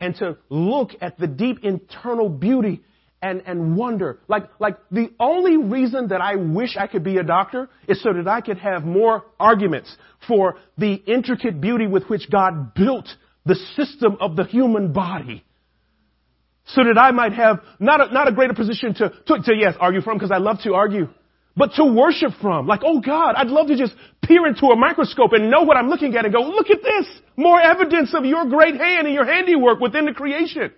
And 0.00 0.14
to 0.16 0.38
look 0.48 0.92
at 1.00 1.18
the 1.18 1.26
deep 1.26 1.64
internal 1.64 2.28
beauty 2.28 2.82
and, 3.20 3.42
and 3.46 3.76
wonder. 3.76 4.20
Like, 4.28 4.44
like 4.58 4.76
the 4.90 5.10
only 5.18 5.56
reason 5.56 6.08
that 6.08 6.20
I 6.20 6.36
wish 6.36 6.76
I 6.76 6.86
could 6.86 7.04
be 7.04 7.18
a 7.18 7.24
doctor 7.24 7.68
is 7.88 8.02
so 8.02 8.12
that 8.12 8.28
I 8.28 8.40
could 8.40 8.58
have 8.58 8.84
more 8.84 9.24
arguments 9.38 9.94
for 10.26 10.56
the 10.76 10.94
intricate 10.94 11.60
beauty 11.60 11.86
with 11.86 12.04
which 12.04 12.30
God 12.30 12.74
built 12.74 13.08
the 13.44 13.56
system 13.76 14.16
of 14.20 14.36
the 14.36 14.44
human 14.44 14.92
body. 14.92 15.44
So 16.66 16.84
that 16.84 16.98
I 16.98 17.10
might 17.12 17.32
have 17.32 17.60
not 17.80 18.08
a, 18.08 18.12
not 18.12 18.28
a 18.28 18.32
greater 18.32 18.54
position 18.54 18.94
to, 18.94 19.08
to, 19.08 19.42
to 19.42 19.54
yes, 19.54 19.74
argue 19.80 20.02
from 20.02 20.18
because 20.18 20.30
I 20.30 20.36
love 20.38 20.58
to 20.64 20.74
argue 20.74 21.08
but 21.58 21.72
to 21.74 21.84
worship 21.84 22.30
from. 22.40 22.66
Like, 22.66 22.80
oh 22.84 23.00
God, 23.00 23.34
I'd 23.36 23.48
love 23.48 23.66
to 23.66 23.76
just 23.76 23.92
peer 24.22 24.46
into 24.46 24.66
a 24.66 24.76
microscope 24.76 25.32
and 25.32 25.50
know 25.50 25.62
what 25.62 25.76
I'm 25.76 25.88
looking 25.88 26.16
at 26.16 26.24
and 26.24 26.32
go, 26.32 26.40
look 26.40 26.70
at 26.70 26.82
this! 26.82 27.06
More 27.36 27.60
evidence 27.60 28.14
of 28.14 28.24
your 28.24 28.46
great 28.46 28.76
hand 28.76 29.06
and 29.06 29.14
your 29.14 29.26
handiwork 29.26 29.80
within 29.80 30.06
the 30.06 30.12
creation. 30.12 30.72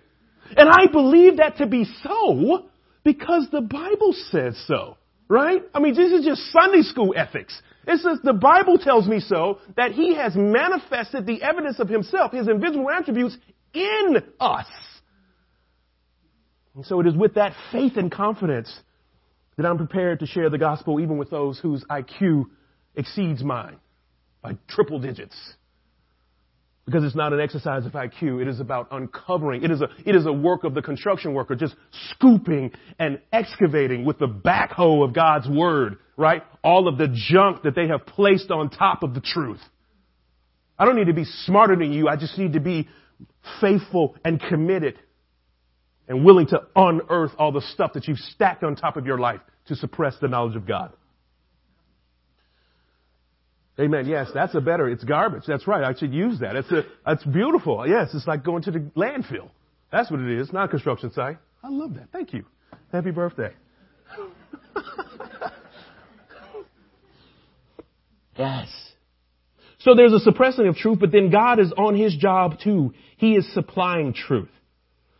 And 0.57 0.69
I 0.69 0.91
believe 0.91 1.37
that 1.37 1.57
to 1.57 1.67
be 1.67 1.85
so 2.03 2.69
because 3.03 3.47
the 3.51 3.61
Bible 3.61 4.13
says 4.31 4.61
so. 4.67 4.97
Right? 5.29 5.63
I 5.73 5.79
mean, 5.79 5.95
this 5.95 6.11
is 6.11 6.25
just 6.25 6.41
Sunday 6.51 6.81
school 6.81 7.13
ethics. 7.15 7.61
It 7.87 8.01
says 8.01 8.19
the 8.21 8.33
Bible 8.33 8.77
tells 8.77 9.07
me 9.07 9.21
so 9.21 9.59
that 9.77 9.93
He 9.93 10.13
has 10.15 10.35
manifested 10.35 11.25
the 11.25 11.41
evidence 11.41 11.79
of 11.79 11.87
Himself, 11.87 12.33
His 12.33 12.49
invisible 12.49 12.89
attributes 12.89 13.37
in 13.73 14.17
us. 14.41 14.65
And 16.75 16.85
so 16.85 16.99
it 16.99 17.07
is 17.07 17.15
with 17.15 17.35
that 17.35 17.53
faith 17.71 17.93
and 17.95 18.11
confidence 18.11 18.77
that 19.57 19.65
I'm 19.65 19.77
prepared 19.77 20.19
to 20.19 20.25
share 20.25 20.49
the 20.49 20.57
gospel 20.57 20.99
even 20.99 21.17
with 21.17 21.29
those 21.29 21.59
whose 21.59 21.83
IQ 21.85 22.45
exceeds 22.95 23.43
mine 23.43 23.77
by 24.41 24.57
triple 24.67 24.99
digits. 24.99 25.35
Because 26.85 27.03
it's 27.03 27.15
not 27.15 27.31
an 27.31 27.39
exercise 27.39 27.85
of 27.85 27.91
IQ. 27.91 28.41
It 28.41 28.47
is 28.47 28.59
about 28.59 28.87
uncovering. 28.91 29.63
It 29.63 29.71
is 29.71 29.81
a, 29.81 29.89
it 30.03 30.15
is 30.15 30.25
a 30.25 30.33
work 30.33 30.63
of 30.63 30.73
the 30.73 30.81
construction 30.81 31.33
worker 31.33 31.55
just 31.55 31.75
scooping 32.09 32.71
and 32.97 33.19
excavating 33.31 34.03
with 34.03 34.17
the 34.17 34.27
backhoe 34.27 35.05
of 35.05 35.13
God's 35.13 35.47
word, 35.47 35.97
right? 36.17 36.43
All 36.63 36.87
of 36.87 36.97
the 36.97 37.07
junk 37.07 37.63
that 37.63 37.75
they 37.75 37.87
have 37.87 38.05
placed 38.07 38.49
on 38.49 38.69
top 38.69 39.03
of 39.03 39.13
the 39.13 39.21
truth. 39.21 39.61
I 40.77 40.85
don't 40.85 40.95
need 40.95 41.07
to 41.07 41.13
be 41.13 41.25
smarter 41.45 41.75
than 41.75 41.93
you. 41.93 42.07
I 42.07 42.15
just 42.15 42.37
need 42.37 42.53
to 42.53 42.59
be 42.59 42.89
faithful 43.61 44.15
and 44.25 44.41
committed 44.41 44.97
and 46.11 46.23
willing 46.25 46.45
to 46.45 46.61
unearth 46.75 47.31
all 47.39 47.53
the 47.53 47.61
stuff 47.61 47.93
that 47.93 48.05
you've 48.05 48.17
stacked 48.17 48.65
on 48.65 48.75
top 48.75 48.97
of 48.97 49.05
your 49.05 49.17
life 49.17 49.39
to 49.67 49.77
suppress 49.77 50.13
the 50.19 50.27
knowledge 50.27 50.57
of 50.57 50.67
God. 50.67 50.91
Amen. 53.79 54.05
Yes, 54.05 54.27
that's 54.33 54.53
a 54.53 54.59
better, 54.59 54.89
it's 54.89 55.05
garbage. 55.05 55.43
That's 55.47 55.65
right. 55.67 55.85
I 55.85 55.97
should 55.97 56.13
use 56.13 56.41
that. 56.41 56.57
It's 56.57 56.69
a, 56.69 56.83
that's 57.05 57.23
beautiful. 57.23 57.87
Yes, 57.87 58.09
it's 58.13 58.27
like 58.27 58.43
going 58.43 58.63
to 58.63 58.71
the 58.71 58.79
landfill. 58.97 59.51
That's 59.89 60.11
what 60.11 60.19
it 60.19 60.37
is, 60.37 60.51
not 60.51 60.65
a 60.65 60.67
construction 60.67 61.13
site. 61.13 61.37
I 61.63 61.69
love 61.69 61.93
that. 61.93 62.09
Thank 62.11 62.33
you. 62.33 62.43
Happy 62.91 63.11
birthday. 63.11 63.53
yes. 68.37 68.67
So 69.79 69.95
there's 69.95 70.11
a 70.11 70.19
suppressing 70.19 70.67
of 70.67 70.75
truth, 70.75 70.99
but 70.99 71.13
then 71.13 71.31
God 71.31 71.61
is 71.61 71.71
on 71.77 71.95
his 71.95 72.13
job 72.17 72.59
too. 72.61 72.93
He 73.15 73.35
is 73.35 73.49
supplying 73.53 74.13
truth. 74.13 74.49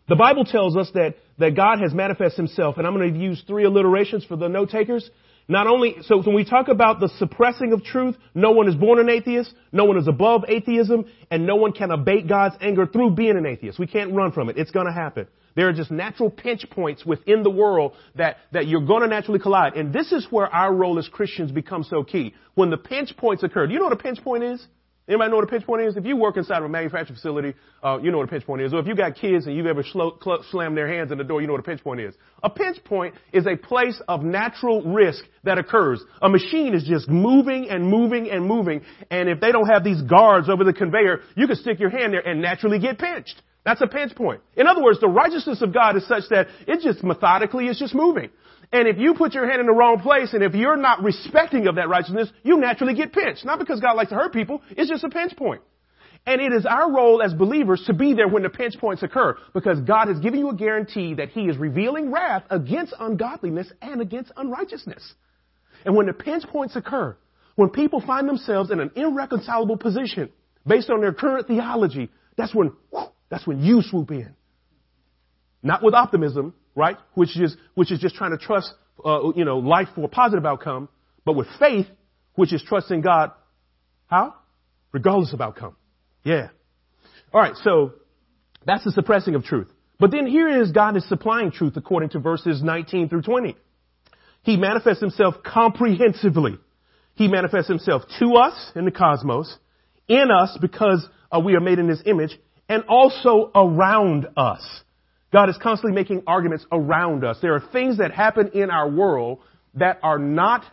The 0.07 0.15
Bible 0.15 0.45
tells 0.45 0.75
us 0.75 0.89
that, 0.93 1.15
that 1.37 1.55
God 1.55 1.79
has 1.79 1.93
manifested 1.93 2.37
himself, 2.37 2.77
and 2.77 2.85
I'm 2.85 2.95
going 2.95 3.13
to 3.13 3.19
use 3.19 3.43
three 3.47 3.65
alliterations 3.65 4.25
for 4.25 4.35
the 4.35 4.47
note 4.47 4.69
takers. 4.69 5.09
Not 5.47 5.67
only, 5.67 5.97
so 6.03 6.21
when 6.21 6.35
we 6.35 6.45
talk 6.45 6.67
about 6.67 6.99
the 6.99 7.09
suppressing 7.17 7.73
of 7.73 7.83
truth, 7.83 8.15
no 8.33 8.51
one 8.51 8.67
is 8.67 8.75
born 8.75 8.99
an 8.99 9.09
atheist, 9.09 9.53
no 9.71 9.85
one 9.85 9.97
is 9.97 10.07
above 10.07 10.43
atheism, 10.47 11.05
and 11.29 11.45
no 11.45 11.55
one 11.55 11.73
can 11.73 11.91
abate 11.91 12.27
God's 12.27 12.55
anger 12.61 12.85
through 12.85 13.15
being 13.15 13.37
an 13.37 13.45
atheist. 13.45 13.79
We 13.79 13.87
can't 13.87 14.13
run 14.13 14.31
from 14.31 14.49
it. 14.49 14.57
It's 14.57 14.71
going 14.71 14.85
to 14.85 14.93
happen. 14.93 15.27
There 15.55 15.67
are 15.67 15.73
just 15.73 15.91
natural 15.91 16.29
pinch 16.29 16.69
points 16.69 17.05
within 17.05 17.43
the 17.43 17.49
world 17.49 17.93
that, 18.15 18.37
that 18.53 18.67
you're 18.67 18.85
going 18.85 19.01
to 19.01 19.07
naturally 19.07 19.39
collide. 19.39 19.75
And 19.75 19.91
this 19.91 20.11
is 20.11 20.25
where 20.29 20.47
our 20.47 20.73
role 20.73 20.97
as 20.97 21.09
Christians 21.09 21.51
becomes 21.51 21.89
so 21.89 22.03
key. 22.03 22.33
When 22.55 22.69
the 22.69 22.77
pinch 22.77 23.15
points 23.17 23.43
occur, 23.43 23.67
do 23.67 23.73
you 23.73 23.79
know 23.79 23.85
what 23.85 23.93
a 23.93 24.01
pinch 24.01 24.23
point 24.23 24.43
is? 24.43 24.65
Anybody 25.07 25.31
know 25.31 25.37
what 25.37 25.45
a 25.45 25.47
pinch 25.47 25.65
point 25.65 25.81
is? 25.81 25.97
If 25.97 26.05
you 26.05 26.15
work 26.15 26.37
inside 26.37 26.59
of 26.59 26.65
a 26.65 26.69
manufacturing 26.69 27.15
facility, 27.15 27.55
uh, 27.83 27.97
you 28.01 28.11
know 28.11 28.19
what 28.19 28.27
a 28.27 28.31
pinch 28.31 28.45
point 28.45 28.61
is. 28.61 28.71
Or 28.73 28.79
if 28.79 28.87
you 28.87 28.95
got 28.95 29.15
kids 29.15 29.47
and 29.47 29.55
you've 29.55 29.65
ever 29.65 29.83
sl- 29.83 30.09
cl- 30.23 30.43
slammed 30.51 30.77
their 30.77 30.87
hands 30.87 31.11
in 31.11 31.17
the 31.17 31.23
door, 31.23 31.41
you 31.41 31.47
know 31.47 31.53
what 31.53 31.59
a 31.59 31.63
pinch 31.63 31.83
point 31.83 31.99
is. 31.99 32.13
A 32.43 32.49
pinch 32.49 32.83
point 32.83 33.15
is 33.33 33.47
a 33.47 33.55
place 33.55 33.99
of 34.07 34.23
natural 34.23 34.83
risk 34.83 35.23
that 35.43 35.57
occurs. 35.57 36.03
A 36.21 36.29
machine 36.29 36.75
is 36.75 36.83
just 36.83 37.09
moving 37.09 37.69
and 37.69 37.89
moving 37.89 38.29
and 38.29 38.45
moving, 38.45 38.81
and 39.09 39.27
if 39.27 39.39
they 39.39 39.51
don't 39.51 39.67
have 39.67 39.83
these 39.83 40.01
guards 40.03 40.49
over 40.49 40.63
the 40.63 40.73
conveyor, 40.73 41.21
you 41.35 41.47
can 41.47 41.55
stick 41.55 41.79
your 41.79 41.89
hand 41.89 42.13
there 42.13 42.25
and 42.25 42.39
naturally 42.39 42.77
get 42.77 42.99
pinched. 42.99 43.41
That's 43.65 43.81
a 43.81 43.87
pinch 43.87 44.15
point. 44.15 44.41
In 44.55 44.67
other 44.67 44.81
words, 44.81 44.99
the 44.99 45.07
righteousness 45.07 45.61
of 45.61 45.73
God 45.73 45.95
is 45.95 46.07
such 46.07 46.23
that 46.29 46.47
it 46.67 46.81
just 46.81 47.03
methodically 47.03 47.67
is 47.67 47.77
just 47.77 47.93
moving. 47.93 48.29
And 48.71 48.87
if 48.87 48.97
you 48.97 49.13
put 49.15 49.33
your 49.33 49.47
hand 49.49 49.59
in 49.59 49.67
the 49.67 49.73
wrong 49.73 49.99
place 49.99 50.33
and 50.33 50.43
if 50.43 50.53
you're 50.53 50.77
not 50.77 51.03
respecting 51.03 51.67
of 51.67 51.75
that 51.75 51.89
righteousness, 51.89 52.29
you 52.43 52.57
naturally 52.57 52.93
get 52.93 53.11
pinched. 53.11 53.43
Not 53.43 53.59
because 53.59 53.81
God 53.81 53.93
likes 53.93 54.09
to 54.09 54.15
hurt 54.15 54.31
people, 54.31 54.61
it's 54.69 54.89
just 54.89 55.03
a 55.03 55.09
pinch 55.09 55.35
point. 55.35 55.61
And 56.25 56.39
it 56.39 56.53
is 56.53 56.65
our 56.65 56.91
role 56.91 57.21
as 57.21 57.33
believers 57.33 57.83
to 57.87 57.93
be 57.93 58.13
there 58.13 58.27
when 58.27 58.43
the 58.43 58.49
pinch 58.49 58.77
points 58.77 59.01
occur 59.01 59.37
because 59.53 59.79
God 59.81 60.07
has 60.07 60.19
given 60.19 60.39
you 60.39 60.49
a 60.49 60.55
guarantee 60.55 61.15
that 61.15 61.29
He 61.29 61.41
is 61.41 61.57
revealing 61.57 62.11
wrath 62.11 62.43
against 62.49 62.93
ungodliness 62.99 63.71
and 63.81 64.01
against 64.01 64.31
unrighteousness. 64.37 65.15
And 65.83 65.95
when 65.95 66.05
the 66.05 66.13
pinch 66.13 66.43
points 66.43 66.75
occur, 66.75 67.17
when 67.55 67.69
people 67.69 68.01
find 68.05 68.29
themselves 68.29 68.71
in 68.71 68.79
an 68.79 68.91
irreconcilable 68.95 69.77
position 69.77 70.29
based 70.65 70.91
on 70.91 71.01
their 71.01 71.13
current 71.13 71.47
theology, 71.47 72.09
that's 72.37 72.53
when, 72.53 72.71
whew, 72.91 73.07
that's 73.29 73.47
when 73.47 73.63
you 73.63 73.81
swoop 73.81 74.11
in. 74.11 74.35
Not 75.63 75.83
with 75.83 75.95
optimism, 75.95 76.53
right? 76.75 76.97
Which 77.13 77.39
is, 77.39 77.55
which 77.73 77.91
is 77.91 77.99
just 77.99 78.15
trying 78.15 78.31
to 78.31 78.37
trust, 78.37 78.73
uh, 79.03 79.31
you 79.35 79.45
know, 79.45 79.57
life 79.57 79.89
for 79.95 80.03
a 80.03 80.07
positive 80.07 80.45
outcome, 80.45 80.89
but 81.25 81.35
with 81.35 81.47
faith, 81.59 81.87
which 82.35 82.53
is 82.53 82.63
trusting 82.65 83.01
God. 83.01 83.31
How? 84.07 84.35
Regardless 84.91 85.33
of 85.33 85.41
outcome. 85.41 85.75
Yeah. 86.23 86.49
All 87.33 87.41
right. 87.41 87.55
So 87.63 87.93
that's 88.65 88.83
the 88.83 88.91
suppressing 88.91 89.35
of 89.35 89.43
truth. 89.43 89.67
But 89.99 90.11
then 90.11 90.25
here 90.25 90.61
is 90.61 90.71
God 90.71 90.97
is 90.97 91.07
supplying 91.07 91.51
truth 91.51 91.73
according 91.77 92.09
to 92.09 92.19
verses 92.19 92.61
19 92.63 93.09
through 93.09 93.21
20. 93.21 93.55
He 94.43 94.57
manifests 94.57 94.99
himself 94.99 95.35
comprehensively. 95.43 96.57
He 97.13 97.27
manifests 97.27 97.67
himself 97.67 98.03
to 98.19 98.33
us 98.35 98.71
in 98.75 98.85
the 98.85 98.91
cosmos, 98.91 99.55
in 100.07 100.31
us 100.31 100.57
because 100.59 101.07
uh, 101.31 101.39
we 101.39 101.53
are 101.55 101.59
made 101.59 101.77
in 101.77 101.87
his 101.87 102.01
image, 102.05 102.37
and 102.67 102.83
also 102.87 103.51
around 103.53 104.27
us. 104.35 104.65
God 105.31 105.49
is 105.49 105.57
constantly 105.61 105.95
making 105.95 106.23
arguments 106.27 106.65
around 106.71 107.23
us. 107.23 107.37
There 107.41 107.55
are 107.55 107.63
things 107.71 107.99
that 107.99 108.11
happen 108.11 108.51
in 108.53 108.69
our 108.69 108.89
world 108.89 109.39
that 109.75 109.99
are 110.03 110.19
not 110.19 110.63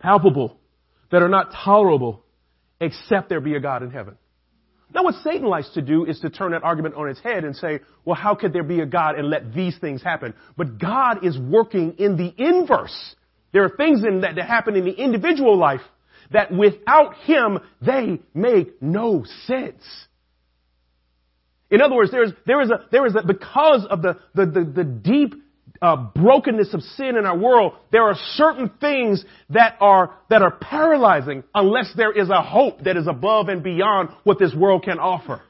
palpable, 0.00 0.58
that 1.10 1.22
are 1.22 1.28
not 1.28 1.52
tolerable, 1.64 2.24
except 2.80 3.28
there 3.28 3.40
be 3.40 3.54
a 3.54 3.60
God 3.60 3.82
in 3.82 3.90
heaven. 3.90 4.16
Now 4.94 5.04
what 5.04 5.14
Satan 5.22 5.46
likes 5.46 5.70
to 5.74 5.82
do 5.82 6.04
is 6.04 6.20
to 6.20 6.28
turn 6.28 6.52
that 6.52 6.64
argument 6.64 6.96
on 6.96 7.08
its 7.08 7.20
head 7.20 7.44
and 7.44 7.56
say, 7.56 7.80
well, 8.04 8.16
how 8.16 8.34
could 8.34 8.52
there 8.52 8.64
be 8.64 8.80
a 8.80 8.86
God 8.86 9.18
and 9.18 9.30
let 9.30 9.54
these 9.54 9.78
things 9.78 10.02
happen? 10.02 10.34
But 10.56 10.78
God 10.78 11.24
is 11.24 11.38
working 11.38 11.94
in 11.98 12.16
the 12.16 12.34
inverse. 12.36 13.14
There 13.52 13.64
are 13.64 13.70
things 13.70 14.04
in 14.04 14.22
that, 14.22 14.34
that 14.34 14.46
happen 14.46 14.76
in 14.76 14.84
the 14.84 14.92
individual 14.92 15.56
life 15.56 15.80
that 16.32 16.52
without 16.52 17.14
Him, 17.24 17.60
they 17.80 18.20
make 18.34 18.82
no 18.82 19.24
sense. 19.46 19.82
In 21.72 21.80
other 21.80 21.96
words, 21.96 22.10
there 22.10 22.22
is, 22.22 22.32
there 22.46 22.60
is 22.60 22.70
a, 22.70 22.84
there 22.92 23.06
is 23.06 23.16
a, 23.16 23.26
because 23.26 23.86
of 23.88 24.02
the, 24.02 24.18
the, 24.34 24.44
the, 24.44 24.64
the 24.64 24.84
deep 24.84 25.34
uh, 25.80 25.96
brokenness 26.14 26.74
of 26.74 26.82
sin 26.82 27.16
in 27.16 27.24
our 27.24 27.36
world, 27.36 27.72
there 27.90 28.02
are 28.02 28.14
certain 28.34 28.70
things 28.78 29.24
that 29.50 29.76
are, 29.80 30.14
that 30.28 30.42
are 30.42 30.52
paralyzing 30.52 31.42
unless 31.54 31.92
there 31.96 32.12
is 32.12 32.28
a 32.28 32.42
hope 32.42 32.84
that 32.84 32.98
is 32.98 33.08
above 33.08 33.48
and 33.48 33.62
beyond 33.62 34.10
what 34.22 34.38
this 34.38 34.54
world 34.54 34.84
can 34.84 34.98
offer. 34.98 35.40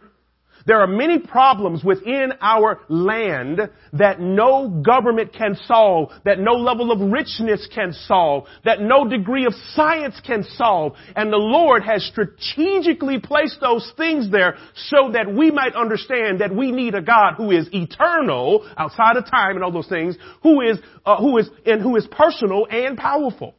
There 0.67 0.81
are 0.81 0.87
many 0.87 1.19
problems 1.19 1.83
within 1.85 2.33
our 2.41 2.81
land 2.89 3.61
that 3.95 4.21
no 4.21 4.69
government 4.69 5.33
can 5.33 5.57
solve, 5.67 6.11
that 6.25 6.39
no 6.39 6.53
level 6.53 6.93
of 6.93 7.01
richness 7.13 7.69
can 7.75 7.93
solve, 7.93 8.47
that 8.65 8.81
no 8.81 9.09
degree 9.09 9.47
of 9.47 9.55
science 9.75 10.21
can 10.25 10.45
solve. 10.57 10.95
And 11.17 11.33
the 11.33 11.37
Lord 11.37 11.83
has 11.83 12.05
strategically 12.05 13.19
placed 13.19 13.61
those 13.61 13.93
things 13.97 14.31
there 14.31 14.57
so 14.75 15.13
that 15.13 15.33
we 15.33 15.51
might 15.51 15.75
understand 15.75 16.41
that 16.41 16.55
we 16.55 16.71
need 16.71 16.95
a 16.95 17.03
God 17.03 17.35
who 17.37 17.51
is 17.51 17.69
eternal, 17.73 18.69
outside 18.77 19.17
of 19.17 19.29
time 19.31 19.57
and 19.57 19.65
all 19.65 19.73
those 19.73 19.89
things, 19.89 20.17
who 20.43 20.61
is, 20.61 20.79
uh, 21.05 21.17
who 21.17 21.39
is, 21.39 21.49
and 21.67 21.83
who 21.83 21.97
is 21.97 22.07
personal 22.11 22.67
and 22.71 22.97
powerful. 22.97 23.55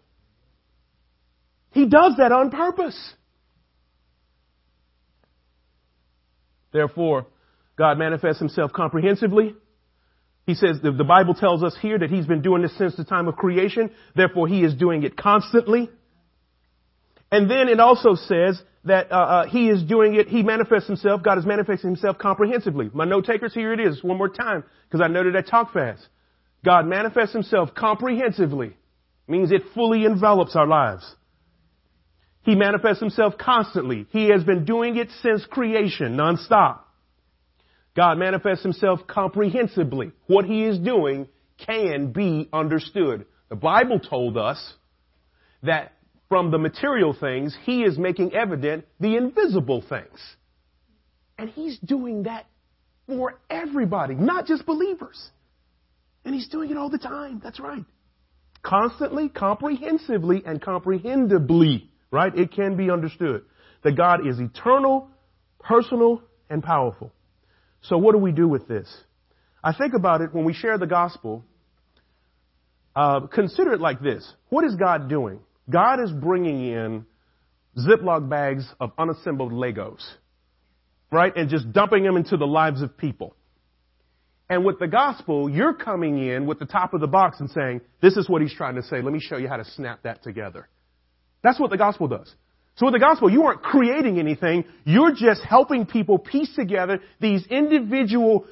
He 1.72 1.88
does 1.88 2.16
that 2.18 2.32
on 2.32 2.52
purpose. 2.52 3.14
Therefore, 6.74 7.28
God 7.78 7.98
manifests 7.98 8.40
himself 8.40 8.74
comprehensively. 8.74 9.56
He 10.46 10.56
says, 10.56 10.80
the, 10.84 10.92
the 10.92 11.06
Bible 11.06 11.34
tells 11.34 11.64
us 11.64 11.76
here 11.82 11.98
that 11.98 12.10
he's 12.10 12.26
been 12.26 12.42
doing 12.42 12.62
this 12.62 12.78
since 12.78 12.98
the 12.98 13.06
time 13.06 13.28
of 13.30 13.38
creation. 13.38 13.92
Therefore, 14.16 14.48
he 14.48 14.64
is 14.64 14.76
doing 14.76 15.04
it 15.04 15.16
constantly. 15.16 15.90
And 17.32 17.50
then 17.50 17.70
it 17.70 17.80
also 17.80 18.16
says 18.16 18.62
that 18.84 19.12
uh, 19.12 19.16
uh, 19.16 19.48
he 19.48 19.70
is 19.70 19.82
doing 19.84 20.16
it, 20.16 20.28
he 20.28 20.44
manifests 20.44 20.88
himself, 20.88 21.24
God 21.24 21.38
is 21.38 21.46
manifesting 21.46 21.92
himself 21.92 22.18
comprehensively. 22.18 22.90
My 22.94 23.06
note 23.06 23.26
takers, 23.26 23.54
here 23.54 23.72
it 23.72 23.80
is, 23.80 24.04
one 24.04 24.18
more 24.18 24.30
time, 24.30 24.64
because 24.86 25.02
I 25.02 25.08
noted 25.08 25.36
I 25.36 25.42
talk 25.42 25.74
fast. 25.74 26.06
God 26.66 26.86
manifests 26.86 27.34
himself 27.34 27.70
comprehensively. 27.74 28.76
Means 29.28 29.52
it 29.52 29.62
fully 29.74 30.06
envelops 30.06 30.56
our 30.56 30.68
lives. 30.68 31.16
He 32.44 32.56
manifests 32.56 33.00
himself 33.00 33.38
constantly. 33.38 34.06
He 34.12 34.30
has 34.30 34.44
been 34.44 34.66
doing 34.66 34.98
it 34.98 35.10
since 35.22 35.46
creation, 35.46 36.18
nonstop. 36.18 36.80
God 37.96 38.18
manifests 38.18 38.64
himself 38.64 39.02
comprehensively. 39.08 40.12
What 40.28 40.46
he 40.46 40.64
is 40.64 40.78
doing 40.80 41.28
can 41.66 42.12
be 42.12 42.50
understood. 42.52 43.26
The 43.50 43.56
Bible 43.56 44.00
told 44.00 44.38
us 44.38 44.74
that 45.62 45.94
from 46.28 46.52
the 46.52 46.58
material 46.58 47.16
things, 47.18 47.56
he 47.64 47.84
is 47.84 47.98
making 47.98 48.34
evident 48.34 48.86
the 49.00 49.16
invisible 49.16 49.84
things. 49.88 50.20
And 51.38 51.50
he's 51.50 51.78
doing 51.80 52.24
that 52.24 52.46
for 53.08 53.40
everybody, 53.50 54.16
not 54.16 54.48
just 54.48 54.66
believers. 54.66 55.30
And 56.26 56.34
he's 56.34 56.48
doing 56.48 56.72
it 56.72 56.78
all 56.78 56.90
the 56.90 56.98
time. 56.98 57.40
That's 57.44 57.60
right. 57.60 57.86
Constantly, 58.64 59.30
comprehensively, 59.30 60.42
and 60.46 60.62
comprehendibly 60.62 61.93
right? 62.14 62.38
It 62.38 62.52
can 62.52 62.78
be 62.78 62.92
understood 62.92 63.44
that 63.84 63.98
God 63.98 64.26
is 64.28 64.40
eternal, 64.40 65.10
personal, 65.60 66.22
and 66.48 66.64
powerful. 66.64 67.12
So 67.82 67.98
what 67.98 68.12
do 68.14 68.20
we 68.20 68.32
do 68.32 68.48
with 68.48 68.68
this? 68.68 68.88
I 69.64 69.74
think 69.74 69.96
about 69.96 70.22
it 70.22 70.32
when 70.32 70.46
we 70.46 70.54
share 70.54 70.78
the 70.78 70.86
gospel. 70.86 71.44
Uh, 72.96 73.22
consider 73.22 73.74
it 73.74 73.82
like 73.82 74.00
this. 74.00 74.32
What 74.50 74.64
is 74.64 74.76
God 74.76 75.10
doing? 75.10 75.40
God 75.68 76.04
is 76.04 76.12
bringing 76.12 76.64
in 76.66 77.06
Ziploc 77.76 78.30
bags 78.30 78.64
of 78.80 78.92
unassembled 79.00 79.52
Legos, 79.52 80.04
right? 81.12 81.36
And 81.36 81.50
just 81.50 81.74
dumping 81.74 82.04
them 82.04 82.16
into 82.16 82.38
the 82.38 82.46
lives 82.46 82.84
of 82.84 82.96
people. 82.96 83.36
And 84.50 84.64
with 84.64 84.78
the 84.78 84.88
gospel, 84.88 85.50
you're 85.50 85.74
coming 85.74 86.20
in 86.20 86.46
with 86.46 86.60
the 86.60 86.66
top 86.66 86.94
of 86.94 87.02
the 87.02 87.08
box 87.08 87.40
and 87.40 87.50
saying, 87.50 87.82
this 88.04 88.18
is 88.18 88.30
what 88.30 88.44
he's 88.44 88.54
trying 88.54 88.76
to 88.76 88.84
say. 88.84 89.02
Let 89.02 89.14
me 89.14 89.20
show 89.20 89.38
you 89.38 89.48
how 89.48 89.58
to 89.58 89.66
snap 89.66 90.04
that 90.04 90.22
together. 90.22 90.70
That's 91.44 91.60
what 91.60 91.70
the 91.70 91.78
gospel 91.78 92.08
does. 92.08 92.34
So 92.76 92.88
with 92.88 92.94
the 92.94 93.00
gospel, 93.00 93.30
you 93.30 93.44
aren't 93.44 93.62
creating 93.62 94.18
anything. 94.18 94.66
You're 94.84 95.14
just 95.14 95.44
helping 95.44 95.86
people 95.86 96.18
piece 96.18 96.56
together 96.56 97.02
these 97.22 97.46
individual 97.48 98.48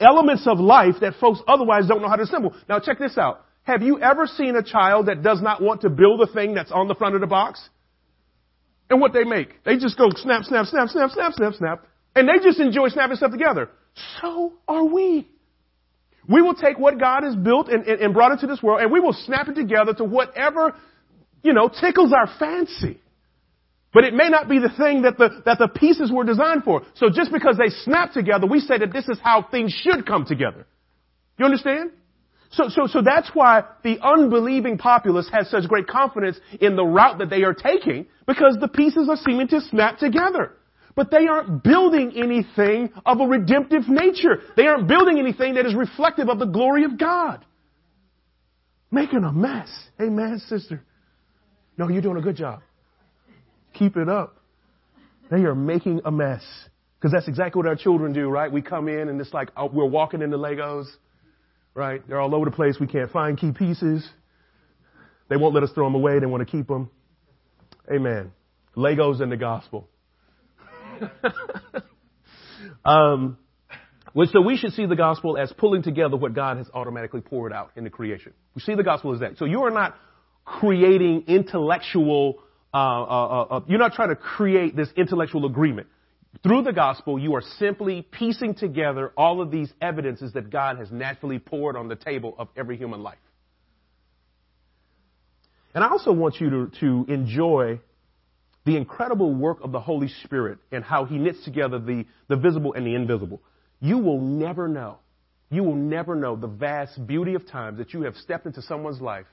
elements 0.00 0.46
of 0.48 0.58
life 0.58 0.96
that 1.02 1.14
folks 1.20 1.40
otherwise 1.46 1.86
don't 1.86 2.02
know 2.02 2.08
how 2.08 2.16
to 2.16 2.24
assemble. 2.24 2.54
Now 2.68 2.80
check 2.80 2.98
this 2.98 3.16
out. 3.16 3.44
Have 3.62 3.82
you 3.82 4.00
ever 4.00 4.26
seen 4.26 4.56
a 4.56 4.62
child 4.62 5.06
that 5.06 5.22
does 5.22 5.40
not 5.40 5.62
want 5.62 5.82
to 5.82 5.90
build 5.90 6.20
a 6.20 6.26
thing 6.26 6.54
that's 6.54 6.72
on 6.72 6.88
the 6.88 6.94
front 6.94 7.14
of 7.14 7.20
the 7.20 7.28
box? 7.28 7.66
And 8.90 9.00
what 9.00 9.12
they 9.12 9.24
make? 9.24 9.62
They 9.64 9.76
just 9.76 9.96
go 9.96 10.10
snap, 10.14 10.44
snap, 10.44 10.66
snap, 10.66 10.88
snap, 10.88 11.10
snap, 11.10 11.32
snap, 11.32 11.54
snap. 11.54 11.86
And 12.16 12.28
they 12.28 12.44
just 12.44 12.60
enjoy 12.60 12.88
snapping 12.88 13.16
stuff 13.16 13.30
together. 13.30 13.70
So 14.20 14.54
are 14.66 14.84
we. 14.84 15.28
We 16.28 16.42
will 16.42 16.54
take 16.54 16.78
what 16.78 16.98
God 16.98 17.22
has 17.22 17.36
built 17.36 17.68
and, 17.68 17.86
and, 17.86 18.00
and 18.00 18.14
brought 18.14 18.32
into 18.32 18.46
this 18.46 18.62
world 18.62 18.80
and 18.80 18.90
we 18.90 19.00
will 19.00 19.12
snap 19.12 19.48
it 19.48 19.54
together 19.54 19.94
to 19.94 20.04
whatever 20.04 20.74
you 21.44 21.52
know, 21.52 21.68
tickles 21.68 22.12
our 22.12 22.28
fancy. 22.38 22.98
But 23.92 24.02
it 24.02 24.14
may 24.14 24.28
not 24.28 24.48
be 24.48 24.58
the 24.58 24.70
thing 24.76 25.02
that 25.02 25.18
the, 25.18 25.42
that 25.44 25.58
the 25.60 25.68
pieces 25.68 26.10
were 26.10 26.24
designed 26.24 26.64
for. 26.64 26.82
So 26.94 27.10
just 27.10 27.30
because 27.30 27.56
they 27.56 27.68
snap 27.84 28.12
together, 28.12 28.48
we 28.48 28.58
say 28.58 28.78
that 28.78 28.92
this 28.92 29.08
is 29.08 29.18
how 29.22 29.46
things 29.48 29.72
should 29.72 30.04
come 30.04 30.24
together. 30.24 30.66
You 31.38 31.44
understand? 31.44 31.92
So, 32.50 32.68
so, 32.68 32.86
so 32.86 33.02
that's 33.02 33.30
why 33.34 33.64
the 33.84 33.98
unbelieving 34.02 34.78
populace 34.78 35.28
has 35.32 35.48
such 35.50 35.68
great 35.68 35.86
confidence 35.86 36.38
in 36.60 36.74
the 36.74 36.84
route 36.84 37.18
that 37.18 37.30
they 37.30 37.42
are 37.42 37.54
taking 37.54 38.06
because 38.26 38.56
the 38.60 38.68
pieces 38.68 39.08
are 39.08 39.16
seeming 39.16 39.48
to 39.48 39.60
snap 39.60 39.98
together. 39.98 40.52
But 40.96 41.10
they 41.10 41.26
aren't 41.26 41.62
building 41.62 42.12
anything 42.16 42.90
of 43.04 43.20
a 43.20 43.26
redemptive 43.26 43.88
nature. 43.88 44.40
They 44.56 44.66
aren't 44.66 44.88
building 44.88 45.18
anything 45.18 45.54
that 45.54 45.66
is 45.66 45.74
reflective 45.74 46.28
of 46.28 46.38
the 46.38 46.46
glory 46.46 46.84
of 46.84 46.98
God. 46.98 47.44
Making 48.90 49.24
a 49.24 49.32
mess. 49.32 49.68
Amen, 50.00 50.40
sister. 50.48 50.84
No, 51.76 51.88
you're 51.88 52.02
doing 52.02 52.16
a 52.16 52.22
good 52.22 52.36
job. 52.36 52.60
Keep 53.74 53.96
it 53.96 54.08
up. 54.08 54.36
They 55.30 55.44
are 55.44 55.54
making 55.54 56.02
a 56.04 56.10
mess. 56.10 56.42
Because 56.98 57.12
that's 57.12 57.28
exactly 57.28 57.58
what 57.58 57.66
our 57.66 57.76
children 57.76 58.12
do, 58.12 58.28
right? 58.28 58.50
We 58.50 58.62
come 58.62 58.88
in 58.88 59.08
and 59.08 59.20
it's 59.20 59.34
like 59.34 59.50
oh, 59.56 59.66
we're 59.66 59.84
walking 59.84 60.22
into 60.22 60.38
Legos, 60.38 60.86
right? 61.74 62.06
They're 62.08 62.20
all 62.20 62.34
over 62.34 62.46
the 62.46 62.50
place. 62.50 62.76
We 62.80 62.86
can't 62.86 63.10
find 63.10 63.36
key 63.36 63.52
pieces. 63.52 64.08
They 65.28 65.36
won't 65.36 65.54
let 65.54 65.62
us 65.64 65.70
throw 65.74 65.84
them 65.86 65.94
away. 65.94 66.18
They 66.18 66.26
want 66.26 66.46
to 66.46 66.50
keep 66.50 66.66
them. 66.66 66.90
Amen. 67.92 68.32
Legos 68.76 69.20
and 69.20 69.30
the 69.30 69.36
gospel. 69.36 69.88
um, 72.84 73.38
so 74.32 74.40
we 74.40 74.56
should 74.56 74.72
see 74.72 74.86
the 74.86 74.96
gospel 74.96 75.36
as 75.36 75.52
pulling 75.58 75.82
together 75.82 76.16
what 76.16 76.34
God 76.34 76.56
has 76.56 76.68
automatically 76.72 77.20
poured 77.20 77.52
out 77.52 77.72
into 77.76 77.90
creation. 77.90 78.32
We 78.54 78.62
see 78.62 78.74
the 78.74 78.84
gospel 78.84 79.12
as 79.12 79.20
that. 79.20 79.36
So 79.38 79.44
you 79.44 79.64
are 79.64 79.70
not 79.70 79.96
creating 80.44 81.24
intellectual, 81.26 82.42
uh, 82.72 82.76
uh, 82.76 82.80
uh, 82.80 83.42
uh, 83.42 83.60
you're 83.66 83.78
not 83.78 83.94
trying 83.94 84.10
to 84.10 84.16
create 84.16 84.76
this 84.76 84.88
intellectual 84.96 85.46
agreement. 85.46 85.88
Through 86.42 86.62
the 86.62 86.72
gospel, 86.72 87.18
you 87.18 87.34
are 87.36 87.42
simply 87.58 88.02
piecing 88.02 88.54
together 88.56 89.12
all 89.16 89.40
of 89.40 89.50
these 89.50 89.72
evidences 89.80 90.32
that 90.32 90.50
God 90.50 90.78
has 90.78 90.90
naturally 90.90 91.38
poured 91.38 91.76
on 91.76 91.88
the 91.88 91.96
table 91.96 92.34
of 92.38 92.48
every 92.56 92.76
human 92.76 93.02
life. 93.02 93.18
And 95.74 95.82
I 95.82 95.88
also 95.88 96.12
want 96.12 96.40
you 96.40 96.50
to, 96.50 96.70
to 96.80 97.06
enjoy 97.08 97.80
the 98.64 98.76
incredible 98.76 99.34
work 99.34 99.58
of 99.62 99.72
the 99.72 99.80
Holy 99.80 100.08
Spirit 100.24 100.58
and 100.72 100.82
how 100.82 101.04
He 101.04 101.18
knits 101.18 101.44
together 101.44 101.78
the, 101.78 102.06
the 102.28 102.36
visible 102.36 102.74
and 102.74 102.86
the 102.86 102.94
invisible. 102.94 103.40
You 103.80 103.98
will 103.98 104.20
never 104.20 104.68
know, 104.68 104.98
you 105.50 105.62
will 105.62 105.74
never 105.76 106.14
know 106.14 106.36
the 106.36 106.46
vast 106.46 107.06
beauty 107.06 107.34
of 107.34 107.46
times 107.46 107.78
that 107.78 107.92
you 107.92 108.02
have 108.02 108.16
stepped 108.16 108.46
into 108.46 108.62
someone's 108.62 109.00
life 109.00 109.26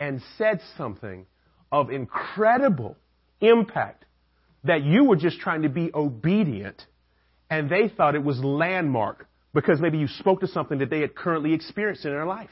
and 0.00 0.20
said 0.38 0.60
something 0.76 1.26
of 1.70 1.90
incredible 1.90 2.96
impact 3.40 4.04
that 4.64 4.82
you 4.82 5.04
were 5.04 5.16
just 5.16 5.38
trying 5.38 5.62
to 5.62 5.68
be 5.68 5.90
obedient 5.94 6.84
and 7.48 7.68
they 7.68 7.88
thought 7.88 8.14
it 8.14 8.24
was 8.24 8.38
landmark 8.40 9.26
because 9.52 9.80
maybe 9.80 9.98
you 9.98 10.06
spoke 10.06 10.40
to 10.40 10.46
something 10.46 10.78
that 10.78 10.90
they 10.90 11.00
had 11.00 11.14
currently 11.14 11.52
experienced 11.52 12.04
in 12.04 12.12
their 12.12 12.26
life, 12.26 12.50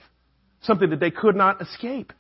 something 0.62 0.90
that 0.90 1.01
they 1.01 1.11
could 1.11 1.36
not 1.36 1.62
escape. 1.62 2.12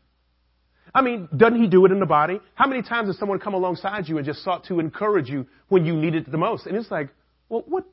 I 0.94 1.02
mean, 1.02 1.28
doesn't 1.36 1.60
he 1.60 1.68
do 1.68 1.84
it 1.84 1.92
in 1.92 2.00
the 2.00 2.06
body? 2.06 2.40
How 2.54 2.66
many 2.66 2.82
times 2.82 3.08
has 3.08 3.18
someone 3.18 3.38
come 3.40 3.54
alongside 3.54 4.08
you 4.08 4.16
and 4.16 4.24
just 4.24 4.42
sought 4.42 4.64
to 4.64 4.80
encourage 4.80 5.28
you 5.28 5.46
when 5.68 5.84
you 5.84 5.94
needed 5.94 6.26
it 6.26 6.30
the 6.30 6.38
most? 6.38 6.66
And 6.66 6.76
it's 6.76 6.90
like, 6.90 7.10
well, 7.48 7.64
what? 7.66 7.84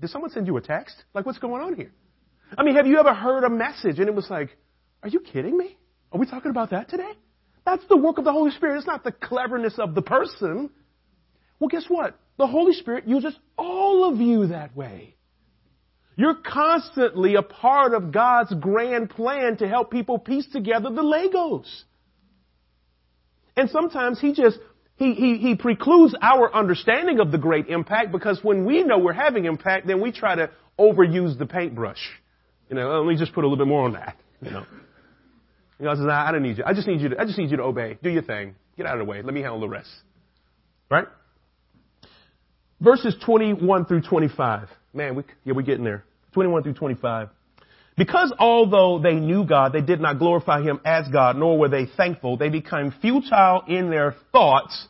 Did 0.00 0.10
someone 0.10 0.30
send 0.30 0.46
you 0.46 0.56
a 0.56 0.60
text? 0.60 0.94
Like, 1.12 1.26
what's 1.26 1.38
going 1.38 1.62
on 1.62 1.74
here? 1.74 1.92
I 2.56 2.62
mean, 2.62 2.76
have 2.76 2.86
you 2.86 2.98
ever 2.98 3.12
heard 3.12 3.44
a 3.44 3.50
message 3.50 3.98
and 3.98 4.08
it 4.08 4.14
was 4.14 4.30
like, 4.30 4.56
are 5.02 5.08
you 5.08 5.20
kidding 5.20 5.58
me? 5.58 5.76
Are 6.12 6.18
we 6.18 6.26
talking 6.26 6.50
about 6.50 6.70
that 6.70 6.88
today? 6.88 7.12
That's 7.64 7.84
the 7.88 7.96
work 7.96 8.18
of 8.18 8.24
the 8.24 8.32
Holy 8.32 8.50
Spirit. 8.52 8.78
It's 8.78 8.86
not 8.86 9.04
the 9.04 9.12
cleverness 9.12 9.78
of 9.78 9.94
the 9.94 10.02
person. 10.02 10.70
Well, 11.60 11.68
guess 11.68 11.84
what? 11.88 12.18
The 12.38 12.46
Holy 12.46 12.72
Spirit 12.72 13.06
uses 13.06 13.34
all 13.56 14.10
of 14.10 14.20
you 14.20 14.46
that 14.46 14.74
way. 14.74 15.16
You're 16.16 16.36
constantly 16.36 17.34
a 17.34 17.42
part 17.42 17.94
of 17.94 18.10
God's 18.10 18.52
grand 18.54 19.10
plan 19.10 19.56
to 19.58 19.68
help 19.68 19.90
people 19.90 20.18
piece 20.18 20.46
together 20.48 20.90
the 20.90 21.02
Legos. 21.02 21.66
And 23.56 23.68
sometimes 23.70 24.18
He 24.20 24.32
just, 24.32 24.58
He, 24.96 25.14
He, 25.14 25.36
He 25.36 25.54
precludes 25.54 26.14
our 26.22 26.52
understanding 26.54 27.20
of 27.20 27.30
the 27.30 27.38
great 27.38 27.68
impact 27.68 28.12
because 28.12 28.40
when 28.42 28.64
we 28.64 28.82
know 28.82 28.98
we're 28.98 29.12
having 29.12 29.44
impact, 29.44 29.86
then 29.86 30.00
we 30.00 30.10
try 30.10 30.34
to 30.36 30.50
overuse 30.78 31.38
the 31.38 31.46
paintbrush. 31.46 32.00
You 32.68 32.76
know, 32.76 33.00
let 33.00 33.08
me 33.08 33.16
just 33.16 33.32
put 33.32 33.44
a 33.44 33.46
little 33.46 33.64
bit 33.64 33.68
more 33.68 33.84
on 33.84 33.92
that. 33.92 34.16
You 34.40 34.50
know. 34.52 34.66
You 35.78 35.86
know, 35.86 35.94
says, 35.94 36.06
I 36.10 36.32
don't 36.32 36.42
need 36.42 36.58
you. 36.58 36.64
I 36.66 36.74
just 36.74 36.88
need 36.88 37.00
you 37.00 37.10
to, 37.10 37.20
I 37.20 37.24
just 37.24 37.38
need 37.38 37.50
you 37.50 37.56
to 37.58 37.62
obey. 37.62 37.98
Do 38.02 38.10
your 38.10 38.22
thing. 38.22 38.56
Get 38.76 38.86
out 38.86 38.98
of 38.98 39.06
the 39.06 39.10
way. 39.10 39.22
Let 39.22 39.34
me 39.34 39.40
handle 39.40 39.60
the 39.60 39.68
rest. 39.68 39.90
Right? 40.90 41.06
Verses 42.80 43.16
21 43.24 43.86
through 43.86 44.02
25. 44.02 44.68
Man, 44.92 45.16
we, 45.16 45.22
yeah, 45.44 45.52
we're 45.54 45.62
getting 45.62 45.84
there. 45.84 46.04
21 46.32 46.62
through 46.62 46.74
25. 46.74 47.28
Because 47.96 48.32
although 48.38 49.00
they 49.02 49.14
knew 49.14 49.44
God, 49.44 49.72
they 49.72 49.80
did 49.80 50.00
not 50.00 50.18
glorify 50.20 50.62
Him 50.62 50.80
as 50.84 51.08
God, 51.08 51.36
nor 51.36 51.58
were 51.58 51.68
they 51.68 51.86
thankful. 51.96 52.36
They 52.36 52.48
became 52.48 52.94
futile 53.02 53.64
in 53.66 53.90
their 53.90 54.14
thoughts, 54.30 54.86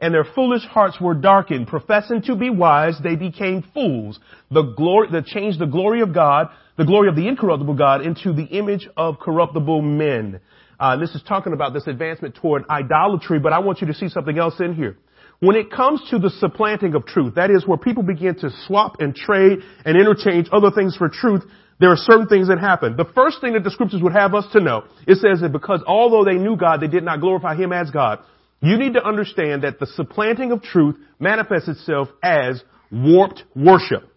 and 0.00 0.14
their 0.14 0.24
foolish 0.24 0.62
hearts 0.66 1.00
were 1.00 1.14
darkened. 1.14 1.66
Professing 1.66 2.22
to 2.22 2.36
be 2.36 2.50
wise, 2.50 2.96
they 3.02 3.16
became 3.16 3.64
fools. 3.74 4.20
The 4.52 4.62
glory, 4.62 5.08
that 5.10 5.26
changed 5.26 5.58
the 5.58 5.66
glory 5.66 6.02
of 6.02 6.14
God, 6.14 6.50
the 6.76 6.84
glory 6.84 7.08
of 7.08 7.16
the 7.16 7.28
incorruptible 7.28 7.74
God, 7.74 8.04
into 8.04 8.32
the 8.32 8.44
image 8.44 8.88
of 8.96 9.18
corruptible 9.18 9.82
men. 9.82 10.40
Uh, 10.80 10.96
this 10.96 11.14
is 11.14 11.22
talking 11.22 11.52
about 11.52 11.74
this 11.74 11.86
advancement 11.86 12.34
toward 12.34 12.64
idolatry, 12.68 13.38
but 13.38 13.52
I 13.52 13.60
want 13.60 13.80
you 13.80 13.86
to 13.88 13.94
see 13.94 14.08
something 14.08 14.38
else 14.38 14.54
in 14.58 14.74
here. 14.74 14.96
When 15.40 15.56
it 15.56 15.70
comes 15.72 16.00
to 16.10 16.18
the 16.18 16.30
supplanting 16.30 16.94
of 16.94 17.04
truth, 17.04 17.34
that 17.34 17.50
is 17.50 17.66
where 17.66 17.78
people 17.78 18.02
begin 18.02 18.36
to 18.40 18.50
swap 18.66 19.00
and 19.00 19.14
trade 19.14 19.58
and 19.84 19.96
interchange 19.96 20.48
other 20.52 20.70
things 20.70 20.96
for 20.96 21.08
truth, 21.08 21.42
there 21.80 21.90
are 21.90 21.96
certain 21.96 22.28
things 22.28 22.46
that 22.48 22.60
happen. 22.60 22.96
The 22.96 23.10
first 23.12 23.40
thing 23.40 23.54
that 23.54 23.64
the 23.64 23.70
scriptures 23.70 24.00
would 24.02 24.12
have 24.12 24.34
us 24.34 24.44
to 24.52 24.60
know, 24.60 24.84
it 25.06 25.16
says 25.16 25.40
that 25.40 25.50
because 25.50 25.82
although 25.84 26.24
they 26.24 26.38
knew 26.38 26.56
God, 26.56 26.80
they 26.80 26.86
did 26.86 27.02
not 27.02 27.20
glorify 27.20 27.56
Him 27.56 27.72
as 27.72 27.90
God. 27.90 28.20
You 28.60 28.78
need 28.78 28.94
to 28.94 29.04
understand 29.04 29.64
that 29.64 29.80
the 29.80 29.86
supplanting 29.86 30.52
of 30.52 30.62
truth 30.62 30.94
manifests 31.18 31.68
itself 31.68 32.08
as 32.22 32.62
warped 32.92 33.42
worship. 33.56 34.08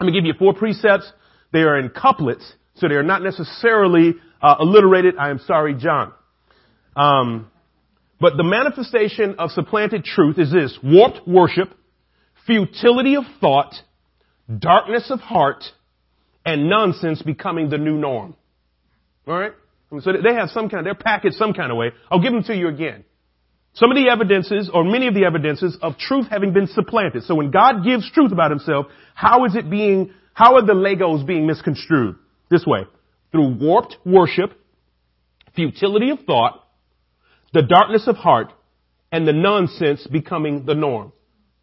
Let 0.00 0.06
me 0.06 0.12
give 0.12 0.24
you 0.24 0.34
four 0.36 0.54
precepts. 0.54 1.12
They 1.52 1.60
are 1.60 1.78
in 1.78 1.90
couplets, 1.90 2.52
so 2.74 2.88
they 2.88 2.94
are 2.94 3.02
not 3.02 3.22
necessarily 3.22 4.14
uh, 4.42 4.56
alliterated. 4.60 5.16
I 5.18 5.30
am 5.30 5.38
sorry, 5.40 5.74
John. 5.74 6.12
Um, 6.96 7.50
but 8.20 8.36
the 8.36 8.44
manifestation 8.44 9.36
of 9.38 9.50
supplanted 9.50 10.04
truth 10.04 10.38
is 10.38 10.52
this 10.52 10.76
warped 10.82 11.26
worship, 11.26 11.70
futility 12.46 13.16
of 13.16 13.24
thought, 13.40 13.74
darkness 14.58 15.10
of 15.10 15.20
heart, 15.20 15.64
and 16.44 16.68
nonsense 16.68 17.22
becoming 17.22 17.70
the 17.70 17.78
new 17.78 17.96
norm. 17.96 18.34
Alright? 19.26 19.52
So 20.00 20.12
they 20.12 20.34
have 20.34 20.50
some 20.50 20.68
kind, 20.68 20.80
of 20.80 20.84
they're 20.84 20.94
packaged 20.94 21.36
some 21.36 21.52
kind 21.52 21.70
of 21.70 21.78
way. 21.78 21.92
I'll 22.10 22.20
give 22.20 22.32
them 22.32 22.42
to 22.44 22.54
you 22.54 22.68
again. 22.68 23.04
Some 23.74 23.90
of 23.90 23.96
the 23.96 24.08
evidences, 24.10 24.70
or 24.72 24.82
many 24.82 25.06
of 25.06 25.14
the 25.14 25.24
evidences 25.24 25.78
of 25.80 25.98
truth 25.98 26.26
having 26.30 26.52
been 26.52 26.66
supplanted. 26.66 27.22
So 27.24 27.34
when 27.34 27.50
God 27.50 27.84
gives 27.84 28.10
truth 28.10 28.32
about 28.32 28.50
himself, 28.50 28.86
how 29.14 29.44
is 29.44 29.54
it 29.54 29.70
being, 29.70 30.12
how 30.38 30.54
are 30.54 30.64
the 30.64 30.72
Legos 30.72 31.26
being 31.26 31.48
misconstrued? 31.48 32.14
This 32.48 32.64
way. 32.64 32.82
Through 33.32 33.56
warped 33.58 33.96
worship, 34.06 34.52
futility 35.56 36.10
of 36.10 36.20
thought, 36.20 36.64
the 37.52 37.62
darkness 37.62 38.06
of 38.06 38.14
heart, 38.14 38.52
and 39.10 39.26
the 39.26 39.32
nonsense 39.32 40.06
becoming 40.06 40.64
the 40.64 40.76
norm. 40.76 41.12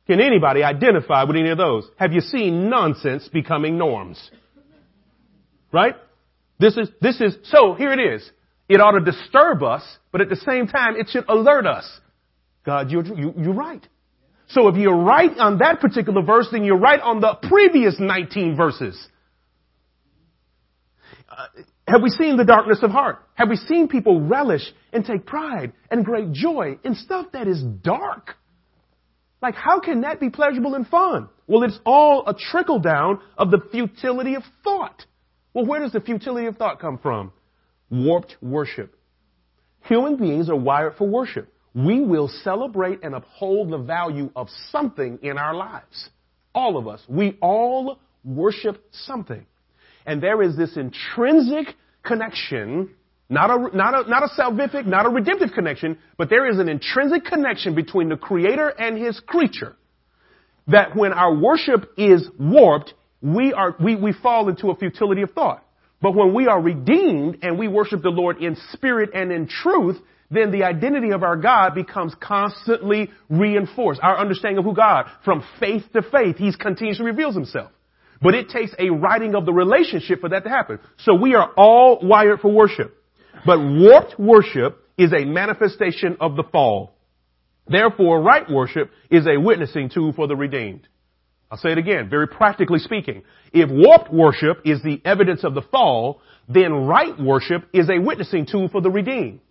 Can 0.08 0.20
anybody 0.20 0.62
identify 0.62 1.24
with 1.24 1.38
any 1.38 1.52
of 1.52 1.58
those? 1.58 1.88
Have 1.98 2.12
you 2.12 2.20
seen 2.20 2.70
nonsense 2.70 3.30
becoming 3.32 3.78
norms? 3.78 4.30
Right? 5.72 5.96
This 6.60 6.76
is, 6.76 6.90
this 7.00 7.22
is, 7.22 7.38
so 7.44 7.76
here 7.76 7.94
it 7.94 8.00
is. 8.16 8.30
It 8.68 8.82
ought 8.82 9.00
to 9.00 9.10
disturb 9.10 9.64
us, 9.64 9.84
but 10.12 10.20
at 10.20 10.28
the 10.28 10.36
same 10.36 10.68
time, 10.68 10.98
it 10.98 11.08
should 11.10 11.24
alert 11.30 11.66
us. 11.66 11.90
God, 12.66 12.92
you're, 12.92 13.06
you, 13.06 13.30
are 13.30 13.42
you 13.42 13.52
are 13.52 13.54
right. 13.54 13.88
So 14.50 14.68
if 14.68 14.76
you're 14.76 14.96
right 14.96 15.36
on 15.38 15.60
that 15.60 15.80
particular 15.80 16.22
verse, 16.22 16.48
then 16.52 16.64
you're 16.64 16.78
right 16.78 17.00
on 17.00 17.20
the 17.20 17.36
previous 17.50 17.96
19 18.00 18.56
verses. 18.56 19.08
Uh, 21.30 21.48
have 21.88 22.02
we 22.02 22.10
seen 22.10 22.38
the 22.38 22.46
darkness 22.46 22.80
of 22.82 22.92
heart? 22.92 23.20
Have 23.34 23.50
we 23.50 23.56
seen 23.56 23.88
people 23.88 24.22
relish 24.22 24.64
and 24.94 25.06
take 25.06 25.26
pride 25.26 25.74
and 25.92 26.06
great 26.06 26.32
joy 26.32 26.78
in 26.84 26.96
stuff 26.96 27.28
that 27.34 27.48
is 27.48 27.62
dark? 27.62 28.36
Like, 29.42 29.56
how 29.56 29.80
can 29.80 30.02
that 30.02 30.20
be 30.20 30.30
pleasurable 30.30 30.76
and 30.76 30.88
fun? 30.88 31.30
Well, 31.48 31.64
it's 31.64 31.80
all 31.86 32.28
a 32.28 32.34
trickle 32.34 32.80
down 32.80 33.20
of 33.38 33.52
the 33.52 33.60
futility 33.72 34.36
of 34.36 34.44
thought. 34.64 35.06
Well, 35.54 35.66
where 35.66 35.82
does 35.82 35.92
the 35.92 36.02
futility 36.02 36.48
of 36.48 36.58
thought 36.58 36.80
come 36.80 36.98
from? 36.98 37.32
Warped 37.90 38.38
worship. 38.42 38.96
Human 39.88 40.18
beings 40.18 40.50
are 40.50 40.56
wired 40.56 40.96
for 40.98 41.08
worship. 41.08 41.54
We 41.76 42.00
will 42.00 42.30
celebrate 42.44 43.04
and 43.04 43.14
uphold 43.14 43.70
the 43.70 43.78
value 43.78 44.32
of 44.34 44.48
something 44.72 45.20
in 45.22 45.38
our 45.38 45.54
lives. 45.54 46.10
All 46.54 46.78
of 46.78 46.88
us. 46.88 47.02
We 47.10 47.38
all 47.42 48.00
worship 48.24 48.82
something. 48.92 49.46
And 50.06 50.24
there 50.24 50.42
is 50.42 50.56
this 50.56 50.78
intrinsic 50.78 51.76
connection, 52.04 52.92
not 53.30 53.50
a, 53.50 53.76
not 53.76 54.06
a, 54.06 54.10
not 54.10 54.24
a 54.24 54.42
salvific, 54.42 54.86
not 54.86 55.06
a 55.06 55.10
redemptive 55.10 55.52
connection, 55.54 55.98
but 56.18 56.30
there 56.30 56.50
is 56.50 56.60
an 56.60 56.70
intrinsic 56.70 57.26
connection 57.26 57.76
between 57.76 58.08
the 58.08 58.16
creator 58.16 58.70
and 58.70 58.98
his 58.98 59.20
creature. 59.20 59.76
That 60.68 60.96
when 60.96 61.12
our 61.12 61.36
worship 61.36 61.92
is 61.98 62.26
warped, 62.40 62.94
we 63.22 63.52
are, 63.52 63.76
we, 63.84 63.96
we 63.96 64.14
fall 64.14 64.48
into 64.48 64.70
a 64.70 64.76
futility 64.76 65.24
of 65.24 65.32
thought. 65.32 65.66
But 66.02 66.16
when 66.16 66.34
we 66.34 66.48
are 66.48 66.62
redeemed 66.62 67.40
and 67.42 67.60
we 67.60 67.68
worship 67.68 68.02
the 68.02 68.10
Lord 68.10 68.42
in 68.42 68.56
spirit 68.72 69.10
and 69.14 69.32
in 69.32 69.48
truth, 69.48 69.98
then 70.32 70.52
the 70.52 70.64
identity 70.64 71.12
of 71.12 71.24
our 71.24 71.36
God 71.36 71.76
becomes 71.76 72.14
constantly 72.20 73.12
reinforced. 73.30 74.00
Our 74.02 74.18
understanding 74.18 74.58
of 74.58 74.66
who 74.66 74.74
God, 74.74 75.06
from 75.24 75.44
faith 75.60 75.84
to 75.94 76.02
faith, 76.02 76.38
He 76.38 76.52
continuously 76.58 77.06
reveals 77.06 77.36
Himself. 77.36 77.72
But 78.22 78.34
it 78.34 78.50
takes 78.50 78.72
a 78.80 78.90
righting 78.90 79.36
of 79.36 79.46
the 79.46 79.54
relationship 79.54 80.22
for 80.22 80.30
that 80.30 80.44
to 80.44 80.50
happen. 80.50 80.80
So 81.00 81.16
we 81.16 81.36
are 81.36 81.52
all 81.58 82.00
wired 82.02 82.40
for 82.40 82.52
worship. 82.52 82.96
But 83.46 83.60
warped 83.60 84.20
worship 84.20 84.82
is 84.98 85.14
a 85.14 85.26
manifestation 85.26 86.18
of 86.20 86.36
the 86.36 86.44
fall. 86.44 86.96
Therefore, 87.68 88.22
right 88.22 88.50
worship 88.50 88.92
is 89.12 89.28
a 89.28 89.38
witnessing 89.40 89.90
tool 89.90 90.14
for 90.14 90.28
the 90.28 90.36
redeemed. 90.36 90.88
I'll 91.52 91.58
say 91.58 91.72
it 91.72 91.78
again, 91.78 92.10
very 92.10 92.28
practically 92.28 92.80
speaking. 92.80 93.24
If 93.54 93.70
warped 93.70 94.12
worship 94.12 94.62
is 94.66 94.82
the 94.82 95.02
evidence 95.06 95.44
of 95.44 95.54
the 95.54 95.62
fall, 95.62 96.22
then 96.50 96.74
right 96.86 97.20
worship 97.20 97.66
is 97.74 97.90
a 97.90 98.00
witnessing 98.00 98.46
tool 98.46 98.70
for 98.70 98.82
the 98.82 98.90
redeemed. 98.90 99.42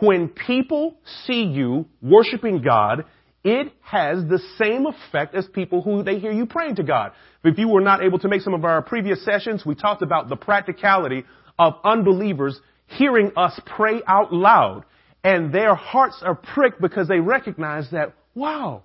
When 0.00 0.28
people 0.28 0.96
see 1.26 1.42
you 1.42 1.86
worshiping 2.02 2.62
God, 2.62 3.04
it 3.44 3.72
has 3.82 4.24
the 4.24 4.40
same 4.58 4.86
effect 4.86 5.34
as 5.34 5.46
people 5.46 5.82
who 5.82 6.02
they 6.02 6.18
hear 6.18 6.32
you 6.32 6.46
praying 6.46 6.76
to 6.76 6.82
God. 6.82 7.12
If 7.44 7.58
you 7.58 7.68
were 7.68 7.80
not 7.80 8.02
able 8.02 8.18
to 8.18 8.28
make 8.28 8.42
some 8.42 8.54
of 8.54 8.64
our 8.64 8.82
previous 8.82 9.24
sessions, 9.24 9.64
we 9.64 9.74
talked 9.74 10.02
about 10.02 10.28
the 10.28 10.36
practicality 10.36 11.24
of 11.58 11.74
unbelievers 11.84 12.58
hearing 12.86 13.32
us 13.36 13.58
pray 13.76 14.02
out 14.06 14.32
loud 14.32 14.84
and 15.22 15.52
their 15.52 15.74
hearts 15.74 16.22
are 16.22 16.34
pricked 16.34 16.80
because 16.80 17.08
they 17.08 17.20
recognize 17.20 17.90
that, 17.90 18.14
wow, 18.34 18.82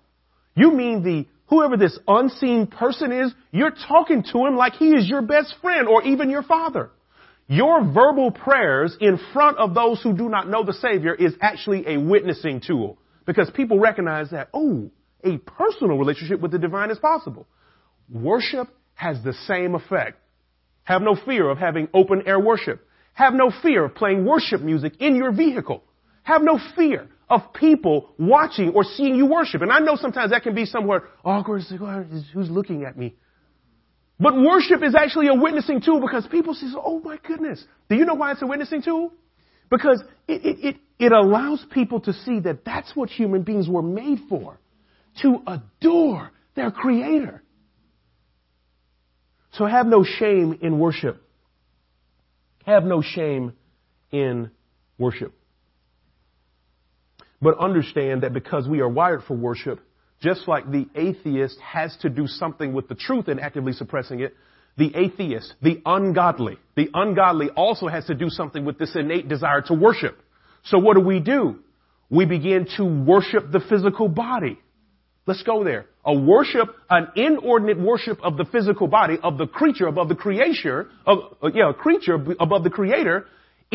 you 0.55 0.71
mean 0.71 1.03
the 1.03 1.25
whoever 1.47 1.77
this 1.77 1.97
unseen 2.07 2.67
person 2.67 3.11
is, 3.11 3.33
you're 3.51 3.73
talking 3.87 4.23
to 4.31 4.45
him 4.45 4.55
like 4.55 4.73
he 4.73 4.89
is 4.89 5.07
your 5.07 5.21
best 5.21 5.55
friend 5.61 5.87
or 5.87 6.03
even 6.03 6.29
your 6.29 6.43
father. 6.43 6.91
Your 7.47 7.83
verbal 7.83 8.31
prayers 8.31 8.97
in 8.99 9.19
front 9.31 9.57
of 9.57 9.75
those 9.75 10.01
who 10.01 10.17
do 10.17 10.29
not 10.29 10.49
know 10.49 10.63
the 10.63 10.73
Savior 10.73 11.13
is 11.13 11.35
actually 11.41 11.87
a 11.87 11.97
witnessing 11.97 12.59
tool 12.59 12.97
because 13.25 13.49
people 13.51 13.79
recognize 13.79 14.31
that, 14.31 14.49
oh, 14.53 14.89
a 15.23 15.37
personal 15.37 15.97
relationship 15.97 16.39
with 16.39 16.51
the 16.51 16.59
divine 16.59 16.89
is 16.89 16.97
possible. 16.97 17.47
Worship 18.11 18.67
has 18.95 19.23
the 19.23 19.33
same 19.47 19.75
effect. 19.75 20.17
Have 20.83 21.01
no 21.01 21.15
fear 21.15 21.49
of 21.49 21.57
having 21.57 21.87
open 21.93 22.23
air 22.25 22.39
worship. 22.39 22.87
Have 23.13 23.33
no 23.33 23.51
fear 23.61 23.85
of 23.85 23.95
playing 23.95 24.25
worship 24.25 24.61
music 24.61 24.93
in 24.99 25.15
your 25.15 25.31
vehicle. 25.31 25.83
Have 26.23 26.41
no 26.41 26.59
fear 26.75 27.07
of 27.29 27.53
people 27.53 28.09
watching 28.17 28.69
or 28.69 28.83
seeing 28.83 29.15
you 29.15 29.25
worship. 29.25 29.61
And 29.61 29.71
I 29.71 29.79
know 29.79 29.95
sometimes 29.95 30.31
that 30.31 30.43
can 30.43 30.53
be 30.53 30.65
somewhere 30.65 31.03
awkward. 31.23 31.63
Who's 32.33 32.49
looking 32.49 32.83
at 32.83 32.97
me? 32.97 33.15
But 34.19 34.35
worship 34.37 34.81
is 34.81 34.95
actually 34.95 35.27
a 35.27 35.33
witnessing 35.33 35.81
tool 35.81 35.99
because 35.99 36.25
people 36.27 36.53
say, 36.53 36.67
oh 36.75 36.99
my 37.01 37.17
goodness. 37.27 37.63
Do 37.89 37.95
you 37.95 38.05
know 38.05 38.13
why 38.13 38.31
it's 38.31 38.41
a 38.41 38.47
witnessing 38.47 38.81
tool? 38.81 39.11
Because 39.69 40.01
it, 40.27 40.45
it, 40.45 40.65
it, 40.65 40.75
it 40.99 41.11
allows 41.11 41.65
people 41.71 41.99
to 42.01 42.13
see 42.13 42.39
that 42.41 42.63
that's 42.63 42.95
what 42.95 43.09
human 43.09 43.43
beings 43.43 43.67
were 43.67 43.81
made 43.81 44.19
for. 44.29 44.57
To 45.21 45.39
adore 45.47 46.31
their 46.55 46.71
creator. 46.71 47.41
So 49.53 49.65
have 49.65 49.85
no 49.85 50.03
shame 50.03 50.59
in 50.61 50.79
worship. 50.79 51.21
Have 52.65 52.83
no 52.83 53.01
shame 53.01 53.53
in 54.11 54.51
worship. 54.97 55.33
But 57.41 57.57
understand 57.59 58.23
that 58.23 58.33
because 58.33 58.67
we 58.67 58.79
are 58.79 58.89
wired 58.89 59.23
for 59.27 59.35
worship, 59.35 59.79
just 60.21 60.47
like 60.47 60.69
the 60.71 60.87
atheist 60.95 61.59
has 61.59 61.95
to 62.01 62.09
do 62.09 62.27
something 62.27 62.73
with 62.73 62.87
the 62.87 62.95
truth 62.95 63.27
and 63.27 63.39
actively 63.39 63.73
suppressing 63.73 64.21
it, 64.21 64.33
the 64.77 64.91
atheist, 64.95 65.53
the 65.61 65.81
ungodly, 65.85 66.57
the 66.75 66.89
ungodly 66.93 67.49
also 67.49 67.87
has 67.87 68.05
to 68.05 68.15
do 68.15 68.29
something 68.29 68.65
with 68.65 68.77
this 68.77 68.95
innate 68.95 69.29
desire 69.29 69.61
to 69.61 69.73
worship. 69.73 70.19
So 70.65 70.79
what 70.79 70.95
do 70.95 71.01
we 71.01 71.19
do? 71.19 71.59
We 72.09 72.25
begin 72.25 72.67
to 72.77 72.83
worship 72.83 73.51
the 73.51 73.61
physical 73.61 74.09
body. 74.09 74.59
Let's 75.25 75.43
go 75.43 75.63
there. 75.63 75.85
A 76.03 76.13
worship, 76.13 76.67
an 76.89 77.07
inordinate 77.15 77.79
worship 77.79 78.19
of 78.21 78.37
the 78.37 78.45
physical 78.45 78.87
body, 78.87 79.17
of 79.23 79.37
the 79.37 79.47
creature 79.47 79.87
above 79.87 80.09
the 80.09 80.15
creator, 80.15 80.87
of, 81.05 81.19
uh, 81.41 81.49
yeah, 81.53 81.71
a 81.71 81.73
creature 81.73 82.13
above 82.39 82.63
the 82.63 82.69
creator 82.69 83.25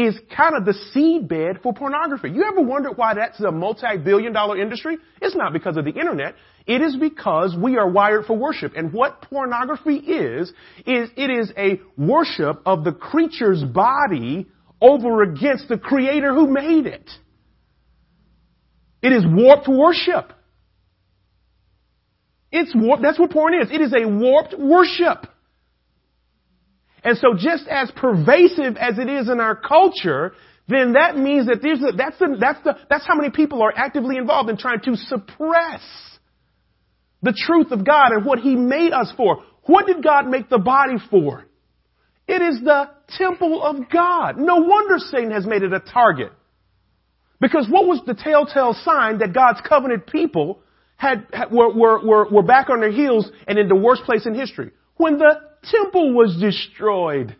is 0.06 0.18
kind 0.36 0.54
of 0.54 0.64
the 0.64 0.74
seedbed 0.94 1.62
for 1.62 1.72
pornography. 1.72 2.30
You 2.30 2.44
ever 2.44 2.60
wondered 2.60 2.96
why 2.96 3.14
that's 3.14 3.40
a 3.40 3.50
multi-billion 3.50 4.32
dollar 4.32 4.60
industry? 4.60 4.98
It's 5.20 5.34
not 5.34 5.52
because 5.52 5.76
of 5.76 5.84
the 5.84 5.90
internet. 5.90 6.34
It 6.66 6.80
is 6.82 6.96
because 6.96 7.56
we 7.56 7.76
are 7.76 7.88
wired 7.88 8.26
for 8.26 8.36
worship. 8.36 8.74
And 8.76 8.92
what 8.92 9.22
pornography 9.22 9.96
is, 9.96 10.52
is 10.86 11.10
it 11.16 11.30
is 11.30 11.52
a 11.56 11.80
worship 11.96 12.62
of 12.66 12.84
the 12.84 12.92
creature's 12.92 13.62
body 13.64 14.46
over 14.80 15.22
against 15.22 15.68
the 15.68 15.78
creator 15.78 16.34
who 16.34 16.46
made 16.48 16.86
it. 16.86 17.10
It 19.02 19.12
is 19.12 19.24
warped 19.26 19.68
worship. 19.68 20.32
It's 22.52 22.74
warped. 22.74 23.02
That's 23.02 23.18
what 23.18 23.30
porn 23.30 23.54
is. 23.54 23.70
It 23.70 23.80
is 23.80 23.92
a 23.92 24.06
warped 24.06 24.58
worship. 24.58 25.26
And 27.02 27.16
so 27.18 27.34
just 27.36 27.66
as 27.68 27.90
pervasive 27.96 28.76
as 28.76 28.98
it 28.98 29.08
is 29.08 29.28
in 29.28 29.40
our 29.40 29.56
culture, 29.56 30.32
then 30.68 30.92
that 30.92 31.16
means 31.16 31.46
that 31.46 31.60
there's 31.62 31.80
a, 31.80 31.96
that's 31.96 32.18
the, 32.18 32.36
that's 32.38 32.62
the, 32.62 32.76
that's 32.88 33.06
how 33.06 33.14
many 33.14 33.30
people 33.30 33.62
are 33.62 33.72
actively 33.74 34.16
involved 34.16 34.50
in 34.50 34.56
trying 34.56 34.80
to 34.82 34.96
suppress 34.96 35.82
the 37.22 37.34
truth 37.46 37.70
of 37.72 37.84
God 37.84 38.12
and 38.12 38.24
what 38.24 38.38
He 38.38 38.54
made 38.54 38.92
us 38.92 39.12
for. 39.16 39.42
What 39.64 39.86
did 39.86 40.02
God 40.02 40.28
make 40.28 40.48
the 40.48 40.58
body 40.58 40.96
for? 41.10 41.44
It 42.26 42.42
is 42.42 42.60
the 42.62 42.90
temple 43.08 43.62
of 43.62 43.90
God. 43.90 44.38
No 44.38 44.58
wonder 44.58 44.98
Satan 44.98 45.32
has 45.32 45.46
made 45.46 45.62
it 45.62 45.72
a 45.72 45.80
target. 45.80 46.32
Because 47.40 47.66
what 47.68 47.86
was 47.86 48.00
the 48.06 48.14
telltale 48.14 48.74
sign 48.84 49.18
that 49.18 49.32
God's 49.32 49.60
covenant 49.66 50.06
people 50.06 50.60
had, 50.96 51.26
were, 51.50 51.72
were, 51.72 52.06
were, 52.06 52.28
were 52.30 52.42
back 52.42 52.68
on 52.68 52.80
their 52.80 52.92
heels 52.92 53.28
and 53.48 53.58
in 53.58 53.68
the 53.68 53.74
worst 53.74 54.02
place 54.04 54.26
in 54.26 54.34
history? 54.34 54.70
When 55.00 55.18
the 55.18 55.40
temple 55.64 56.12
was 56.12 56.36
destroyed. 56.38 57.34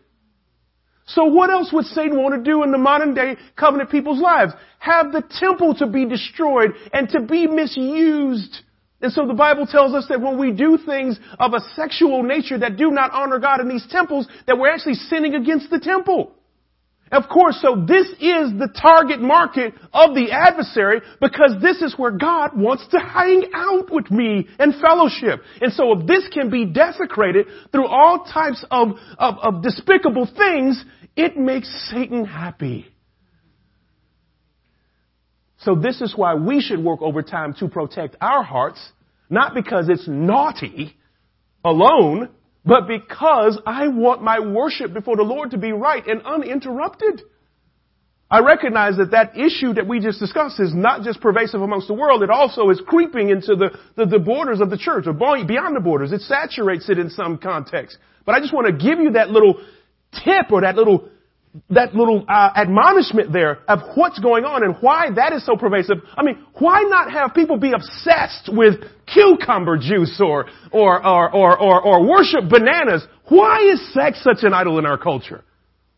So 1.05 1.25
what 1.25 1.51
else 1.51 1.71
would 1.71 1.85
Satan 1.85 2.21
want 2.21 2.33
to 2.33 2.51
do 2.51 2.63
in 2.63 2.71
the 2.71 2.77
modern 2.79 3.13
day 3.13 3.37
covenant 3.55 3.91
people's 3.91 4.19
lives? 4.19 4.53
Have 4.79 5.11
the 5.11 5.23
temple 5.39 5.75
to 5.75 5.85
be 5.85 6.05
destroyed 6.05 6.71
and 6.91 7.07
to 7.09 7.21
be 7.21 7.45
misused. 7.45 8.61
And 9.01 9.11
so 9.11 9.27
the 9.27 9.35
Bible 9.35 9.67
tells 9.67 9.93
us 9.93 10.05
that 10.09 10.21
when 10.21 10.39
we 10.39 10.51
do 10.51 10.79
things 10.83 11.19
of 11.37 11.53
a 11.53 11.59
sexual 11.75 12.23
nature 12.23 12.57
that 12.57 12.77
do 12.77 12.89
not 12.89 13.11
honor 13.11 13.37
God 13.37 13.59
in 13.59 13.69
these 13.69 13.85
temples, 13.91 14.27
that 14.47 14.57
we're 14.57 14.71
actually 14.71 14.95
sinning 14.95 15.35
against 15.35 15.69
the 15.69 15.79
temple. 15.79 16.33
Of 17.11 17.27
course, 17.27 17.59
so 17.61 17.75
this 17.75 18.07
is 18.07 18.57
the 18.57 18.69
target 18.81 19.19
market 19.19 19.73
of 19.91 20.15
the 20.15 20.31
adversary 20.31 21.01
because 21.19 21.61
this 21.61 21.81
is 21.81 21.93
where 21.97 22.11
God 22.11 22.57
wants 22.57 22.87
to 22.91 22.99
hang 22.99 23.43
out 23.53 23.91
with 23.91 24.09
me 24.09 24.47
and 24.57 24.73
fellowship. 24.79 25.41
And 25.59 25.73
so 25.73 25.99
if 25.99 26.07
this 26.07 26.29
can 26.33 26.49
be 26.49 26.65
desecrated 26.65 27.47
through 27.73 27.87
all 27.87 28.23
types 28.23 28.63
of, 28.71 28.91
of, 29.17 29.35
of 29.39 29.61
despicable 29.61 30.25
things, 30.25 30.83
it 31.17 31.35
makes 31.35 31.67
Satan 31.91 32.23
happy. 32.23 32.87
So 35.57 35.75
this 35.75 35.99
is 35.99 36.13
why 36.15 36.35
we 36.35 36.61
should 36.61 36.79
work 36.81 37.01
overtime 37.01 37.53
to 37.59 37.67
protect 37.67 38.15
our 38.21 38.41
hearts, 38.41 38.79
not 39.29 39.53
because 39.53 39.89
it's 39.89 40.07
naughty 40.07 40.95
alone, 41.63 42.29
but 42.65 42.87
because 42.87 43.59
I 43.65 43.87
want 43.87 44.21
my 44.21 44.39
worship 44.39 44.93
before 44.93 45.15
the 45.15 45.23
Lord 45.23 45.51
to 45.51 45.57
be 45.57 45.71
right 45.71 46.05
and 46.05 46.21
uninterrupted. 46.23 47.21
I 48.29 48.39
recognize 48.39 48.95
that 48.95 49.11
that 49.11 49.37
issue 49.37 49.73
that 49.73 49.87
we 49.87 49.99
just 49.99 50.19
discussed 50.19 50.59
is 50.61 50.73
not 50.73 51.03
just 51.03 51.19
pervasive 51.19 51.61
amongst 51.61 51.89
the 51.89 51.93
world, 51.93 52.23
it 52.23 52.29
also 52.29 52.69
is 52.69 52.81
creeping 52.87 53.29
into 53.29 53.55
the, 53.55 53.77
the, 53.97 54.05
the 54.05 54.19
borders 54.19 54.61
of 54.61 54.69
the 54.69 54.77
church 54.77 55.05
or 55.05 55.13
beyond 55.13 55.75
the 55.75 55.81
borders. 55.81 56.13
It 56.13 56.21
saturates 56.21 56.89
it 56.89 56.97
in 56.97 57.09
some 57.09 57.37
context. 57.37 57.97
But 58.25 58.35
I 58.35 58.39
just 58.39 58.53
want 58.53 58.67
to 58.67 58.73
give 58.73 58.99
you 58.99 59.11
that 59.11 59.31
little 59.31 59.55
tip 60.23 60.51
or 60.51 60.61
that 60.61 60.75
little 60.75 61.09
that 61.69 61.93
little 61.93 62.25
uh, 62.29 62.49
admonishment 62.55 63.33
there 63.33 63.59
of 63.67 63.79
what's 63.95 64.19
going 64.19 64.45
on 64.45 64.63
and 64.63 64.75
why 64.79 65.09
that 65.15 65.33
is 65.33 65.45
so 65.45 65.55
pervasive. 65.57 65.97
I 66.15 66.23
mean, 66.23 66.45
why 66.53 66.83
not 66.87 67.11
have 67.11 67.33
people 67.33 67.57
be 67.57 67.73
obsessed 67.73 68.49
with 68.51 68.75
cucumber 69.13 69.77
juice 69.77 70.21
or 70.23 70.45
or 70.71 71.05
or 71.05 71.35
or 71.35 71.57
or, 71.59 71.81
or 71.81 72.07
worship 72.07 72.49
bananas? 72.49 73.05
Why 73.27 73.69
is 73.71 73.93
sex 73.93 74.23
such 74.23 74.43
an 74.43 74.53
idol 74.53 74.79
in 74.79 74.85
our 74.85 74.97
culture? 74.97 75.43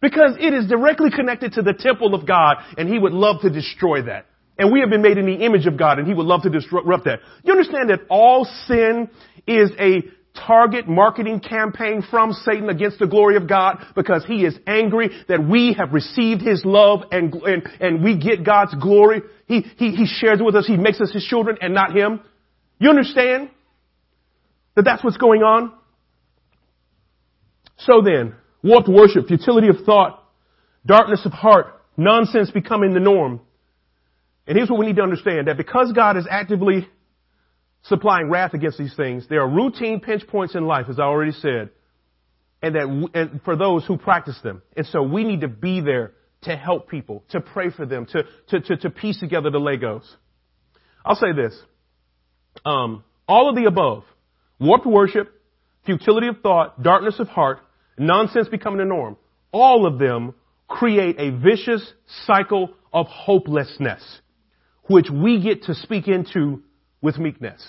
Because 0.01 0.35
it 0.39 0.53
is 0.53 0.67
directly 0.67 1.09
connected 1.11 1.53
to 1.53 1.61
the 1.61 1.73
temple 1.73 2.13
of 2.13 2.27
God, 2.27 2.57
and 2.77 2.89
He 2.89 2.99
would 2.99 3.13
love 3.13 3.41
to 3.41 3.49
destroy 3.49 4.01
that. 4.03 4.25
And 4.57 4.71
we 4.71 4.81
have 4.81 4.89
been 4.89 5.01
made 5.01 5.17
in 5.17 5.25
the 5.25 5.45
image 5.45 5.65
of 5.65 5.77
God, 5.77 5.97
and 5.97 6.07
He 6.07 6.13
would 6.13 6.25
love 6.25 6.43
to 6.43 6.49
disrupt 6.49 7.05
that. 7.05 7.19
You 7.43 7.53
understand 7.53 7.89
that 7.89 8.01
all 8.09 8.45
sin 8.67 9.09
is 9.47 9.71
a 9.79 10.03
target 10.35 10.87
marketing 10.87 11.39
campaign 11.39 12.03
from 12.09 12.33
Satan 12.33 12.69
against 12.69 12.99
the 12.99 13.07
glory 13.07 13.35
of 13.35 13.47
God 13.47 13.77
because 13.95 14.25
he 14.25 14.45
is 14.45 14.57
angry 14.65 15.09
that 15.27 15.47
we 15.47 15.73
have 15.77 15.93
received 15.93 16.41
his 16.41 16.63
love 16.65 17.01
and, 17.11 17.33
and, 17.33 17.67
and 17.79 18.03
we 18.03 18.17
get 18.17 18.43
God's 18.43 18.73
glory. 18.75 19.21
He, 19.47 19.61
he, 19.77 19.91
he 19.91 20.05
shares 20.07 20.39
it 20.39 20.43
with 20.43 20.55
us. 20.55 20.65
He 20.65 20.77
makes 20.77 20.99
us 20.99 21.11
his 21.11 21.23
children 21.23 21.57
and 21.61 21.73
not 21.73 21.95
him. 21.95 22.21
You 22.79 22.89
understand 22.89 23.49
that 24.75 24.83
that's 24.85 25.03
what's 25.03 25.17
going 25.17 25.43
on? 25.43 25.73
So 27.77 28.01
then, 28.03 28.35
warped 28.63 28.89
worship, 28.89 29.27
futility 29.27 29.67
of 29.67 29.85
thought, 29.85 30.23
darkness 30.85 31.21
of 31.25 31.31
heart, 31.31 31.81
nonsense 31.95 32.49
becoming 32.51 32.93
the 32.93 32.99
norm. 32.99 33.41
And 34.47 34.57
here's 34.57 34.69
what 34.69 34.79
we 34.79 34.85
need 34.87 34.97
to 34.97 35.03
understand 35.03 35.47
that 35.47 35.57
because 35.57 35.91
God 35.93 36.17
is 36.17 36.27
actively 36.29 36.87
supplying 37.83 38.29
wrath 38.29 38.53
against 38.53 38.77
these 38.77 38.95
things. 38.95 39.27
There 39.29 39.41
are 39.41 39.49
routine 39.49 39.99
pinch 39.99 40.27
points 40.27 40.55
in 40.55 40.65
life, 40.65 40.87
as 40.89 40.99
I 40.99 41.03
already 41.03 41.33
said, 41.33 41.69
and 42.61 42.75
that 42.75 43.09
and 43.13 43.41
for 43.43 43.55
those 43.55 43.85
who 43.85 43.97
practice 43.97 44.39
them. 44.43 44.61
And 44.75 44.85
so 44.87 45.03
we 45.03 45.23
need 45.23 45.41
to 45.41 45.47
be 45.47 45.81
there 45.81 46.13
to 46.43 46.55
help 46.55 46.89
people, 46.89 47.23
to 47.29 47.41
pray 47.41 47.69
for 47.69 47.85
them, 47.85 48.05
to 48.07 48.23
to 48.49 48.59
to, 48.61 48.77
to 48.77 48.89
piece 48.89 49.19
together 49.19 49.49
the 49.49 49.59
Legos. 49.59 50.05
I'll 51.05 51.15
say 51.15 51.33
this. 51.33 51.57
Um, 52.65 53.03
all 53.27 53.49
of 53.49 53.55
the 53.55 53.65
above, 53.65 54.03
warped 54.59 54.85
worship, 54.85 55.29
futility 55.85 56.27
of 56.27 56.39
thought, 56.41 56.81
darkness 56.81 57.19
of 57.19 57.27
heart, 57.27 57.59
nonsense 57.97 58.47
becoming 58.47 58.79
the 58.79 58.85
norm, 58.85 59.17
all 59.51 59.85
of 59.85 59.99
them 59.99 60.33
create 60.67 61.17
a 61.19 61.31
vicious 61.31 61.93
cycle 62.25 62.71
of 62.91 63.07
hopelessness, 63.07 64.03
which 64.87 65.09
we 65.09 65.41
get 65.41 65.63
to 65.63 65.75
speak 65.75 66.07
into 66.07 66.63
with 67.03 67.19
meekness. 67.19 67.61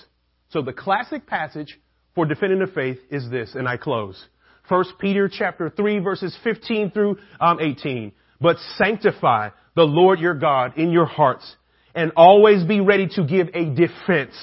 So 0.49 0.63
the 0.63 0.73
classic 0.73 1.27
passage 1.27 1.79
for 2.15 2.25
defending 2.25 2.59
the 2.59 2.67
faith 2.67 2.97
is 3.11 3.29
this, 3.29 3.53
and 3.53 3.67
I 3.67 3.77
close. 3.77 4.23
First 4.67 4.93
Peter 4.99 5.29
chapter 5.31 5.69
3 5.69 5.99
verses 5.99 6.35
15 6.43 6.89
through 6.89 7.17
um, 7.39 7.59
18. 7.59 8.13
But 8.41 8.57
sanctify 8.77 9.49
the 9.75 9.83
Lord 9.83 10.19
your 10.19 10.33
God 10.33 10.77
in 10.77 10.89
your 10.91 11.05
hearts 11.05 11.55
and 11.93 12.11
always 12.15 12.63
be 12.63 12.79
ready 12.79 13.07
to 13.09 13.23
give 13.23 13.49
a 13.53 13.65
defense 13.65 14.33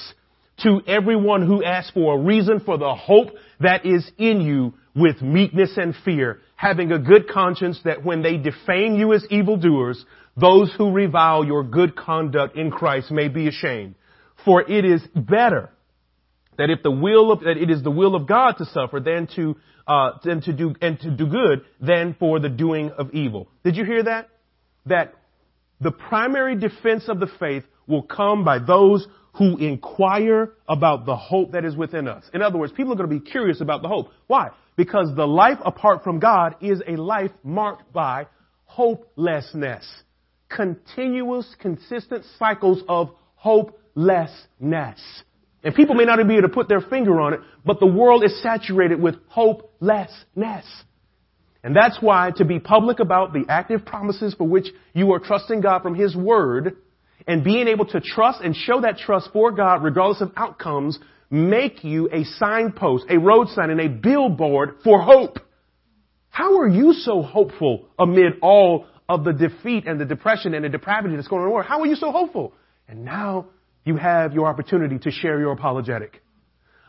to 0.61 0.81
everyone 0.87 1.45
who 1.45 1.63
asks 1.63 1.91
for 1.91 2.15
a 2.15 2.23
reason 2.23 2.59
for 2.59 2.77
the 2.77 2.95
hope 2.95 3.29
that 3.59 3.85
is 3.85 4.09
in 4.17 4.41
you 4.41 4.73
with 4.95 5.21
meekness 5.21 5.71
and 5.77 5.95
fear, 6.05 6.39
having 6.55 6.91
a 6.91 6.99
good 6.99 7.27
conscience 7.27 7.79
that 7.83 8.03
when 8.05 8.21
they 8.21 8.37
defame 8.37 8.95
you 8.95 9.13
as 9.13 9.25
evildoers, 9.31 10.05
those 10.37 10.73
who 10.77 10.91
revile 10.91 11.43
your 11.43 11.63
good 11.63 11.95
conduct 11.95 12.55
in 12.55 12.69
Christ 12.71 13.11
may 13.11 13.27
be 13.27 13.47
ashamed. 13.47 13.95
For 14.45 14.61
it 14.61 14.85
is 14.85 15.01
better 15.15 15.69
that 16.57 16.69
if 16.69 16.83
the 16.83 16.91
will 16.91 17.31
of, 17.31 17.41
that 17.41 17.57
it 17.57 17.69
is 17.69 17.83
the 17.83 17.91
will 17.91 18.15
of 18.15 18.27
God 18.27 18.53
to 18.57 18.65
suffer 18.65 18.99
than 18.99 19.27
to, 19.35 19.55
uh, 19.87 20.11
than 20.23 20.41
to 20.41 20.53
do, 20.53 20.75
and 20.81 20.99
to 20.99 21.11
do 21.11 21.25
good 21.25 21.61
than 21.81 22.15
for 22.19 22.39
the 22.39 22.49
doing 22.49 22.91
of 22.91 23.13
evil. 23.13 23.47
Did 23.63 23.75
you 23.75 23.85
hear 23.85 24.03
that? 24.03 24.29
That 24.85 25.13
the 25.79 25.91
primary 25.91 26.55
defense 26.55 27.05
of 27.07 27.19
the 27.19 27.29
faith 27.39 27.63
will 27.87 28.03
come 28.03 28.43
by 28.43 28.59
those 28.59 29.07
who 29.33 29.57
inquire 29.57 30.53
about 30.67 31.05
the 31.05 31.15
hope 31.15 31.53
that 31.53 31.65
is 31.65 31.75
within 31.75 32.07
us. 32.07 32.23
In 32.33 32.41
other 32.41 32.57
words, 32.57 32.71
people 32.71 32.93
are 32.93 32.95
going 32.95 33.09
to 33.09 33.19
be 33.19 33.31
curious 33.31 33.61
about 33.61 33.81
the 33.81 33.87
hope. 33.87 34.09
Why? 34.27 34.49
Because 34.75 35.15
the 35.15 35.25
life 35.25 35.57
apart 35.65 36.03
from 36.03 36.19
God 36.19 36.55
is 36.61 36.81
a 36.87 36.95
life 36.95 37.31
marked 37.43 37.91
by 37.91 38.27
hopelessness. 38.65 39.85
Continuous, 40.49 41.55
consistent 41.59 42.25
cycles 42.37 42.83
of 42.87 43.09
hopelessness. 43.35 43.79
And 45.63 45.73
people 45.73 45.95
may 45.95 46.03
not 46.03 46.17
be 46.27 46.33
able 46.33 46.47
to 46.47 46.53
put 46.53 46.67
their 46.67 46.81
finger 46.81 47.21
on 47.21 47.33
it, 47.33 47.39
but 47.65 47.79
the 47.79 47.87
world 47.87 48.23
is 48.23 48.41
saturated 48.41 49.01
with 49.01 49.15
hopelessness. 49.27 50.65
And 51.63 51.73
that's 51.73 51.97
why 52.01 52.31
to 52.35 52.45
be 52.45 52.59
public 52.59 52.99
about 52.99 53.31
the 53.31 53.45
active 53.47 53.85
promises 53.85 54.33
for 54.33 54.45
which 54.45 54.67
you 54.93 55.13
are 55.13 55.19
trusting 55.19 55.61
God 55.61 55.81
from 55.81 55.95
His 55.95 56.15
Word 56.15 56.75
and 57.25 57.43
being 57.43 57.69
able 57.69 57.85
to 57.85 58.01
trust 58.01 58.41
and 58.41 58.53
show 58.53 58.81
that 58.81 58.97
trust 58.97 59.29
for 59.31 59.51
God 59.51 59.83
regardless 59.83 60.21
of 60.21 60.33
outcomes 60.35 60.99
make 61.31 61.83
you 61.83 62.09
a 62.11 62.25
signpost, 62.25 63.05
a 63.09 63.17
road 63.17 63.47
sign, 63.49 63.69
and 63.69 63.79
a 63.79 63.87
billboard 63.87 64.75
for 64.83 65.01
hope. 65.01 65.39
How 66.29 66.59
are 66.59 66.67
you 66.67 66.93
so 66.93 67.21
hopeful 67.21 67.87
amid 67.97 68.33
all 68.41 68.85
of 69.07 69.23
the 69.23 69.33
defeat 69.33 69.87
and 69.87 69.99
the 69.99 70.05
depression 70.05 70.53
and 70.53 70.65
the 70.65 70.69
depravity 70.69 71.15
that's 71.15 71.27
going 71.27 71.41
on 71.41 71.47
in 71.47 71.49
the 71.49 71.53
world? 71.55 71.65
How 71.67 71.81
are 71.81 71.87
you 71.87 71.95
so 71.95 72.11
hopeful? 72.11 72.53
And 72.87 73.05
now 73.05 73.47
you 73.85 73.97
have 73.97 74.33
your 74.33 74.47
opportunity 74.47 74.97
to 74.99 75.11
share 75.11 75.39
your 75.39 75.51
apologetic. 75.51 76.21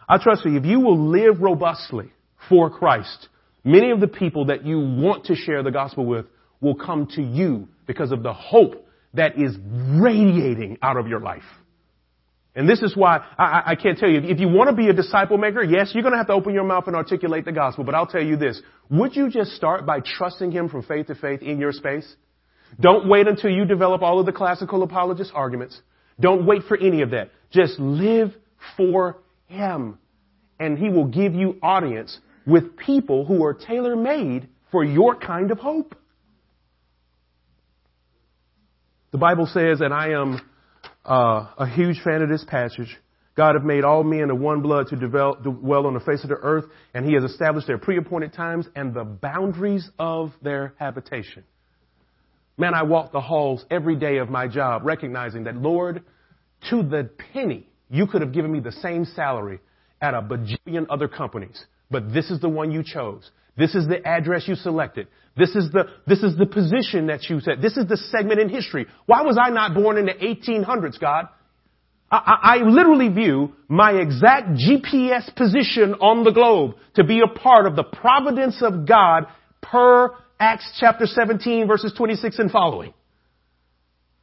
I 0.08 0.18
trust 0.18 0.44
you, 0.44 0.56
if 0.56 0.64
you 0.64 0.80
will 0.80 1.08
live 1.08 1.40
robustly 1.40 2.12
for 2.48 2.70
Christ, 2.70 3.28
many 3.64 3.90
of 3.90 4.00
the 4.00 4.08
people 4.08 4.46
that 4.46 4.64
you 4.64 4.78
want 4.78 5.26
to 5.26 5.34
share 5.34 5.62
the 5.62 5.70
gospel 5.70 6.04
with 6.04 6.26
will 6.60 6.74
come 6.74 7.06
to 7.14 7.22
you 7.22 7.68
because 7.86 8.12
of 8.12 8.22
the 8.22 8.32
hope 8.32 8.86
that 9.14 9.38
is 9.38 9.56
radiating 9.66 10.78
out 10.82 10.96
of 10.96 11.06
your 11.06 11.20
life. 11.20 11.42
And 12.56 12.68
this 12.68 12.82
is 12.82 12.96
why 12.96 13.18
I, 13.36 13.62
I, 13.66 13.74
can't 13.74 13.98
tell 13.98 14.08
you, 14.08 14.20
if 14.20 14.38
you 14.38 14.48
want 14.48 14.70
to 14.70 14.76
be 14.76 14.88
a 14.88 14.92
disciple 14.92 15.38
maker, 15.38 15.62
yes, 15.62 15.90
you're 15.92 16.04
going 16.04 16.12
to 16.12 16.18
have 16.18 16.28
to 16.28 16.34
open 16.34 16.54
your 16.54 16.62
mouth 16.62 16.86
and 16.86 16.94
articulate 16.94 17.44
the 17.44 17.52
gospel, 17.52 17.82
but 17.82 17.96
I'll 17.96 18.06
tell 18.06 18.22
you 18.22 18.36
this. 18.36 18.60
Would 18.90 19.16
you 19.16 19.28
just 19.28 19.52
start 19.52 19.84
by 19.84 20.00
trusting 20.00 20.52
Him 20.52 20.68
from 20.68 20.84
faith 20.84 21.08
to 21.08 21.16
faith 21.16 21.42
in 21.42 21.58
your 21.58 21.72
space? 21.72 22.06
Don't 22.78 23.08
wait 23.08 23.26
until 23.26 23.50
you 23.50 23.64
develop 23.64 24.02
all 24.02 24.20
of 24.20 24.26
the 24.26 24.32
classical 24.32 24.84
apologist 24.84 25.32
arguments. 25.34 25.80
Don't 26.18 26.46
wait 26.46 26.62
for 26.68 26.76
any 26.76 27.02
of 27.02 27.10
that. 27.10 27.30
Just 27.50 27.78
live 27.78 28.32
for 28.76 29.18
Him. 29.46 29.98
And 30.60 30.78
He 30.78 30.88
will 30.88 31.06
give 31.06 31.34
you 31.34 31.56
audience 31.62 32.18
with 32.46 32.76
people 32.76 33.24
who 33.24 33.44
are 33.44 33.54
tailor 33.54 33.96
made 33.96 34.48
for 34.70 34.84
your 34.84 35.16
kind 35.16 35.50
of 35.50 35.58
hope. 35.58 35.94
The 39.12 39.18
Bible 39.18 39.46
says, 39.46 39.80
and 39.80 39.94
I 39.94 40.08
am 40.08 40.40
uh, 41.04 41.46
a 41.58 41.68
huge 41.68 42.00
fan 42.02 42.22
of 42.22 42.28
this 42.28 42.44
passage. 42.44 42.96
God 43.36 43.54
have 43.54 43.64
made 43.64 43.84
all 43.84 44.04
men 44.04 44.30
of 44.30 44.38
one 44.38 44.62
blood 44.62 44.88
to 44.88 44.96
develop, 44.96 45.42
dwell 45.42 45.86
on 45.86 45.94
the 45.94 46.00
face 46.00 46.22
of 46.22 46.28
the 46.28 46.36
earth, 46.36 46.64
and 46.94 47.04
He 47.04 47.14
has 47.14 47.24
established 47.24 47.66
their 47.66 47.78
pre-appointed 47.78 48.32
times 48.32 48.66
and 48.76 48.94
the 48.94 49.04
boundaries 49.04 49.88
of 49.98 50.32
their 50.42 50.74
habitation. 50.78 51.44
Man, 52.56 52.74
I 52.74 52.84
walk 52.84 53.12
the 53.12 53.20
halls 53.20 53.64
every 53.70 53.96
day 53.96 54.18
of 54.18 54.28
my 54.28 54.46
job 54.46 54.82
recognizing 54.84 55.44
that, 55.44 55.56
Lord, 55.56 56.02
to 56.70 56.82
the 56.82 57.10
penny, 57.32 57.68
you 57.90 58.06
could 58.06 58.22
have 58.22 58.32
given 58.32 58.52
me 58.52 58.60
the 58.60 58.72
same 58.72 59.04
salary 59.04 59.60
at 60.00 60.14
a 60.14 60.22
bajillion 60.22 60.86
other 60.88 61.08
companies, 61.08 61.64
but 61.90 62.12
this 62.12 62.30
is 62.30 62.40
the 62.40 62.48
one 62.48 62.70
you 62.70 62.82
chose. 62.84 63.30
This 63.56 63.74
is 63.74 63.86
the 63.88 64.04
address 64.06 64.46
you 64.46 64.54
selected. 64.54 65.08
This 65.36 65.50
is 65.50 65.70
the, 65.72 65.84
this 66.06 66.22
is 66.22 66.36
the 66.36 66.46
position 66.46 67.06
that 67.08 67.24
you 67.28 67.40
said. 67.40 67.60
This 67.60 67.76
is 67.76 67.88
the 67.88 67.96
segment 67.96 68.40
in 68.40 68.48
history. 68.48 68.86
Why 69.06 69.22
was 69.22 69.38
I 69.40 69.50
not 69.50 69.74
born 69.74 69.96
in 69.96 70.06
the 70.06 70.12
1800s, 70.12 70.98
God? 71.00 71.28
I, 72.10 72.16
I, 72.16 72.54
I 72.54 72.56
literally 72.62 73.08
view 73.08 73.52
my 73.68 73.92
exact 73.92 74.50
GPS 74.50 75.34
position 75.34 75.94
on 75.94 76.24
the 76.24 76.30
globe 76.30 76.76
to 76.94 77.04
be 77.04 77.20
a 77.20 77.38
part 77.38 77.66
of 77.66 77.74
the 77.74 77.84
providence 77.84 78.62
of 78.62 78.86
God 78.86 79.26
per 79.60 80.14
Acts 80.44 80.66
chapter 80.78 81.06
17 81.06 81.66
verses 81.66 81.94
26 81.96 82.38
and 82.38 82.50
following. 82.50 82.92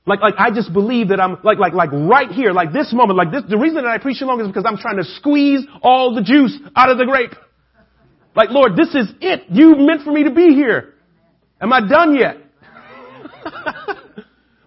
Like, 0.05 0.21
like 0.21 0.35
I 0.37 0.49
just 0.51 0.71
believe 0.71 1.09
that 1.09 1.19
I'm 1.19 1.37
like, 1.43 1.57
like, 1.57 1.73
like 1.73 1.91
right 1.91 2.29
here, 2.29 2.51
like 2.51 2.71
this 2.73 2.93
moment, 2.93 3.17
like 3.17 3.31
this, 3.31 3.43
the 3.49 3.57
reason 3.57 3.77
that 3.83 3.87
I 3.87 3.97
preach 3.97 4.17
so 4.17 4.25
long 4.25 4.39
is 4.39 4.47
because 4.47 4.65
I'm 4.67 4.77
trying 4.77 4.97
to 4.97 5.03
squeeze 5.03 5.61
all 5.81 6.13
the 6.13 6.21
juice 6.21 6.57
out 6.75 6.89
of 6.89 6.97
the 6.97 7.05
grape. 7.05 7.33
Like, 8.35 8.49
Lord, 8.51 8.75
this 8.75 8.93
is 8.93 9.11
it. 9.19 9.45
You 9.49 9.75
meant 9.75 10.03
for 10.03 10.11
me 10.11 10.23
to 10.23 10.31
be 10.31 10.53
here. 10.53 10.93
Am 11.59 11.73
I 11.73 11.81
done 11.87 12.15
yet? 12.15 12.37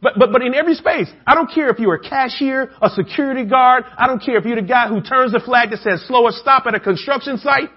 but, 0.03 0.13
but, 0.19 0.33
but 0.33 0.43
in 0.43 0.55
every 0.55 0.75
space, 0.75 1.09
I 1.27 1.35
don't 1.35 1.51
care 1.51 1.71
if 1.71 1.79
you're 1.79 1.95
a 1.95 2.09
cashier, 2.09 2.71
a 2.83 2.91
security 2.91 3.45
guard. 3.45 3.85
I 3.97 4.07
don't 4.07 4.23
care 4.23 4.39
if 4.39 4.45
you're 4.45 4.61
the 4.61 4.69
guy 4.77 4.89
who 4.89 5.01
turns 5.01 5.33
the 5.33 5.41
flag 5.41 5.71
that 5.71 5.81
says 5.81 6.05
slow 6.07 6.25
or 6.25 6.33
stop 6.33 6.67
at 6.67 6.75
a 6.75 6.81
construction 6.81 7.39
site. 7.39 7.71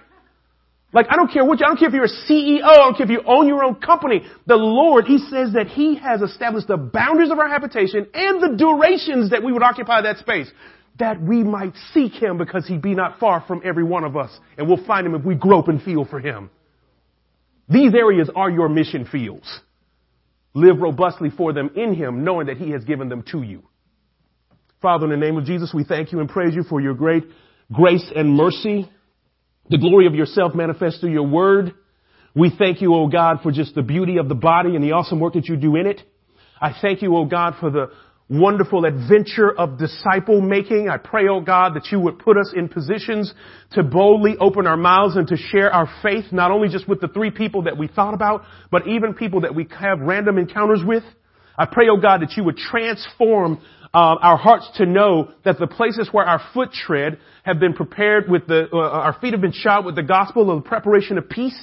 Like, 0.92 1.06
I 1.10 1.16
don't 1.16 1.30
care 1.30 1.44
what 1.44 1.60
you, 1.60 1.66
I 1.66 1.68
don't 1.68 1.78
care 1.78 1.88
if 1.88 1.94
you're 1.94 2.04
a 2.04 2.08
CEO, 2.08 2.64
I 2.64 2.76
don't 2.76 2.96
care 2.96 3.04
if 3.04 3.10
you 3.10 3.22
own 3.26 3.46
your 3.46 3.62
own 3.62 3.74
company. 3.74 4.22
The 4.46 4.56
Lord, 4.56 5.04
He 5.04 5.18
says 5.18 5.52
that 5.52 5.68
He 5.68 5.96
has 5.96 6.22
established 6.22 6.68
the 6.68 6.78
boundaries 6.78 7.30
of 7.30 7.38
our 7.38 7.48
habitation 7.48 8.06
and 8.14 8.42
the 8.42 8.56
durations 8.56 9.30
that 9.30 9.42
we 9.42 9.52
would 9.52 9.62
occupy 9.62 10.02
that 10.02 10.16
space. 10.18 10.50
That 10.98 11.20
we 11.20 11.44
might 11.44 11.74
seek 11.92 12.12
Him 12.12 12.38
because 12.38 12.66
He 12.66 12.78
be 12.78 12.94
not 12.94 13.20
far 13.20 13.44
from 13.46 13.60
every 13.64 13.84
one 13.84 14.04
of 14.04 14.16
us. 14.16 14.30
And 14.56 14.66
we'll 14.66 14.84
find 14.86 15.06
Him 15.06 15.14
if 15.14 15.24
we 15.24 15.34
grope 15.34 15.68
and 15.68 15.82
feel 15.82 16.06
for 16.06 16.20
Him. 16.20 16.50
These 17.68 17.94
areas 17.94 18.30
are 18.34 18.48
your 18.48 18.70
mission 18.70 19.04
fields. 19.04 19.60
Live 20.54 20.78
robustly 20.78 21.28
for 21.28 21.52
them 21.52 21.70
in 21.76 21.94
Him, 21.94 22.24
knowing 22.24 22.46
that 22.46 22.56
He 22.56 22.70
has 22.70 22.82
given 22.84 23.10
them 23.10 23.22
to 23.30 23.42
you. 23.42 23.62
Father, 24.80 25.04
in 25.04 25.10
the 25.10 25.24
name 25.26 25.36
of 25.36 25.44
Jesus, 25.44 25.72
we 25.74 25.84
thank 25.84 26.12
you 26.12 26.20
and 26.20 26.30
praise 26.30 26.54
you 26.54 26.62
for 26.62 26.80
your 26.80 26.94
great 26.94 27.24
grace 27.70 28.10
and 28.16 28.34
mercy 28.34 28.90
the 29.70 29.78
glory 29.78 30.06
of 30.06 30.14
yourself 30.14 30.54
manifest 30.54 31.00
through 31.00 31.12
your 31.12 31.26
word. 31.26 31.74
We 32.34 32.52
thank 32.56 32.80
you, 32.80 32.94
O 32.94 33.08
God, 33.08 33.38
for 33.42 33.50
just 33.50 33.74
the 33.74 33.82
beauty 33.82 34.18
of 34.18 34.28
the 34.28 34.34
body 34.34 34.74
and 34.74 34.84
the 34.84 34.92
awesome 34.92 35.20
work 35.20 35.34
that 35.34 35.46
you 35.46 35.56
do 35.56 35.76
in 35.76 35.86
it. 35.86 36.00
I 36.60 36.72
thank 36.80 37.02
you, 37.02 37.16
O 37.16 37.24
God, 37.24 37.54
for 37.60 37.70
the 37.70 37.90
wonderful 38.28 38.84
adventure 38.84 39.50
of 39.50 39.78
disciple 39.78 40.40
making. 40.40 40.88
I 40.88 40.98
pray, 40.98 41.28
oh 41.28 41.40
God, 41.40 41.74
that 41.74 41.88
you 41.90 41.98
would 42.00 42.18
put 42.18 42.36
us 42.36 42.52
in 42.54 42.68
positions 42.68 43.32
to 43.72 43.82
boldly 43.82 44.36
open 44.38 44.66
our 44.66 44.76
mouths 44.76 45.16
and 45.16 45.26
to 45.28 45.36
share 45.36 45.72
our 45.72 45.88
faith, 46.02 46.26
not 46.30 46.50
only 46.50 46.68
just 46.68 46.86
with 46.86 47.00
the 47.00 47.08
three 47.08 47.30
people 47.30 47.62
that 47.62 47.78
we 47.78 47.88
thought 47.88 48.14
about, 48.14 48.42
but 48.70 48.86
even 48.86 49.14
people 49.14 49.40
that 49.42 49.54
we 49.54 49.66
have 49.78 50.00
random 50.00 50.36
encounters 50.36 50.80
with. 50.84 51.04
I 51.58 51.66
pray, 51.66 51.88
oh 51.90 51.96
God, 51.96 52.22
that 52.22 52.36
you 52.36 52.44
would 52.44 52.56
transform 52.56 53.60
uh, 53.92 54.16
our 54.22 54.36
hearts 54.36 54.70
to 54.76 54.86
know 54.86 55.32
that 55.44 55.58
the 55.58 55.66
places 55.66 56.08
where 56.12 56.24
our 56.24 56.40
foot 56.54 56.70
tread 56.72 57.18
have 57.42 57.58
been 57.58 57.74
prepared 57.74 58.30
with 58.30 58.46
the, 58.46 58.68
uh, 58.72 58.76
our 58.76 59.18
feet 59.20 59.32
have 59.32 59.40
been 59.40 59.52
shod 59.52 59.84
with 59.84 59.96
the 59.96 60.04
gospel 60.04 60.50
of 60.50 60.62
the 60.62 60.68
preparation 60.68 61.18
of 61.18 61.28
peace, 61.28 61.58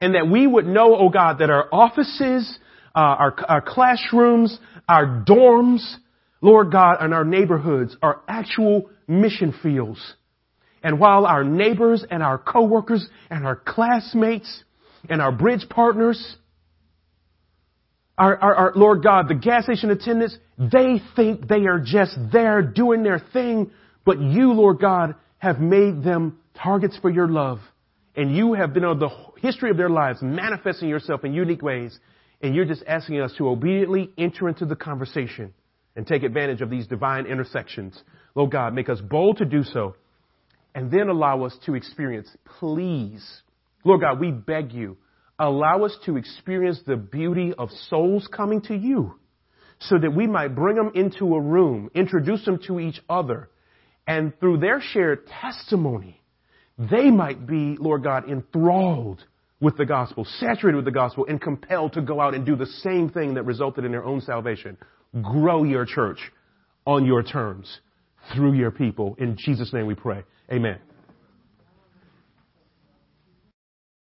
and 0.00 0.14
that 0.14 0.28
we 0.28 0.46
would 0.46 0.66
know, 0.66 0.94
oh 0.94 1.08
God, 1.08 1.38
that 1.38 1.48
our 1.48 1.68
offices, 1.72 2.58
uh, 2.94 2.98
our, 2.98 3.34
our 3.48 3.62
classrooms, 3.62 4.58
our 4.86 5.24
dorms, 5.26 5.82
Lord 6.42 6.70
God, 6.70 6.98
and 7.00 7.14
our 7.14 7.24
neighborhoods 7.24 7.96
are 8.02 8.20
actual 8.28 8.90
mission 9.08 9.54
fields. 9.62 10.00
And 10.82 11.00
while 11.00 11.24
our 11.24 11.44
neighbors 11.44 12.04
and 12.10 12.22
our 12.22 12.36
coworkers 12.36 13.08
and 13.30 13.46
our 13.46 13.56
classmates 13.56 14.64
and 15.08 15.22
our 15.22 15.32
bridge 15.32 15.66
partners 15.70 16.36
our, 18.16 18.36
our, 18.36 18.54
our, 18.54 18.72
Lord 18.76 19.02
God, 19.02 19.28
the 19.28 19.34
gas 19.34 19.64
station 19.64 19.90
attendants, 19.90 20.36
they 20.58 21.00
think 21.16 21.48
they 21.48 21.66
are 21.66 21.80
just 21.80 22.16
there 22.32 22.62
doing 22.62 23.02
their 23.02 23.18
thing, 23.32 23.70
but 24.04 24.20
you, 24.20 24.52
Lord 24.52 24.78
God, 24.80 25.16
have 25.38 25.60
made 25.60 26.02
them 26.04 26.38
targets 26.54 26.96
for 27.02 27.10
your 27.10 27.28
love. 27.28 27.58
And 28.16 28.34
you 28.34 28.54
have 28.54 28.72
been 28.72 28.84
on 28.84 29.00
the 29.00 29.10
history 29.40 29.70
of 29.70 29.76
their 29.76 29.90
lives 29.90 30.20
manifesting 30.22 30.88
yourself 30.88 31.24
in 31.24 31.34
unique 31.34 31.62
ways. 31.62 31.98
And 32.40 32.54
you're 32.54 32.64
just 32.64 32.84
asking 32.86 33.20
us 33.20 33.32
to 33.38 33.48
obediently 33.48 34.10
enter 34.16 34.48
into 34.48 34.66
the 34.66 34.76
conversation 34.76 35.52
and 35.96 36.06
take 36.06 36.22
advantage 36.22 36.60
of 36.60 36.70
these 36.70 36.86
divine 36.86 37.26
intersections. 37.26 38.00
Lord 38.34 38.52
God, 38.52 38.74
make 38.74 38.88
us 38.88 39.00
bold 39.00 39.38
to 39.38 39.44
do 39.44 39.64
so 39.64 39.96
and 40.74 40.90
then 40.90 41.08
allow 41.08 41.44
us 41.44 41.56
to 41.66 41.74
experience, 41.74 42.28
please. 42.58 43.24
Lord 43.84 44.00
God, 44.00 44.20
we 44.20 44.30
beg 44.30 44.72
you, 44.72 44.96
allow 45.38 45.84
us 45.84 45.96
to 46.06 46.16
experience 46.16 46.80
the 46.86 46.96
beauty 46.96 47.52
of 47.56 47.70
souls 47.88 48.28
coming 48.34 48.60
to 48.62 48.74
you 48.74 49.14
so 49.80 49.98
that 49.98 50.14
we 50.14 50.26
might 50.26 50.54
bring 50.54 50.76
them 50.76 50.92
into 50.94 51.34
a 51.34 51.40
room, 51.40 51.90
introduce 51.94 52.44
them 52.44 52.58
to 52.66 52.80
each 52.80 53.00
other, 53.08 53.50
and 54.06 54.38
through 54.38 54.58
their 54.58 54.80
shared 54.80 55.26
testimony, 55.26 56.20
they 56.78 57.10
might 57.10 57.46
be, 57.46 57.76
Lord 57.78 58.02
God, 58.02 58.28
enthralled 58.28 59.24
with 59.60 59.76
the 59.76 59.86
gospel, 59.86 60.26
saturated 60.40 60.76
with 60.76 60.84
the 60.84 60.90
gospel, 60.90 61.26
and 61.28 61.40
compelled 61.40 61.94
to 61.94 62.02
go 62.02 62.20
out 62.20 62.34
and 62.34 62.44
do 62.44 62.56
the 62.56 62.66
same 62.66 63.08
thing 63.08 63.34
that 63.34 63.44
resulted 63.44 63.84
in 63.84 63.92
their 63.92 64.04
own 64.04 64.20
salvation. 64.20 64.76
Grow 65.22 65.64
your 65.64 65.86
church 65.86 66.18
on 66.86 67.06
your 67.06 67.22
terms 67.22 67.80
through 68.34 68.54
your 68.54 68.70
people. 68.70 69.16
In 69.18 69.36
Jesus' 69.36 69.72
name 69.72 69.86
we 69.86 69.94
pray. 69.94 70.24
Amen. 70.52 70.78